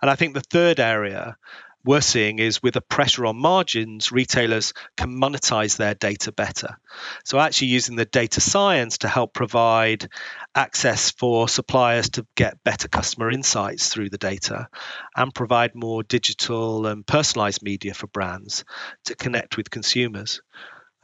And 0.00 0.10
I 0.10 0.16
think 0.16 0.34
the 0.34 0.40
third 0.40 0.80
area 0.80 1.36
we're 1.84 2.00
seeing 2.00 2.38
is 2.38 2.62
with 2.62 2.74
the 2.74 2.80
pressure 2.80 3.26
on 3.26 3.36
margins, 3.36 4.12
retailers 4.12 4.72
can 4.96 5.10
monetize 5.10 5.76
their 5.76 5.94
data 5.94 6.32
better. 6.32 6.78
So, 7.24 7.38
actually, 7.38 7.68
using 7.68 7.96
the 7.96 8.04
data 8.04 8.40
science 8.40 8.98
to 8.98 9.08
help 9.08 9.34
provide 9.34 10.08
access 10.54 11.10
for 11.10 11.48
suppliers 11.48 12.10
to 12.10 12.26
get 12.36 12.62
better 12.64 12.88
customer 12.88 13.30
insights 13.30 13.88
through 13.88 14.10
the 14.10 14.18
data 14.18 14.68
and 15.16 15.34
provide 15.34 15.74
more 15.74 16.02
digital 16.02 16.86
and 16.86 17.06
personalized 17.06 17.62
media 17.62 17.94
for 17.94 18.06
brands 18.06 18.64
to 19.06 19.16
connect 19.16 19.56
with 19.56 19.70
consumers. 19.70 20.40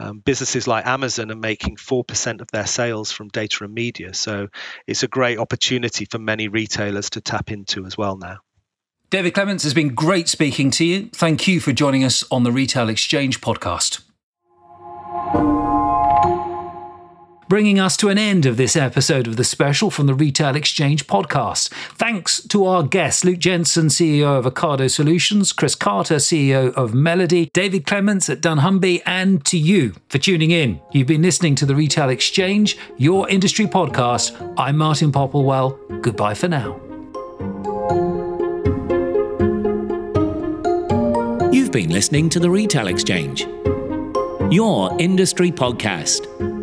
Um, 0.01 0.20
businesses 0.20 0.68
like 0.68 0.87
Amazon 0.87 1.33
are 1.33 1.37
making 1.37 1.76
4% 1.76 2.41
of 2.41 2.49
their 2.53 2.66
sales 2.66 3.11
from 3.11 3.29
data 3.29 3.64
and 3.64 3.74
media. 3.74 4.14
So, 4.14 4.49
it's 4.87 5.03
a 5.03 5.09
great 5.09 5.39
opportunity 5.39 6.05
for 6.05 6.18
many 6.18 6.49
retailers 6.49 7.11
to 7.11 7.20
tap 7.20 7.51
into 7.51 7.85
as 7.85 7.99
well 7.99 8.16
now. 8.16 8.39
David 9.11 9.33
Clements 9.33 9.65
has 9.65 9.73
been 9.73 9.95
great 9.95 10.29
speaking 10.29 10.71
to 10.73 10.85
you. 10.85 11.09
Thank 11.15 11.49
you 11.49 11.61
for 11.61 11.73
joining 11.73 12.05
us 12.05 12.25
on 12.31 12.43
the 12.43 12.53
Retail 12.53 12.91
Exchange 12.91 13.41
podcast. 13.41 14.03
Bringing 17.49 17.81
us 17.81 17.97
to 17.97 18.11
an 18.11 18.19
end 18.19 18.45
of 18.45 18.59
this 18.59 18.77
episode 18.77 19.27
of 19.27 19.37
the 19.39 19.45
special 19.45 19.91
from 19.91 20.07
the 20.07 20.13
Retail 20.13 20.55
Exchange 20.55 21.07
podcast. 21.07 21.71
Thanks 21.95 22.47
to 22.49 22.67
our 22.67 22.83
guests, 22.83 23.25
Luke 23.25 23.39
Jensen, 23.39 23.87
CEO 23.87 24.39
of 24.39 24.45
Ocado 24.45 24.91
Solutions, 24.91 25.55
Chris 25.55 25.75
Carter, 25.75 26.17
CEO 26.17 26.71
of 26.75 26.93
Melody, 26.93 27.49
David 27.55 27.87
Clements 27.87 28.29
at 28.29 28.43
dunnhumby, 28.43 29.01
and 29.07 29.43
to 29.47 29.57
you 29.57 29.95
for 30.11 30.19
tuning 30.19 30.51
in. 30.51 30.83
You've 30.93 31.07
been 31.07 31.23
listening 31.23 31.55
to 31.55 31.65
the 31.65 31.75
Retail 31.75 32.11
Exchange, 32.11 32.77
your 32.99 33.27
industry 33.31 33.65
podcast. 33.65 34.55
I'm 34.59 34.77
Martin 34.77 35.13
Popplewell. 35.13 36.03
Goodbye 36.03 36.35
for 36.35 36.49
now. 36.49 36.88
You've 41.69 41.75
been 41.75 41.91
listening 41.91 42.31
to 42.31 42.41
the 42.41 42.49
Retail 42.49 42.87
Exchange, 42.87 43.43
your 44.51 44.99
industry 44.99 45.53
podcast. 45.53 46.58